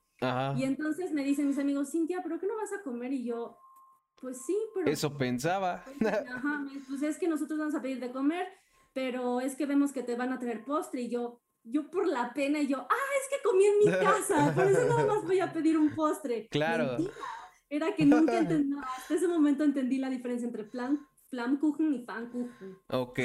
Y 0.57 0.63
entonces 0.63 1.11
me 1.11 1.23
dicen 1.23 1.47
mis 1.47 1.59
amigos, 1.59 1.91
Cintia, 1.91 2.21
¿pero 2.23 2.39
qué 2.39 2.47
no 2.47 2.55
vas 2.55 2.73
a 2.73 2.81
comer? 2.83 3.13
Y 3.13 3.25
yo, 3.25 3.57
pues 4.19 4.43
sí, 4.45 4.57
pero... 4.73 4.89
Eso 4.89 5.17
pensaba. 5.17 5.83
Ajá, 6.35 6.65
pues 6.87 7.01
es 7.03 7.17
que 7.17 7.27
nosotros 7.27 7.59
vamos 7.59 7.75
a 7.75 7.81
pedir 7.81 7.99
de 7.99 8.11
comer, 8.11 8.47
pero 8.93 9.41
es 9.41 9.55
que 9.55 9.65
vemos 9.65 9.91
que 9.91 10.03
te 10.03 10.15
van 10.15 10.33
a 10.33 10.39
traer 10.39 10.63
postre 10.63 11.01
y 11.01 11.09
yo, 11.09 11.41
yo 11.63 11.91
por 11.91 12.07
la 12.07 12.33
pena, 12.33 12.59
y 12.59 12.67
yo, 12.67 12.77
ah, 12.79 13.11
es 13.21 13.29
que 13.29 13.43
comí 13.43 13.65
en 13.65 13.79
mi 13.79 13.85
casa, 14.05 14.53
por 14.55 14.65
eso 14.65 14.87
nada 14.87 15.05
más 15.05 15.23
voy 15.23 15.39
a 15.39 15.51
pedir 15.51 15.77
un 15.77 15.93
postre. 15.93 16.47
Claro. 16.49 16.97
Era 17.69 17.93
que 17.93 18.05
nunca 18.05 18.37
entendí, 18.37 18.75
hasta 18.97 19.15
ese 19.15 19.27
momento 19.27 19.63
entendí 19.63 19.97
la 19.97 20.09
diferencia 20.09 20.45
entre 20.45 20.65
flan 20.65 21.05
Flammkuchen 21.35 21.93
y 21.93 21.99
Pfannkuchen. 21.99 22.77
Ok. 22.87 23.19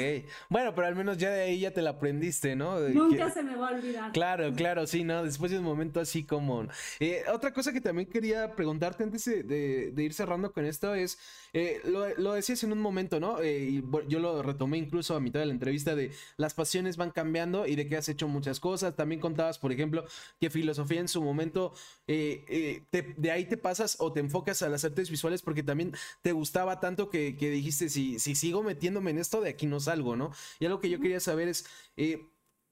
Bueno, 0.49 0.75
pero 0.75 0.87
al 0.87 0.95
menos 0.95 1.17
ya 1.17 1.29
de 1.29 1.43
ahí 1.43 1.61
ya 1.61 1.71
te 1.71 1.81
la 1.81 1.91
aprendiste, 1.91 2.57
¿no? 2.57 2.77
Nunca 2.89 3.29
se 3.31 3.41
me 3.41 3.55
va 3.55 3.69
a 3.69 3.71
olvidar. 3.71 4.11
Claro, 4.11 4.53
claro, 4.53 4.85
sí, 4.85 5.05
¿no? 5.05 5.23
Después 5.23 5.49
de 5.51 5.59
un 5.59 5.63
momento 5.63 6.01
así 6.01 6.25
como... 6.25 6.67
Eh, 6.99 7.23
otra 7.33 7.53
cosa 7.53 7.71
que 7.71 7.79
también 7.79 8.09
quería 8.09 8.53
preguntarte 8.53 9.05
antes 9.05 9.23
de, 9.23 9.93
ir 9.95 10.13
cerrando 10.13 10.51
con 10.51 10.65
esto 10.65 10.93
es, 10.93 11.19
eh, 11.53 11.81
lo, 11.85 12.33
decías 12.33 12.63
en 12.65 12.73
un 12.73 12.81
momento, 12.81 13.21
¿no? 13.21 13.39
Eh, 13.39 13.59
y 13.61 13.83
yo 14.09 14.19
lo 14.19 14.43
retomé 14.43 14.77
incluso 14.77 15.15
a 15.15 15.21
mitad 15.21 15.39
de 15.39 15.45
la 15.45 15.53
entrevista 15.53 15.95
de 15.95 16.11
las 16.35 16.53
pasiones 16.53 16.97
van 16.97 17.11
cambiando 17.11 17.65
y 17.65 17.75
de 17.75 17.87
que 17.87 17.95
has 17.95 18.09
hecho 18.09 18.27
muchas 18.27 18.59
cosas. 18.59 18.93
También 18.97 19.21
contabas, 19.21 19.57
por 19.57 19.71
ejemplo, 19.71 20.03
que 20.41 20.49
filosofía 20.49 20.99
en 20.99 21.07
su 21.07 21.21
momento, 21.21 21.73
de 22.07 23.31
ahí 23.31 23.45
te 23.45 23.55
pasas 23.55 23.95
o 23.99 24.11
te 24.11 24.19
enfocas 24.19 24.61
a 24.63 24.67
las 24.69 24.83
artes 24.83 25.09
visuales 25.09 25.41
porque 25.41 25.63
también 25.63 25.93
te 26.21 26.33
gustaba 26.33 26.81
tanto 26.81 27.09
que, 27.09 27.37
que 27.37 27.49
dijiste, 27.49 27.87
si, 27.87 28.00
sigo 28.19 28.63
metiéndome 28.63 29.11
en 29.11 29.19
esto, 29.19 29.41
de 29.41 29.49
aquí 29.49 29.65
no 29.65 29.79
salgo, 29.79 30.15
¿no? 30.15 30.31
Y 30.59 30.65
algo 30.65 30.79
que 30.79 30.89
yo 30.89 30.99
quería 30.99 31.19
saber 31.19 31.47
es, 31.47 31.65
eh, 31.97 32.27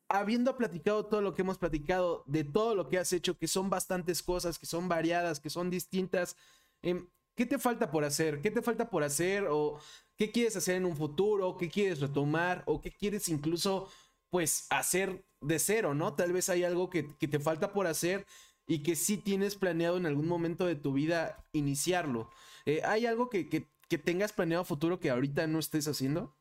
habiendo 0.10 0.58
platicado 0.58 1.06
todo 1.06 1.22
lo 1.22 1.34
que 1.36 1.44
hemos 1.44 1.58
platicado, 1.58 2.24
de 2.26 2.44
todo 2.44 2.76
lo 2.76 2.90
que 2.90 2.98
has 2.98 3.14
hecho, 3.14 3.38
que 3.38 3.48
son 3.48 3.70
bastantes 3.70 4.24
cosas, 4.24 4.58
que 4.58 4.66
son 4.66 4.90
variadas, 4.90 5.40
que 5.40 5.50
son 5.50 5.70
distintas, 5.70 6.36
em, 6.82 7.08
¿qué 7.36 7.46
te 7.46 7.60
falta 7.60 7.92
por 7.92 8.04
hacer? 8.04 8.42
¿Qué 8.42 8.52
te 8.52 8.62
falta 8.62 8.90
por 8.90 9.04
hacer? 9.04 9.48
¿O 9.50 9.80
qué 10.18 10.32
quieres 10.32 10.56
hacer 10.56 10.76
en 10.76 10.86
un 10.86 10.98
futuro? 10.98 11.58
¿Qué 11.58 11.70
quieres 11.70 12.00
retomar? 12.02 12.64
¿O 12.66 12.82
qué 12.82 12.92
quieres 12.92 13.30
incluso, 13.30 13.88
pues, 14.30 14.66
hacer 14.72 15.24
de 15.42 15.60
cero, 15.60 15.94
¿no? 15.94 16.16
Tal 16.16 16.34
vez 16.34 16.50
hay 16.50 16.64
algo 16.64 16.90
que, 16.90 17.04
te 17.04 17.40
falta 17.40 17.72
por 17.72 17.88
hacer 17.88 18.26
y 18.68 18.84
que 18.84 18.96
sí 18.96 19.18
tienes 19.18 19.56
planeado 19.56 19.98
en 19.98 20.06
algún 20.06 20.28
momento 20.28 20.66
de 20.66 20.76
tu 20.76 20.94
vida 20.94 21.46
iniciarlo. 21.54 22.30
Eh, 22.66 22.82
¿Hay 22.84 23.06
algo 23.06 23.30
que, 23.30 23.48
que, 23.48 23.68
que 23.90 23.98
tengas 23.98 24.32
planeado 24.32 24.64
futuro 24.64 25.00
que 25.00 25.10
ahorita 25.10 25.48
no 25.48 25.60
estés 25.60 25.88
haciendo? 25.88 26.38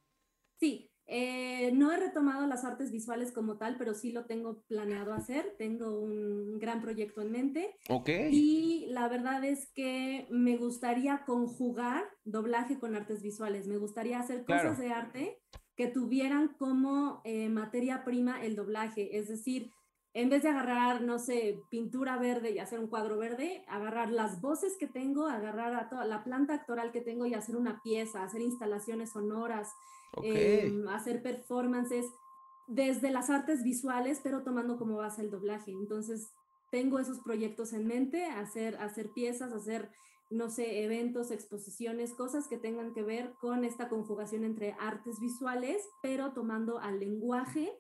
Sí, 0.61 0.93
eh, 1.07 1.73
no 1.73 1.91
he 1.91 1.97
retomado 1.97 2.47
las 2.47 2.65
artes 2.65 2.93
visuales 2.93 3.33
como 3.33 3.57
tal, 3.57 3.79
pero 3.79 3.95
sí 3.95 4.13
lo 4.13 4.27
tengo 4.27 4.63
planeado 4.69 5.15
hacer. 5.15 5.55
Tengo 5.57 5.99
un 5.99 6.59
gran 6.59 6.83
proyecto 6.83 7.23
en 7.23 7.33
mente. 7.33 7.75
Ok. 7.89 8.11
Y 8.31 8.87
la 8.91 9.09
verdad 9.09 9.43
es 9.45 9.71
que 9.73 10.27
me 10.31 10.59
gustaría 10.59 11.25
conjugar 11.25 12.05
doblaje 12.25 12.79
con 12.79 12.95
artes 12.95 13.23
visuales. 13.23 13.67
Me 13.67 13.79
gustaría 13.79 14.21
hacer 14.21 14.45
cosas 14.45 14.79
de 14.79 14.91
arte 14.91 15.41
que 15.77 15.87
tuvieran 15.87 16.49
como 16.59 17.23
eh, 17.25 17.49
materia 17.49 18.05
prima 18.05 18.45
el 18.45 18.55
doblaje. 18.55 19.17
Es 19.17 19.29
decir, 19.29 19.71
en 20.19 20.31
vez 20.31 20.43
de 20.43 20.49
agarrar, 20.49 21.03
no 21.03 21.21
sé, 21.21 21.63
pintura 21.71 22.19
verde 22.19 22.51
y 22.51 22.59
hacer 22.59 22.81
un 22.81 22.89
cuadro 22.89 23.19
verde, 23.19 23.65
agarrar 23.69 24.11
las 24.11 24.41
voces 24.41 24.77
que 24.77 24.89
tengo, 24.89 25.29
agarrar 25.29 25.75
a 25.75 25.89
toda 25.89 26.05
la 26.07 26.25
planta 26.25 26.55
actoral 26.55 26.91
que 26.91 27.01
tengo 27.01 27.25
y 27.25 27.35
hacer 27.35 27.55
una 27.55 27.81
pieza, 27.85 28.25
hacer 28.25 28.41
instalaciones 28.41 29.13
sonoras, 29.13 29.73
em, 30.25 30.89
hacer 30.89 31.23
performances 31.23 32.05
desde 32.67 33.11
las 33.11 33.31
artes 33.31 33.63
visuales, 33.63 34.19
pero 34.21 34.43
tomando 34.43 34.77
como 34.77 34.97
base 34.97 35.23
el 35.23 35.31
doblaje. 35.31 35.71
Entonces, 35.71 36.33
tengo 36.73 36.99
esos 36.99 37.21
proyectos 37.21 37.73
en 37.73 37.87
mente, 37.87 38.25
hacer, 38.25 38.77
hacer 38.79 39.13
piezas, 39.13 39.53
hacer, 39.53 39.89
no 40.31 40.51
sé, 40.51 40.83
eventos, 40.83 41.31
exposiciones, 41.31 42.13
cosas 42.13 42.49
que 42.49 42.59
tengan 42.59 42.93
que 42.93 43.05
ver 43.05 43.35
con 43.41 43.65
esta 43.65 43.89
conjugación 43.89 44.43
entre 44.43 44.75
artes 44.81 45.21
visuales, 45.21 45.89
pero 46.03 46.33
tomando 46.33 46.81
al 46.81 46.99
lenguaje 46.99 47.73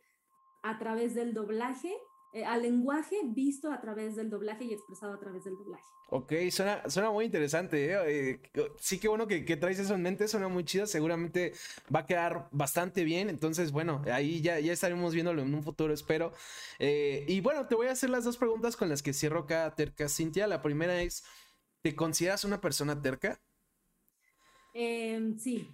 a 0.62 0.78
través 0.78 1.16
del 1.16 1.34
doblaje 1.34 1.92
eh, 2.32 2.44
al 2.44 2.62
lenguaje 2.62 3.16
visto 3.24 3.72
a 3.72 3.80
través 3.80 4.14
del 4.14 4.28
doblaje 4.28 4.64
y 4.64 4.74
expresado 4.74 5.14
a 5.14 5.18
través 5.18 5.44
del 5.44 5.56
doblaje. 5.56 5.84
Ok, 6.10 6.32
suena, 6.50 6.88
suena 6.88 7.10
muy 7.10 7.24
interesante. 7.24 7.86
¿eh? 7.86 8.40
Eh, 8.54 8.70
sí, 8.78 8.98
que 8.98 9.08
bueno 9.08 9.26
que, 9.26 9.40
traes 9.56 9.78
eso 9.78 9.94
en 9.94 10.02
mente, 10.02 10.28
suena 10.28 10.48
muy 10.48 10.64
chido, 10.64 10.86
seguramente 10.86 11.52
va 11.94 12.00
a 12.00 12.06
quedar 12.06 12.48
bastante 12.50 13.04
bien. 13.04 13.30
Entonces, 13.30 13.72
bueno, 13.72 14.02
ahí 14.12 14.42
ya, 14.42 14.60
ya 14.60 14.72
estaremos 14.72 15.14
viéndolo 15.14 15.42
en 15.42 15.54
un 15.54 15.62
futuro, 15.62 15.94
espero. 15.94 16.32
y 16.78 17.40
bueno, 17.40 17.66
te 17.66 17.74
voy 17.74 17.86
a 17.86 17.92
hacer 17.92 18.10
las 18.10 18.24
dos 18.24 18.36
preguntas 18.36 18.76
con 18.76 18.88
las 18.88 19.02
que 19.02 19.14
cierro 19.14 19.46
cada 19.46 19.74
terca, 19.74 20.08
Cintia. 20.08 20.46
La 20.46 20.60
primera 20.62 21.00
es, 21.00 21.24
¿te 21.82 21.94
consideras 21.96 22.44
una 22.44 22.60
persona 22.60 23.00
terca? 23.00 23.40
Em, 24.74 25.38
sí. 25.38 25.68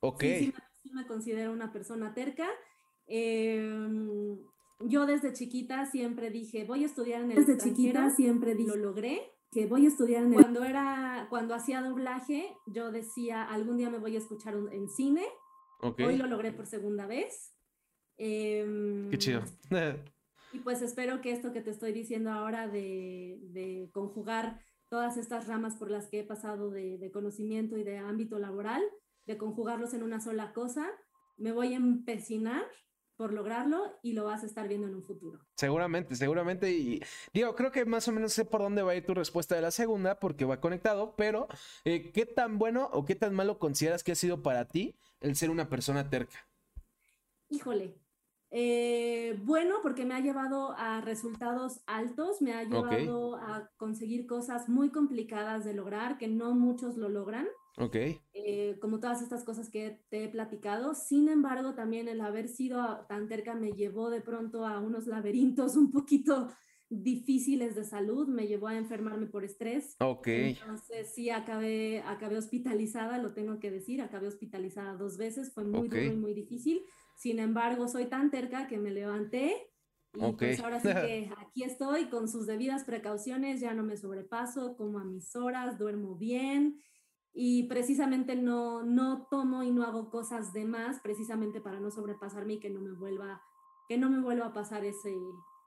Ok. 0.00 0.22
Sí, 0.22 0.54
sí, 0.82 0.90
me 0.92 1.06
considero 1.06 1.52
una 1.52 1.70
persona 1.70 2.14
terca. 2.14 2.48
Eh, 3.06 4.36
yo 4.80 5.06
desde 5.06 5.32
chiquita 5.32 5.86
siempre 5.86 6.30
dije, 6.30 6.64
voy 6.64 6.84
a 6.84 6.86
estudiar 6.86 7.22
en 7.22 7.32
el 7.32 7.44
Desde 7.44 7.58
chiquita 7.58 8.10
siempre 8.10 8.54
dije, 8.54 8.70
lo 8.70 8.76
logré, 8.76 9.32
que 9.50 9.66
voy 9.66 9.84
a 9.84 9.88
estudiar 9.88 10.24
en 10.24 10.34
el 10.34 10.40
Cuando 10.40 10.64
era, 10.64 11.26
cuando 11.30 11.54
hacía 11.54 11.80
doblaje, 11.80 12.54
yo 12.66 12.92
decía, 12.92 13.42
algún 13.42 13.76
día 13.76 13.90
me 13.90 13.98
voy 13.98 14.14
a 14.14 14.18
escuchar 14.18 14.54
en 14.70 14.88
cine. 14.88 15.24
Hoy 15.80 16.16
lo 16.16 16.26
logré 16.26 16.52
por 16.52 16.66
segunda 16.66 17.06
vez. 17.06 17.54
Em, 18.16 19.10
Qué 19.10 19.18
chido. 19.18 19.42
y 20.52 20.58
pues 20.60 20.82
espero 20.82 21.20
que 21.20 21.32
esto 21.32 21.52
que 21.52 21.60
te 21.60 21.70
estoy 21.70 21.92
diciendo 21.92 22.30
ahora 22.30 22.68
de, 22.68 23.38
de 23.50 23.90
conjugar 23.92 24.60
todas 24.88 25.16
estas 25.16 25.46
ramas 25.46 25.76
por 25.76 25.90
las 25.90 26.08
que 26.08 26.20
he 26.20 26.24
pasado 26.24 26.70
de, 26.70 26.98
de, 26.98 27.10
conocimiento 27.10 27.76
y 27.76 27.84
de 27.84 27.98
ámbito 27.98 28.38
laboral, 28.38 28.82
de 29.26 29.36
conjugarlos 29.36 29.92
en 29.92 30.02
una 30.02 30.20
sola 30.20 30.52
cosa, 30.52 30.88
me 31.36 31.52
voy 31.52 31.74
a 31.74 31.76
empecinar 31.76 32.64
por 33.18 33.32
lograrlo 33.32 33.98
y 34.00 34.12
lo 34.12 34.24
vas 34.24 34.44
a 34.44 34.46
estar 34.46 34.68
viendo 34.68 34.86
en 34.86 34.94
un 34.94 35.02
futuro. 35.02 35.40
Seguramente, 35.56 36.14
seguramente. 36.14 36.70
Y 36.70 37.02
digo, 37.34 37.54
creo 37.56 37.72
que 37.72 37.84
más 37.84 38.06
o 38.06 38.12
menos 38.12 38.32
sé 38.32 38.44
por 38.44 38.62
dónde 38.62 38.82
va 38.82 38.92
a 38.92 38.94
ir 38.94 39.04
tu 39.04 39.12
respuesta 39.12 39.56
de 39.56 39.60
la 39.60 39.72
segunda, 39.72 40.20
porque 40.20 40.44
va 40.44 40.60
conectado, 40.60 41.16
pero 41.16 41.48
eh, 41.84 42.12
¿qué 42.12 42.26
tan 42.26 42.58
bueno 42.58 42.88
o 42.92 43.04
qué 43.04 43.16
tan 43.16 43.34
malo 43.34 43.58
consideras 43.58 44.04
que 44.04 44.12
ha 44.12 44.14
sido 44.14 44.40
para 44.42 44.68
ti 44.68 44.94
el 45.20 45.34
ser 45.34 45.50
una 45.50 45.68
persona 45.68 46.08
terca? 46.08 46.46
Híjole. 47.50 47.96
Eh, 48.50 49.36
bueno, 49.42 49.78
porque 49.82 50.06
me 50.06 50.14
ha 50.14 50.20
llevado 50.20 50.72
a 50.78 51.00
resultados 51.00 51.80
altos, 51.86 52.40
me 52.40 52.54
ha 52.54 52.62
llevado 52.62 53.34
a 53.34 53.68
conseguir 53.76 54.28
cosas 54.28 54.68
muy 54.68 54.90
complicadas 54.90 55.64
de 55.64 55.74
lograr, 55.74 56.18
que 56.18 56.28
no 56.28 56.54
muchos 56.54 56.96
lo 56.96 57.08
logran. 57.08 57.48
Ok. 57.78 57.96
Eh, 58.32 58.76
como 58.80 58.98
todas 59.00 59.22
estas 59.22 59.44
cosas 59.44 59.70
que 59.70 60.00
te 60.10 60.24
he 60.24 60.28
platicado. 60.28 60.94
Sin 60.94 61.28
embargo, 61.28 61.74
también 61.74 62.08
el 62.08 62.20
haber 62.20 62.48
sido 62.48 63.06
tan 63.08 63.28
cerca 63.28 63.54
me 63.54 63.72
llevó 63.72 64.10
de 64.10 64.20
pronto 64.20 64.66
a 64.66 64.80
unos 64.80 65.06
laberintos 65.06 65.76
un 65.76 65.90
poquito 65.90 66.48
difíciles 66.90 67.74
de 67.74 67.84
salud, 67.84 68.28
me 68.28 68.46
llevó 68.46 68.68
a 68.68 68.76
enfermarme 68.76 69.26
por 69.26 69.44
estrés. 69.44 69.96
Ok. 70.00 70.26
Entonces 70.28 71.12
sí, 71.14 71.30
acabé, 71.30 72.02
acabé 72.06 72.38
hospitalizada, 72.38 73.18
lo 73.18 73.34
tengo 73.34 73.58
que 73.58 73.70
decir, 73.70 74.00
acabé 74.00 74.26
hospitalizada 74.26 74.94
dos 74.94 75.18
veces, 75.18 75.52
fue 75.52 75.64
muy 75.64 75.88
duro 75.88 76.02
y 76.02 76.16
muy 76.16 76.32
difícil. 76.32 76.82
Sin 77.16 77.40
embargo, 77.40 77.88
soy 77.88 78.06
tan 78.06 78.30
terca 78.30 78.68
que 78.68 78.78
me 78.78 78.90
levanté 78.90 79.70
y 80.14 80.32
pues 80.32 80.60
ahora 80.60 80.80
sí 80.80 80.88
que 81.06 81.30
aquí 81.36 81.62
estoy 81.62 82.06
con 82.06 82.26
sus 82.28 82.46
debidas 82.46 82.84
precauciones, 82.84 83.60
ya 83.60 83.74
no 83.74 83.82
me 83.82 83.98
sobrepaso, 83.98 84.74
como 84.76 84.98
a 84.98 85.04
mis 85.04 85.36
horas, 85.36 85.78
duermo 85.78 86.16
bien 86.16 86.80
y 87.40 87.62
precisamente 87.68 88.34
no, 88.34 88.82
no 88.82 89.28
tomo 89.30 89.62
y 89.62 89.70
no 89.70 89.84
hago 89.84 90.10
cosas 90.10 90.52
de 90.52 90.64
más 90.64 90.98
precisamente 90.98 91.60
para 91.60 91.78
no 91.78 91.92
sobrepasarme 91.92 92.54
y 92.54 92.58
que 92.58 92.68
no 92.68 92.80
me 92.80 92.90
vuelva, 92.90 93.40
que 93.88 93.96
no 93.96 94.10
me 94.10 94.20
vuelva 94.20 94.46
a 94.46 94.52
pasar 94.52 94.84
ese, 94.84 95.14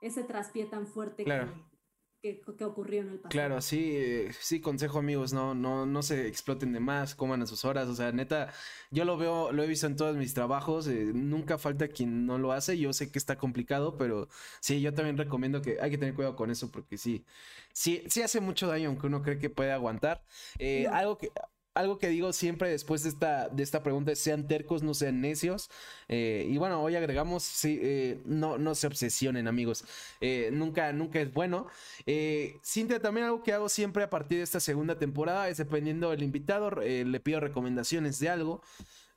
ese 0.02 0.26
traspié 0.26 0.66
tan 0.66 0.86
fuerte 0.86 1.24
que, 1.24 2.42
que, 2.58 2.66
ocurrió 2.66 3.00
en 3.00 3.08
el 3.12 3.16
pasado. 3.20 3.30
Claro, 3.30 3.62
sí, 3.62 4.28
sí, 4.38 4.60
consejo 4.60 5.00
amigos, 5.00 5.32
no, 5.32 5.56
no, 5.56 5.86
no 5.86 6.02
se 6.04 6.28
exploten 6.28 6.74
de 6.74 6.82
más, 6.82 7.16
coman 7.16 7.42
a 7.42 7.48
sus 7.48 7.64
horas, 7.64 7.88
o 7.88 7.96
sea, 7.96 8.12
neta, 8.12 8.52
yo 8.92 9.06
lo 9.06 9.16
veo, 9.16 9.54
lo 9.54 9.64
he 9.64 9.68
visto 9.68 9.88
en 9.88 9.96
todos 9.96 10.18
mis 10.18 10.34
trabajos, 10.34 10.88
eh, 10.90 11.12
nunca 11.14 11.58
falta 11.58 11.88
quien 11.88 12.26
no 12.26 12.38
lo 12.38 12.52
hace, 12.52 12.78
yo 12.78 12.92
sé 12.92 13.14
que 13.14 13.18
está 13.18 13.38
complicado, 13.38 13.96
pero 13.98 14.28
sí, 14.60 14.82
yo 14.82 14.94
también 14.94 15.18
recomiendo 15.18 15.62
que 15.62 15.80
hay 15.80 15.90
que 15.90 15.98
tener 15.98 16.16
cuidado 16.16 16.36
con 16.36 16.52
eso 16.52 16.70
porque 16.70 16.98
sí, 16.98 17.24
sí, 17.72 18.04
sí 18.08 18.22
hace 18.22 18.42
mucho 18.42 18.68
daño 18.68 18.90
aunque 18.90 19.08
uno 19.08 19.24
cree 19.24 19.40
que 19.40 19.50
puede 19.50 19.72
aguantar. 19.72 20.22
Eh, 20.60 20.86
algo 20.88 21.18
que 21.18 21.32
algo 21.74 22.00
que 22.00 22.10
digo 22.10 22.34
siempre 22.34 22.70
después 22.70 23.04
de 23.04 23.10
esta, 23.10 23.50
de 23.50 23.64
esta 23.64 23.82
pregunta 23.84 24.12
es 24.12 24.20
sean 24.20 24.48
tercos, 24.48 24.84
no 24.84 24.94
sean 24.94 25.22
necios. 25.22 25.70
Eh, 26.10 26.48
y 26.50 26.58
bueno, 26.58 26.82
hoy 26.82 26.96
agregamos, 26.96 27.64
eh, 27.64 28.22
no, 28.26 28.58
no 28.58 28.76
se 28.76 28.88
obsesionen 28.88 29.48
amigos. 29.48 29.86
Eh, 30.20 30.50
nunca, 30.52 30.92
nunca 30.92 31.22
es 31.22 31.32
bueno. 31.34 31.68
Cintia, 32.64 33.00
también 33.02 33.28
algo 33.28 33.44
que 33.44 33.54
hago 33.54 33.70
siempre 33.70 34.04
a 34.04 34.10
partir 34.10 34.40
de 34.40 34.44
esta 34.44 34.60
segunda 34.60 35.00
temporada 35.00 35.48
es 35.50 35.58
dependiendo 35.58 36.10
del 36.10 36.24
invitado, 36.24 36.72
le 36.72 37.20
pido 37.20 37.40
recomendaciones 37.40 38.20
de 38.20 38.30
algo. 38.30 38.62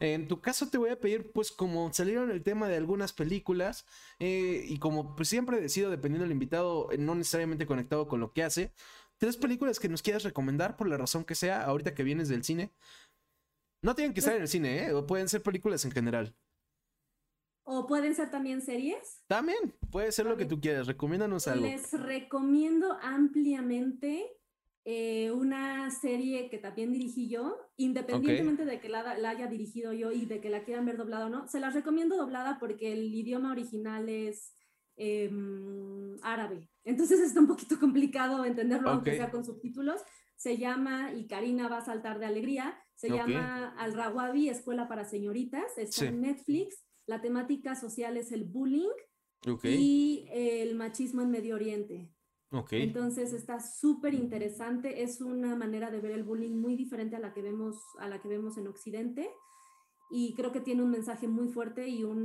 En 0.01 0.29
tu 0.29 0.41
caso 0.41 0.69
te 0.69 0.77
voy 0.77 0.91
a 0.91 1.01
pedir, 1.01 1.31
pues 1.33 1.51
como 1.51 1.93
salieron 1.93 2.31
el 2.31 2.43
tema 2.43 2.69
de 2.69 2.77
algunas 2.77 3.13
películas 3.13 3.87
y 4.19 4.79
como 4.79 5.17
pues, 5.17 5.29
siempre 5.29 5.61
decido, 5.61 5.91
dependiendo 5.91 6.25
del 6.25 6.33
invitado, 6.33 6.89
no 6.99 7.15
necesariamente 7.15 7.67
conectado 7.67 8.07
con 8.07 8.21
lo 8.21 8.33
que 8.33 8.43
hace, 8.43 8.73
tres 9.19 9.37
películas 9.37 9.81
que 9.81 9.89
nos 9.89 10.03
quieras 10.03 10.25
recomendar 10.25 10.77
por 10.77 10.89
la 10.89 10.97
razón 10.97 11.25
que 11.25 11.35
sea, 11.35 11.65
ahorita 11.65 11.95
que 11.95 12.03
vienes 12.03 12.29
del 12.29 12.45
cine. 12.45 12.73
No 13.83 13.95
tienen 13.95 14.15
que 14.15 14.21
estar 14.21 14.35
en 14.35 14.43
el 14.43 14.49
cine, 14.49 14.87
¿eh? 14.87 14.93
O 14.95 15.07
pueden 15.07 15.29
ser 15.29 15.43
películas 15.43 15.85
en 15.85 15.91
general. 15.91 16.35
¿O 17.65 17.87
pueden 17.87 18.15
ser 18.15 18.31
también 18.31 18.61
series? 18.61 19.23
También, 19.27 19.75
puede 19.91 20.13
ser 20.13 20.27
lo 20.27 20.37
que 20.37 20.45
tú 20.45 20.61
quieras. 20.61 20.87
Recomiéndanos 20.87 21.49
algo. 21.49 21.65
Les 21.65 21.93
recomiendo 21.93 22.99
ampliamente 23.01 24.31
eh, 24.85 25.31
una 25.31 25.91
serie 25.91 26.51
que 26.51 26.59
también 26.59 26.93
dirigí 26.93 27.29
yo, 27.29 27.57
independientemente 27.77 28.67
de 28.67 28.81
que 28.81 28.91
la, 28.91 29.17
la, 29.17 29.31
haya 29.31 29.47
dirigido 29.47 29.95
yo 29.95 30.13
y 30.13 30.27
de 30.27 30.43
que 30.43 30.51
la 30.51 30.63
quieran 30.65 30.85
ver 30.85 30.99
doblada 30.99 31.27
o 31.27 31.31
no. 31.31 31.49
Se 31.49 31.59
las 31.59 31.73
recomiendo 31.73 32.17
doblada 32.17 32.59
porque 32.59 32.93
el 32.93 33.15
idioma 33.15 33.53
original 33.53 34.11
es 34.11 34.55
Em, 34.97 36.17
árabe. 36.23 36.69
Entonces 36.85 37.21
está 37.21 37.41
un 37.41 37.49
poquito 37.49 37.79
complicado 37.81 38.45
entenderlo, 38.45 38.91
aunque 38.91 39.17
sea 39.17 39.31
con 39.31 39.45
subtítulos. 39.45 40.01
Se 40.37 40.57
llama, 40.57 41.13
y 41.15 41.27
Karina 41.27 41.69
va 41.69 41.79
a 41.79 41.85
saltar 41.85 42.19
de 42.19 42.27
alegría, 42.27 42.79
se 42.95 43.09
llama 43.09 43.75
Al 43.79 43.95
Rawabi, 43.95 44.49
Escuela 44.49 44.89
para 44.89 45.05
Señoritas, 45.05 45.79
está 45.79 46.07
en 46.07 46.21
Netflix. 46.21 46.85
La 47.07 47.21
temática 47.21 47.75
social 47.75 48.17
es 48.17 48.33
el 48.33 48.45
bullying 48.45 48.91
y 49.63 50.27
el 50.31 50.75
machismo 50.75 51.23
en 51.23 51.31
Medio 51.31 51.55
Oriente. 51.55 52.11
Entonces 52.71 53.33
está 53.33 53.59
súper 53.59 54.15
interesante, 54.15 55.03
es 55.03 55.21
una 55.21 55.57
manera 55.57 55.91
de 55.91 56.01
ver 56.01 56.13
el 56.13 56.23
bullying 56.23 56.57
muy 56.57 56.77
diferente 56.77 57.17
a 57.17 57.19
la 57.21 57.33
que 57.33 57.43
vemos, 57.43 57.77
a 57.99 58.09
la 58.09 58.21
que 58.21 58.29
vemos 58.29 58.57
en 58.59 58.69
Occidente 58.69 59.29
y 60.11 60.35
creo 60.35 60.53
que 60.53 60.61
tiene 60.61 60.83
un 60.83 60.91
mensaje 60.91 61.29
muy 61.29 61.49
fuerte 61.49 61.89
y 61.89 62.05
un, 62.05 62.19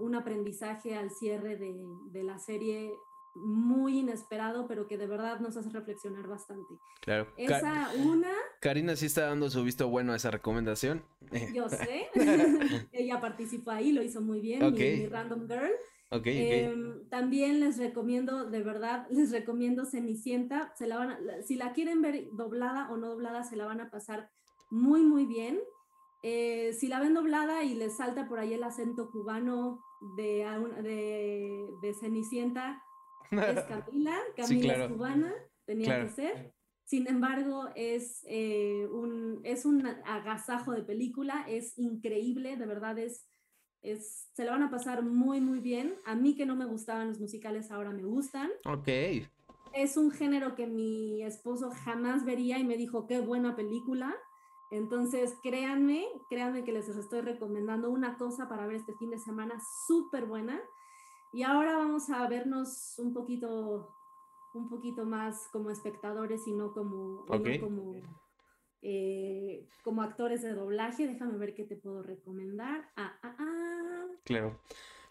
un 0.00 0.14
aprendizaje 0.14 0.94
al 0.94 1.10
cierre 1.10 1.56
de, 1.56 1.74
de, 2.10 2.22
la 2.22 2.38
serie 2.38 2.92
muy 3.34 3.98
inesperado, 3.98 4.66
pero 4.68 4.86
que 4.86 4.96
de 4.96 5.06
verdad 5.06 5.40
nos 5.40 5.56
hace 5.56 5.70
reflexionar 5.70 6.26
bastante. 6.28 6.74
Claro. 7.00 7.26
Esa 7.36 7.90
una... 8.04 8.30
Karina 8.60 8.94
sí 8.96 9.06
está 9.06 9.26
dando 9.26 9.50
su 9.50 9.62
visto 9.64 9.88
bueno 9.88 10.12
a 10.12 10.16
esa 10.16 10.30
recomendación. 10.30 11.04
Yo 11.54 11.68
sé. 11.68 12.08
Ella 12.92 13.20
participó 13.20 13.72
ahí, 13.72 13.92
lo 13.92 14.02
hizo 14.02 14.20
muy 14.20 14.40
bien, 14.40 14.72
mi, 14.72 15.06
Random 15.06 15.48
Girl. 15.48 15.72
Okay, 16.10 16.64
em, 16.64 17.08
también 17.08 17.58
les 17.58 17.76
recomiendo, 17.76 18.48
de 18.48 18.62
verdad, 18.62 19.08
les 19.10 19.32
recomiendo 19.32 19.84
Cenicienta. 19.84 20.72
Se 20.76 20.86
la 20.86 20.98
van 20.98 21.18
si 21.44 21.56
la 21.56 21.72
quieren 21.72 22.02
ver 22.02 22.28
doblada 22.32 22.88
o 22.92 22.96
no 22.96 23.08
doblada, 23.08 23.42
se 23.42 23.56
la 23.56 23.64
van 23.64 23.80
a 23.80 23.90
pasar 23.90 24.30
muy, 24.70 25.02
muy 25.02 25.26
bien. 25.26 25.60
Eh, 26.26 26.72
si 26.72 26.88
la 26.88 27.00
ven 27.00 27.12
doblada 27.12 27.64
y 27.64 27.74
les 27.74 27.98
salta 27.98 28.26
por 28.26 28.38
ahí 28.38 28.54
el 28.54 28.64
acento 28.64 29.10
cubano 29.10 29.84
de, 30.16 30.46
de, 30.82 31.68
de 31.82 31.94
Cenicienta, 32.00 32.82
es 33.30 33.62
Camila, 33.68 34.18
Camila 34.34 34.74
es 34.86 34.90
cubana, 34.90 35.34
tenía 35.66 36.02
que 36.02 36.08
ser. 36.08 36.54
Sin 36.84 37.08
embargo, 37.08 37.68
es, 37.74 38.24
eh, 38.26 38.88
un, 38.90 39.42
es 39.44 39.66
un 39.66 39.86
agasajo 39.86 40.72
de 40.72 40.82
película, 40.82 41.44
es 41.46 41.78
increíble, 41.78 42.56
de 42.56 42.64
verdad 42.64 42.98
es, 42.98 43.28
Es, 43.82 44.30
se 44.32 44.46
la 44.46 44.52
van 44.52 44.62
a 44.62 44.70
pasar 44.70 45.02
muy, 45.02 45.42
muy 45.42 45.60
bien. 45.60 45.94
A 46.06 46.14
mí 46.14 46.34
que 46.34 46.46
no 46.46 46.56
me 46.56 46.64
gustaban 46.64 47.08
los 47.08 47.20
musicales, 47.20 47.70
ahora 47.70 47.90
me 47.90 48.04
gustan. 48.04 48.48
Ok. 48.64 48.88
Es 49.74 49.98
un 49.98 50.10
género 50.10 50.54
que 50.54 50.66
mi 50.66 51.22
esposo 51.22 51.70
jamás 51.84 52.24
vería 52.24 52.58
y 52.58 52.64
me 52.64 52.78
dijo, 52.78 53.06
qué 53.06 53.20
buena 53.20 53.56
película. 53.56 54.16
Entonces, 54.74 55.36
créanme, 55.40 56.04
créanme 56.28 56.64
que 56.64 56.72
les 56.72 56.88
estoy 56.88 57.20
recomendando 57.20 57.90
una 57.90 58.18
cosa 58.18 58.48
para 58.48 58.66
ver 58.66 58.76
este 58.76 58.92
fin 58.94 59.10
de 59.10 59.18
semana 59.18 59.60
súper 59.86 60.26
buena. 60.26 60.60
Y 61.32 61.42
ahora 61.44 61.76
vamos 61.76 62.10
a 62.10 62.26
vernos 62.28 62.94
un 62.98 63.14
poquito, 63.14 63.94
un 64.52 64.68
poquito 64.68 65.04
más 65.04 65.48
como 65.52 65.70
espectadores 65.70 66.46
y 66.48 66.52
no 66.52 66.72
como, 66.72 67.24
como, 67.26 67.94
eh, 68.82 69.68
como 69.84 70.02
actores 70.02 70.42
de 70.42 70.54
doblaje. 70.54 71.06
Déjame 71.06 71.38
ver 71.38 71.54
qué 71.54 71.64
te 71.64 71.76
puedo 71.76 72.02
recomendar. 72.02 72.90
Ah, 72.96 73.16
ah, 73.22 73.36
ah. 73.38 74.06
Claro. 74.24 74.58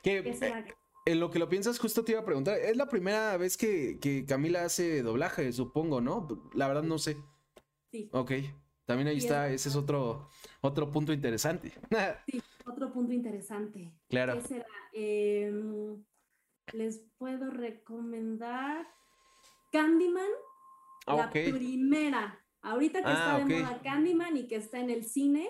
Que, 0.02 0.18
eh, 0.18 0.66
en 1.06 1.20
lo 1.22 1.30
que 1.30 1.40
lo 1.40 1.48
piensas, 1.48 1.80
justo 1.80 2.04
te 2.04 2.12
iba 2.12 2.22
a 2.22 2.26
preguntar. 2.26 2.58
Es 2.58 2.76
la 2.76 2.90
primera 2.90 3.38
vez 3.38 3.56
que, 3.56 3.98
que 4.02 4.26
Camila 4.26 4.66
hace 4.66 5.04
doblaje, 5.04 5.54
supongo, 5.54 6.02
¿no? 6.02 6.28
La 6.54 6.68
verdad 6.68 6.84
no 6.84 6.98
sé. 6.98 7.16
Sí. 7.92 8.10
Ok. 8.12 8.32
También 8.86 9.08
ahí 9.08 9.18
está, 9.18 9.50
ese 9.50 9.70
es 9.70 9.76
otro, 9.76 10.30
otro 10.62 10.92
punto 10.92 11.14
interesante. 11.14 11.74
sí, 12.28 12.42
otro 12.66 12.92
punto 12.92 13.14
interesante. 13.14 13.94
Claro. 14.10 14.40
Em, 14.92 16.04
les 16.74 17.00
puedo 17.18 17.50
recomendar 17.50 18.88
Candyman, 19.72 20.30
ah, 21.08 21.16
la 21.16 21.30
primera. 21.32 22.40
Ahorita 22.62 23.04
que 23.04 23.12
está 23.12 23.36
ah, 23.36 23.40
de 23.40 23.46
moda 23.46 23.82
Candyman 23.82 24.38
y 24.38 24.48
que 24.48 24.56
está 24.56 24.80
en 24.80 24.90
el 24.90 25.04
cine, 25.04 25.50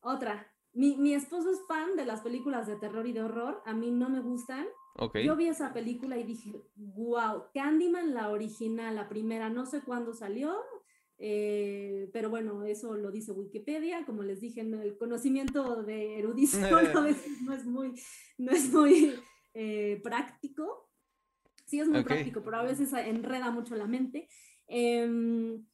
otra. 0.00 0.48
Mi, 0.74 0.96
mi, 0.96 1.12
esposo 1.12 1.50
es 1.50 1.60
fan 1.68 1.96
de 1.96 2.06
las 2.06 2.22
películas 2.22 2.66
de 2.66 2.76
terror 2.76 3.06
y 3.06 3.12
de 3.12 3.22
horror, 3.22 3.62
a 3.66 3.74
mí 3.74 3.90
no 3.90 4.08
me 4.08 4.20
gustan. 4.20 4.66
Yo 5.24 5.36
vi 5.36 5.48
esa 5.48 5.72
película 5.72 6.18
y 6.18 6.24
dije, 6.24 6.52
wow, 6.74 7.44
Candyman, 7.54 8.14
la 8.14 8.30
original, 8.30 8.94
la 8.94 9.08
primera, 9.08 9.48
no 9.48 9.64
sé 9.64 9.82
cuándo 9.82 10.12
salió, 10.12 10.62
eh, 11.24 12.10
pero 12.12 12.30
bueno, 12.30 12.64
eso 12.64 12.96
lo 12.96 13.12
dice 13.12 13.30
Wikipedia, 13.30 14.04
como 14.04 14.24
les 14.24 14.40
dije, 14.40 14.60
el 14.62 14.98
conocimiento 14.98 15.84
de 15.84 16.18
erudición 16.18 16.64
a 16.96 17.00
veces 17.00 17.42
no 17.42 17.52
es 17.52 17.64
muy, 17.64 17.94
no 18.38 18.50
es 18.50 18.72
muy 18.72 19.14
eh, 19.54 20.00
práctico. 20.02 20.90
Sí 21.64 21.78
es 21.78 21.88
muy 21.88 22.02
práctico, 22.02 22.42
pero 22.42 22.56
a 22.56 22.64
veces 22.64 22.92
enreda 22.92 23.52
mucho 23.52 23.76
la 23.76 23.86
mente. 23.86 24.28
Em, 24.66 25.64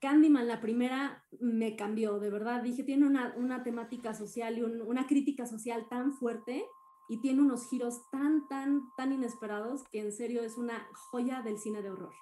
Candyman, 0.00 0.48
la 0.48 0.60
primera, 0.60 1.24
me 1.38 1.76
cambió, 1.76 2.18
de 2.18 2.28
verdad. 2.28 2.60
Dije, 2.60 2.82
tiene 2.82 3.06
una, 3.06 3.34
una 3.36 3.62
temática 3.62 4.12
social 4.12 4.58
y 4.58 4.62
una 4.62 5.06
crítica 5.06 5.46
social 5.46 5.86
tan 5.88 6.12
fuerte 6.14 6.66
y 7.08 7.20
tiene 7.20 7.42
unos 7.42 7.70
giros 7.70 8.10
tan, 8.10 8.48
tan, 8.48 8.82
tan 8.96 9.12
inesperados 9.12 9.84
que 9.92 10.00
en 10.00 10.12
serio 10.12 10.42
es 10.42 10.58
una 10.58 10.84
joya 11.10 11.42
del 11.42 11.58
cine 11.58 11.80
de 11.80 11.90
horror. 11.90 12.12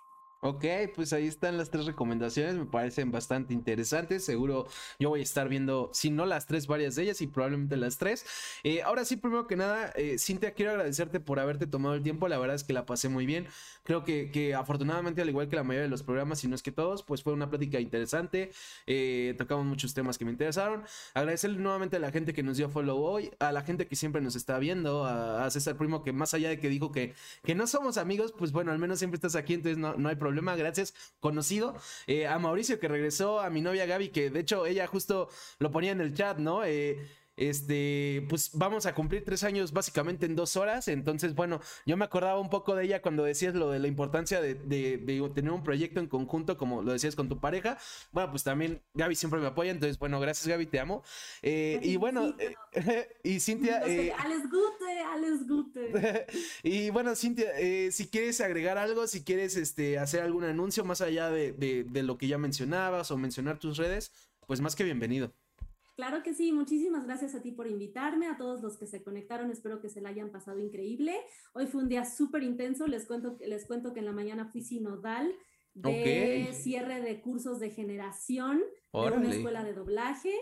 Ok, 0.49 0.65
pues 0.95 1.13
ahí 1.13 1.27
están 1.27 1.59
las 1.59 1.71
tres 1.71 1.87
recomendaciones, 1.87 2.55
me 2.55 2.67
parecen 2.67 3.11
bastante 3.11 3.53
interesantes. 3.53 4.25
Seguro 4.25 4.69
yo 5.01 5.09
voy 5.09 5.19
a 5.19 5.23
estar 5.25 5.49
viendo, 5.49 5.91
si 5.93 6.11
no 6.11 6.25
las 6.25 6.47
tres, 6.47 6.69
varias 6.69 6.95
de 6.95 7.03
ellas 7.03 7.21
y 7.21 7.27
probablemente 7.27 7.77
las 7.77 7.99
tres. 7.99 8.25
Eh, 8.63 8.81
ahora 8.83 9.05
sí, 9.05 9.17
primero 9.17 9.49
que 9.49 9.57
nada, 9.57 9.93
eh, 9.97 10.19
Cintia, 10.21 10.53
quiero 10.55 10.71
agradecerte 10.71 11.19
por 11.19 11.41
haberte 11.41 11.67
tomado 11.67 11.97
el 11.97 12.05
tiempo. 12.05 12.29
La 12.29 12.39
verdad 12.39 12.55
es 12.55 12.63
que 12.63 12.73
la 12.73 12.87
pasé 12.87 13.09
muy 13.09 13.27
bien. 13.27 13.49
Creo 13.83 14.05
que, 14.05 14.31
que 14.31 14.55
afortunadamente, 14.55 15.21
al 15.21 15.29
igual 15.29 15.49
que 15.49 15.57
la 15.57 15.65
mayoría 15.65 15.83
de 15.83 15.89
los 15.89 16.05
programas, 16.05 16.39
si 16.39 16.47
no 16.47 16.55
es 16.55 16.63
que 16.63 16.71
todos, 16.71 17.03
pues 17.03 17.25
fue 17.25 17.33
una 17.33 17.51
plática 17.51 17.81
interesante. 17.81 18.53
Eh, 18.87 19.35
tocamos 19.39 19.67
muchos 19.67 19.95
temas 19.95 20.17
que 20.17 20.25
me 20.25 20.31
interesaron. 20.31 20.85
Agradecerle 21.15 21.59
nuevamente 21.59 21.97
a 21.97 21.99
la 21.99 22.13
gente 22.13 22.33
que 22.33 22.45
nos 22.45 22.57
dio 22.57 22.71
follow 22.71 23.03
hoy, 23.03 23.33
a 23.41 23.51
la 23.51 23.63
gente 23.63 23.89
que 23.89 23.97
siempre 23.97 24.21
nos 24.21 24.37
está 24.37 24.61
viendo, 24.61 25.07
a, 25.07 25.51
César 25.51 25.77
Primo, 25.77 26.05
que 26.05 26.13
más 26.13 26.35
allá 26.35 26.51
de 26.51 26.61
que 26.61 26.69
dijo 26.69 26.93
que, 26.93 27.15
que 27.43 27.57
no 27.57 27.67
somos 27.67 27.97
amigos, 27.97 28.33
pues 28.37 28.53
bueno, 28.53 28.71
al 28.71 28.79
menos 28.79 29.01
siempre 29.01 29.17
estás 29.17 29.35
aquí, 29.35 29.55
entonces 29.55 29.79
no, 29.79 29.95
no 29.95 30.09
hay 30.09 30.15
problema 30.17 30.36
gracias, 30.59 30.95
conocido. 31.21 31.75
Eh, 32.07 32.27
a 32.27 32.39
Mauricio 32.39 32.79
que 32.79 32.89
regresó, 32.89 33.41
a 33.41 33.51
mi 33.51 33.61
novia 33.61 33.87
Gaby, 33.87 34.09
que 34.09 34.31
de 34.31 34.41
hecho 34.41 34.67
ella 34.67 34.87
justo 34.87 35.29
lo 35.59 35.71
ponía 35.71 35.93
en 35.93 36.01
el 36.01 36.15
chat, 36.15 36.39
¿no? 36.39 36.65
Eh, 36.65 37.09
este, 37.37 38.27
pues 38.29 38.51
vamos 38.55 38.87
a 38.87 38.95
cumplir 38.95 39.25
tres 39.25 39.45
años 39.45 39.73
básicamente 39.73 40.27
en 40.27 40.37
dos 40.37 40.57
horas. 40.57 40.89
Entonces, 40.89 41.35
bueno, 41.35 41.61
yo 41.85 41.97
me 41.97 42.05
acordaba 42.05 42.41
un 42.41 42.51
poco 42.51 42.75
de 42.75 42.85
ella 42.85 43.03
cuando 43.03 43.25
decías 43.25 43.55
lo 43.55 43.71
de 43.71 43.79
la 43.79 43.89
importancia 43.89 44.41
de, 44.41 44.55
tener 45.35 45.53
un 45.53 45.63
proyecto 45.63 46.01
en 46.01 46.07
conjunto, 46.07 46.57
como 46.57 46.83
lo 46.83 46.93
decías 46.93 47.15
con 47.15 47.29
tu 47.29 47.39
pareja. 47.39 47.79
Bueno, 48.13 48.31
pues 48.31 48.43
también 48.43 48.83
Gaby 48.95 49.15
siempre 49.15 49.41
me 49.41 49.47
apoya. 49.47 49.71
Entonces, 49.71 49.99
bueno, 49.99 50.19
gracias 50.21 50.47
Gaby, 50.47 50.67
te 50.67 50.81
amo. 50.81 51.03
Eh, 51.43 51.79
y 51.83 51.97
bueno, 51.97 52.35
eh, 52.39 52.55
y 53.23 53.41
Cintia. 53.41 53.83
Eh, 53.87 54.13
Alex 54.17 54.43
Gute, 54.51 55.01
Alex 55.01 55.47
Gute. 55.47 56.27
y 56.63 56.91
bueno, 56.91 57.15
Cintia, 57.15 57.51
si 57.91 58.09
quieres 58.09 58.41
agregar 58.41 58.79
algo, 58.79 59.07
si 59.07 59.25
quieres 59.25 59.57
este, 59.57 59.99
hacer 59.99 60.23
algún 60.23 60.45
anuncio 60.45 60.85
más 60.85 61.01
allá 61.01 61.31
de, 61.31 61.53
de 61.53 62.03
lo 62.03 62.17
que 62.17 62.29
ya 62.29 62.39
mencionabas 62.39 63.11
o 63.11 63.19
mencionar 63.19 63.59
tus 63.59 63.77
redes, 63.77 64.13
pues 64.47 64.61
más 64.61 64.75
que 64.75 64.85
bienvenido. 64.85 65.33
Claro 65.97 66.23
que 66.23 66.35
sí, 66.35 66.53
muchísimas 66.53 67.07
gracias 67.07 67.35
a 67.35 67.41
ti 67.41 67.53
por 67.53 67.67
invitarme, 67.67 68.27
a 68.27 68.37
todos 68.37 68.63
los 68.63 68.77
que 68.77 68.87
se 68.87 69.03
conectaron, 69.03 69.51
espero 69.51 69.81
que 69.81 69.89
se 69.89 70.03
la 70.03 70.11
hayan 70.11 70.31
pasado 70.31 70.59
increíble. 70.59 71.17
Hoy 71.55 71.67
fue 71.67 71.83
un 71.83 71.89
día 71.89 72.05
súper 72.05 72.43
intenso, 72.43 72.87
les 72.87 73.07
cuento, 73.07 73.39
les 73.41 73.67
cuento 73.67 73.95
que 73.95 74.01
en 74.01 74.07
la 74.07 74.13
mañana 74.13 74.45
fui 74.45 74.61
sinodal 74.61 75.35
de 75.73 76.51
cierre 76.53 77.01
de 77.01 77.23
cursos 77.23 77.61
de 77.61 77.71
generación 77.71 78.63
de 78.93 79.17
una 79.17 79.31
escuela 79.31 79.65
de 79.65 79.73
doblaje. 79.73 80.35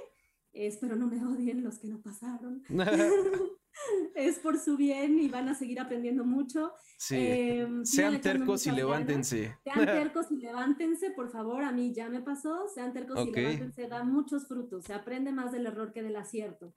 espero 0.52 0.96
no 0.96 1.06
me 1.06 1.24
odien 1.24 1.62
los 1.62 1.78
que 1.78 1.86
no 1.86 2.02
pasaron. 2.02 2.64
es 4.14 4.38
por 4.38 4.58
su 4.58 4.76
bien 4.76 5.18
y 5.18 5.28
van 5.28 5.48
a 5.48 5.54
seguir 5.54 5.80
aprendiendo 5.80 6.24
mucho. 6.24 6.72
Em, 7.10 7.84
sean 7.84 8.20
tercos 8.20 8.66
y 8.66 8.70
levántense. 8.70 9.56
Sean 9.64 9.86
tercos 9.86 10.30
y 10.30 10.36
levántense, 10.36 11.10
por 11.10 11.30
favor. 11.30 11.64
A 11.64 11.72
mí 11.72 11.92
ya 11.92 12.08
me 12.08 12.20
pasó. 12.20 12.68
Sean 12.74 12.92
tercos 12.92 13.26
y 13.26 13.30
levántense. 13.30 13.88
Da 13.88 14.04
muchos 14.04 14.46
frutos. 14.46 14.84
Se 14.84 14.94
aprende 14.94 15.32
más 15.32 15.52
del 15.52 15.66
error 15.66 15.92
que 15.92 16.02
del 16.02 16.16
acierto. 16.16 16.74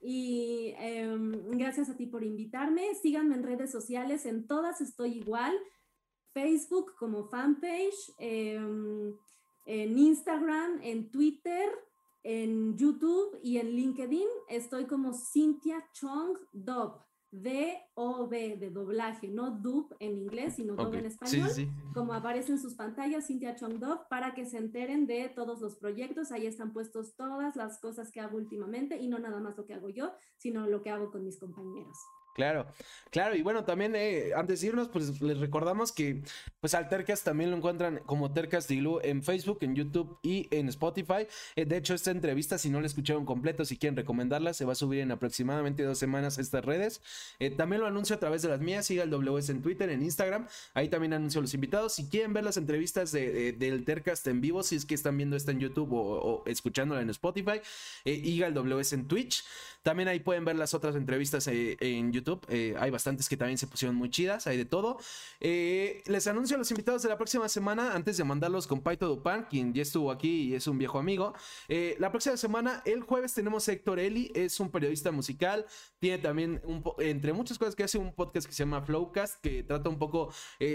Y 0.00 0.74
em, 0.78 1.32
gracias 1.52 1.88
a 1.88 1.96
ti 1.96 2.06
por 2.06 2.24
invitarme. 2.24 2.94
Síganme 2.94 3.34
en 3.34 3.42
redes 3.42 3.70
sociales. 3.70 4.26
En 4.26 4.46
todas 4.46 4.80
estoy 4.80 5.18
igual. 5.18 5.54
Facebook 6.32 6.94
como 6.98 7.28
fanpage. 7.28 8.12
Em, 8.18 9.14
en 9.66 9.98
Instagram, 9.98 10.80
en 10.82 11.10
Twitter 11.10 11.70
en 12.24 12.76
YouTube 12.76 13.38
y 13.42 13.58
en 13.58 13.70
LinkedIn 13.70 14.26
estoy 14.48 14.86
como 14.86 15.12
Cynthia 15.12 15.84
Chong 15.92 16.38
Dub. 16.52 17.00
D-O-B 17.36 18.58
de 18.58 18.70
doblaje, 18.70 19.26
no 19.26 19.50
dub 19.50 19.92
en 19.98 20.16
inglés, 20.16 20.54
sino 20.54 20.76
dub 20.76 20.94
en 20.94 21.06
español, 21.06 21.50
como 21.92 22.14
aparece 22.14 22.52
en 22.52 22.60
sus 22.60 22.76
pantallas, 22.76 23.26
Cynthia 23.26 23.56
Chong 23.56 23.80
Dub, 23.80 24.06
para 24.08 24.34
que 24.34 24.46
se 24.46 24.56
enteren 24.56 25.08
de 25.08 25.28
todos 25.30 25.60
los 25.60 25.74
proyectos. 25.74 26.30
Ahí 26.30 26.46
están 26.46 26.72
puestos 26.72 27.16
todas 27.16 27.56
las 27.56 27.80
cosas 27.80 28.12
que 28.12 28.20
hago 28.20 28.36
últimamente 28.36 28.98
y 28.98 29.08
no 29.08 29.18
nada 29.18 29.40
más 29.40 29.56
lo 29.56 29.66
que 29.66 29.74
hago 29.74 29.88
yo, 29.88 30.12
sino 30.36 30.68
lo 30.68 30.80
que 30.82 30.90
hago 30.90 31.10
con 31.10 31.24
mis 31.24 31.40
compañeros. 31.40 31.98
Claro, 32.34 32.66
claro, 33.10 33.36
y 33.36 33.42
bueno, 33.42 33.64
también 33.64 33.94
eh, 33.94 34.32
antes 34.34 34.60
de 34.60 34.66
irnos, 34.66 34.88
pues 34.88 35.20
les 35.22 35.38
recordamos 35.38 35.92
que 35.92 36.24
pues 36.58 36.74
al 36.74 36.88
Tercas 36.88 37.22
también 37.22 37.52
lo 37.52 37.56
encuentran 37.56 38.00
como 38.06 38.32
Tercas 38.32 38.66
Dilu 38.66 38.98
en 39.04 39.22
Facebook, 39.22 39.58
en 39.60 39.76
YouTube 39.76 40.18
y 40.20 40.48
en 40.50 40.68
Spotify. 40.68 41.28
Eh, 41.54 41.64
de 41.64 41.76
hecho, 41.76 41.94
esta 41.94 42.10
entrevista, 42.10 42.58
si 42.58 42.70
no 42.70 42.80
la 42.80 42.88
escucharon 42.88 43.24
completo, 43.24 43.64
si 43.64 43.76
quieren 43.76 43.96
recomendarla, 43.96 44.52
se 44.52 44.64
va 44.64 44.72
a 44.72 44.74
subir 44.74 44.98
en 44.98 45.12
aproximadamente 45.12 45.84
dos 45.84 45.96
semanas 45.96 46.38
estas 46.38 46.64
redes. 46.64 47.02
Eh, 47.38 47.50
también 47.50 47.82
lo 47.82 47.86
anuncio 47.86 48.16
a 48.16 48.18
través 48.18 48.42
de 48.42 48.48
las 48.48 48.58
mías, 48.58 48.84
siga 48.84 49.04
el 49.04 49.10
WS 49.10 49.52
en 49.52 49.62
Twitter, 49.62 49.90
en 49.90 50.02
Instagram, 50.02 50.48
ahí 50.74 50.88
también 50.88 51.12
anuncio 51.12 51.38
a 51.38 51.42
los 51.42 51.54
invitados. 51.54 51.92
Si 51.94 52.08
quieren 52.08 52.32
ver 52.32 52.42
las 52.42 52.56
entrevistas 52.56 53.12
de, 53.12 53.52
del 53.52 53.84
Tercast 53.84 54.26
en 54.26 54.40
vivo, 54.40 54.64
si 54.64 54.74
es 54.74 54.86
que 54.86 54.94
están 54.96 55.16
viendo 55.16 55.36
esta 55.36 55.52
en 55.52 55.60
YouTube 55.60 55.92
o, 55.92 56.00
o 56.00 56.42
escuchándola 56.46 57.00
en 57.00 57.10
Spotify, 57.10 57.60
iga 58.04 58.48
el 58.48 58.54
WS 58.54 58.92
en 58.94 59.06
Twitch. 59.06 59.44
También 59.84 60.08
ahí 60.08 60.18
pueden 60.18 60.46
ver 60.46 60.56
las 60.56 60.72
otras 60.72 60.96
entrevistas 60.96 61.46
eh, 61.46 61.76
en 61.78 62.10
YouTube. 62.10 62.23
Eh, 62.48 62.74
hay 62.78 62.90
bastantes 62.90 63.28
que 63.28 63.36
también 63.36 63.58
se 63.58 63.66
pusieron 63.66 63.96
muy 63.96 64.10
chidas, 64.10 64.46
hay 64.46 64.56
de 64.56 64.64
todo. 64.64 64.98
Eh, 65.40 66.02
les 66.06 66.26
anuncio 66.26 66.56
a 66.56 66.58
los 66.58 66.70
invitados 66.70 67.02
de 67.02 67.08
la 67.08 67.16
próxima 67.16 67.48
semana, 67.48 67.94
antes 67.94 68.16
de 68.16 68.24
mandarlos 68.24 68.66
con 68.66 68.80
Paito 68.80 69.08
Dupan, 69.08 69.46
quien 69.48 69.72
ya 69.72 69.82
estuvo 69.82 70.10
aquí 70.10 70.48
y 70.48 70.54
es 70.54 70.66
un 70.66 70.78
viejo 70.78 70.98
amigo. 70.98 71.34
la 71.98 72.10
próxima 72.10 72.36
semana, 72.36 72.82
el 72.84 73.02
jueves, 73.02 73.34
tenemos 73.34 73.68
a 73.68 73.72
Héctor 73.72 73.98
Eli, 73.98 74.32
es 74.34 74.58
un 74.60 74.70
periodista 74.70 75.10
musical. 75.10 75.66
Tiene 75.98 76.18
también, 76.18 76.60
un 76.64 76.82
entre 76.98 77.32
muchas 77.32 77.58
cosas, 77.58 77.74
que 77.74 77.84
hace 77.84 77.98
un 77.98 78.14
podcast 78.14 78.46
que 78.46 78.52
se 78.52 78.64
llama 78.64 78.82
Flowcast, 78.82 79.40
que 79.40 79.62
trata 79.62 79.88
un 79.88 79.98
poco 79.98 80.32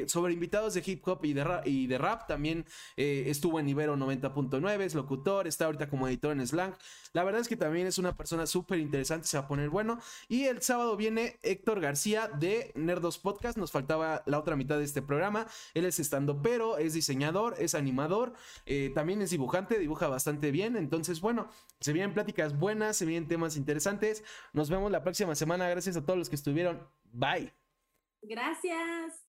sobre 0.08 0.34
invitados 0.34 0.74
de 0.74 0.84
hip 0.86 1.08
hop 1.08 1.24
y 1.26 1.34
de 1.34 1.44
rap. 1.44 1.68
Y 1.68 1.88
de 1.88 1.98
rap. 1.98 2.28
También 2.28 2.66
estuvo 2.96 3.60
en 3.60 3.70
Ibero 3.70 3.96
90.9, 3.96 4.82
es 4.82 4.96
locutor, 4.96 5.48
está 5.48 5.66
ahorita 5.66 5.90
como 5.90 6.08
editor 6.08 6.32
en 6.32 6.46
Slang. 6.46 6.76
La 7.14 7.24
verdad 7.24 7.42
es 7.42 7.48
que 7.48 7.58
también 7.58 7.88
es 7.88 7.98
una 7.98 8.16
persona 8.16 8.46
súper 8.46 8.80
interesante 8.80 9.28
se 9.28 9.38
va 9.38 9.46
a 9.46 9.48
poner 9.48 9.70
bueno. 9.70 10.00
Y 10.28 10.46
el 10.46 10.62
sábado 10.62 10.96
viene 10.96 11.39
Héctor 11.44 11.80
García 11.80 12.28
de 12.28 12.72
Nerdos 12.76 13.18
Podcast. 13.18 13.58
Nos 13.58 13.72
faltaba 13.72 14.24
la 14.26 14.40
otra 14.40 14.56
mitad 14.56 14.78
de 14.78 14.84
este 14.84 15.02
programa. 15.02 15.48
Él 15.74 15.86
es 15.86 16.00
estando 16.00 16.42
pero, 16.42 16.78
es 16.78 16.94
diseñador, 16.94 17.56
es 17.60 17.76
animador, 17.76 18.34
eh, 18.66 18.92
también 18.94 19.22
es 19.22 19.30
dibujante, 19.32 19.80
dibuja 19.80 20.08
bastante 20.08 20.52
bien. 20.52 20.76
Entonces, 20.76 21.22
bueno, 21.22 21.50
se 21.80 21.94
vienen 21.94 22.14
pláticas 22.14 22.58
buenas, 22.58 22.98
se 22.98 23.06
vienen 23.06 23.28
temas 23.28 23.58
interesantes. 23.58 24.24
Nos 24.54 24.70
vemos 24.70 24.92
la 24.92 25.04
próxima 25.04 25.36
semana. 25.36 25.70
Gracias 25.70 25.98
a 25.98 26.06
todos 26.06 26.18
los 26.18 26.30
que 26.30 26.36
estuvieron. 26.36 26.88
Bye. 27.12 27.54
Gracias. 28.22 29.26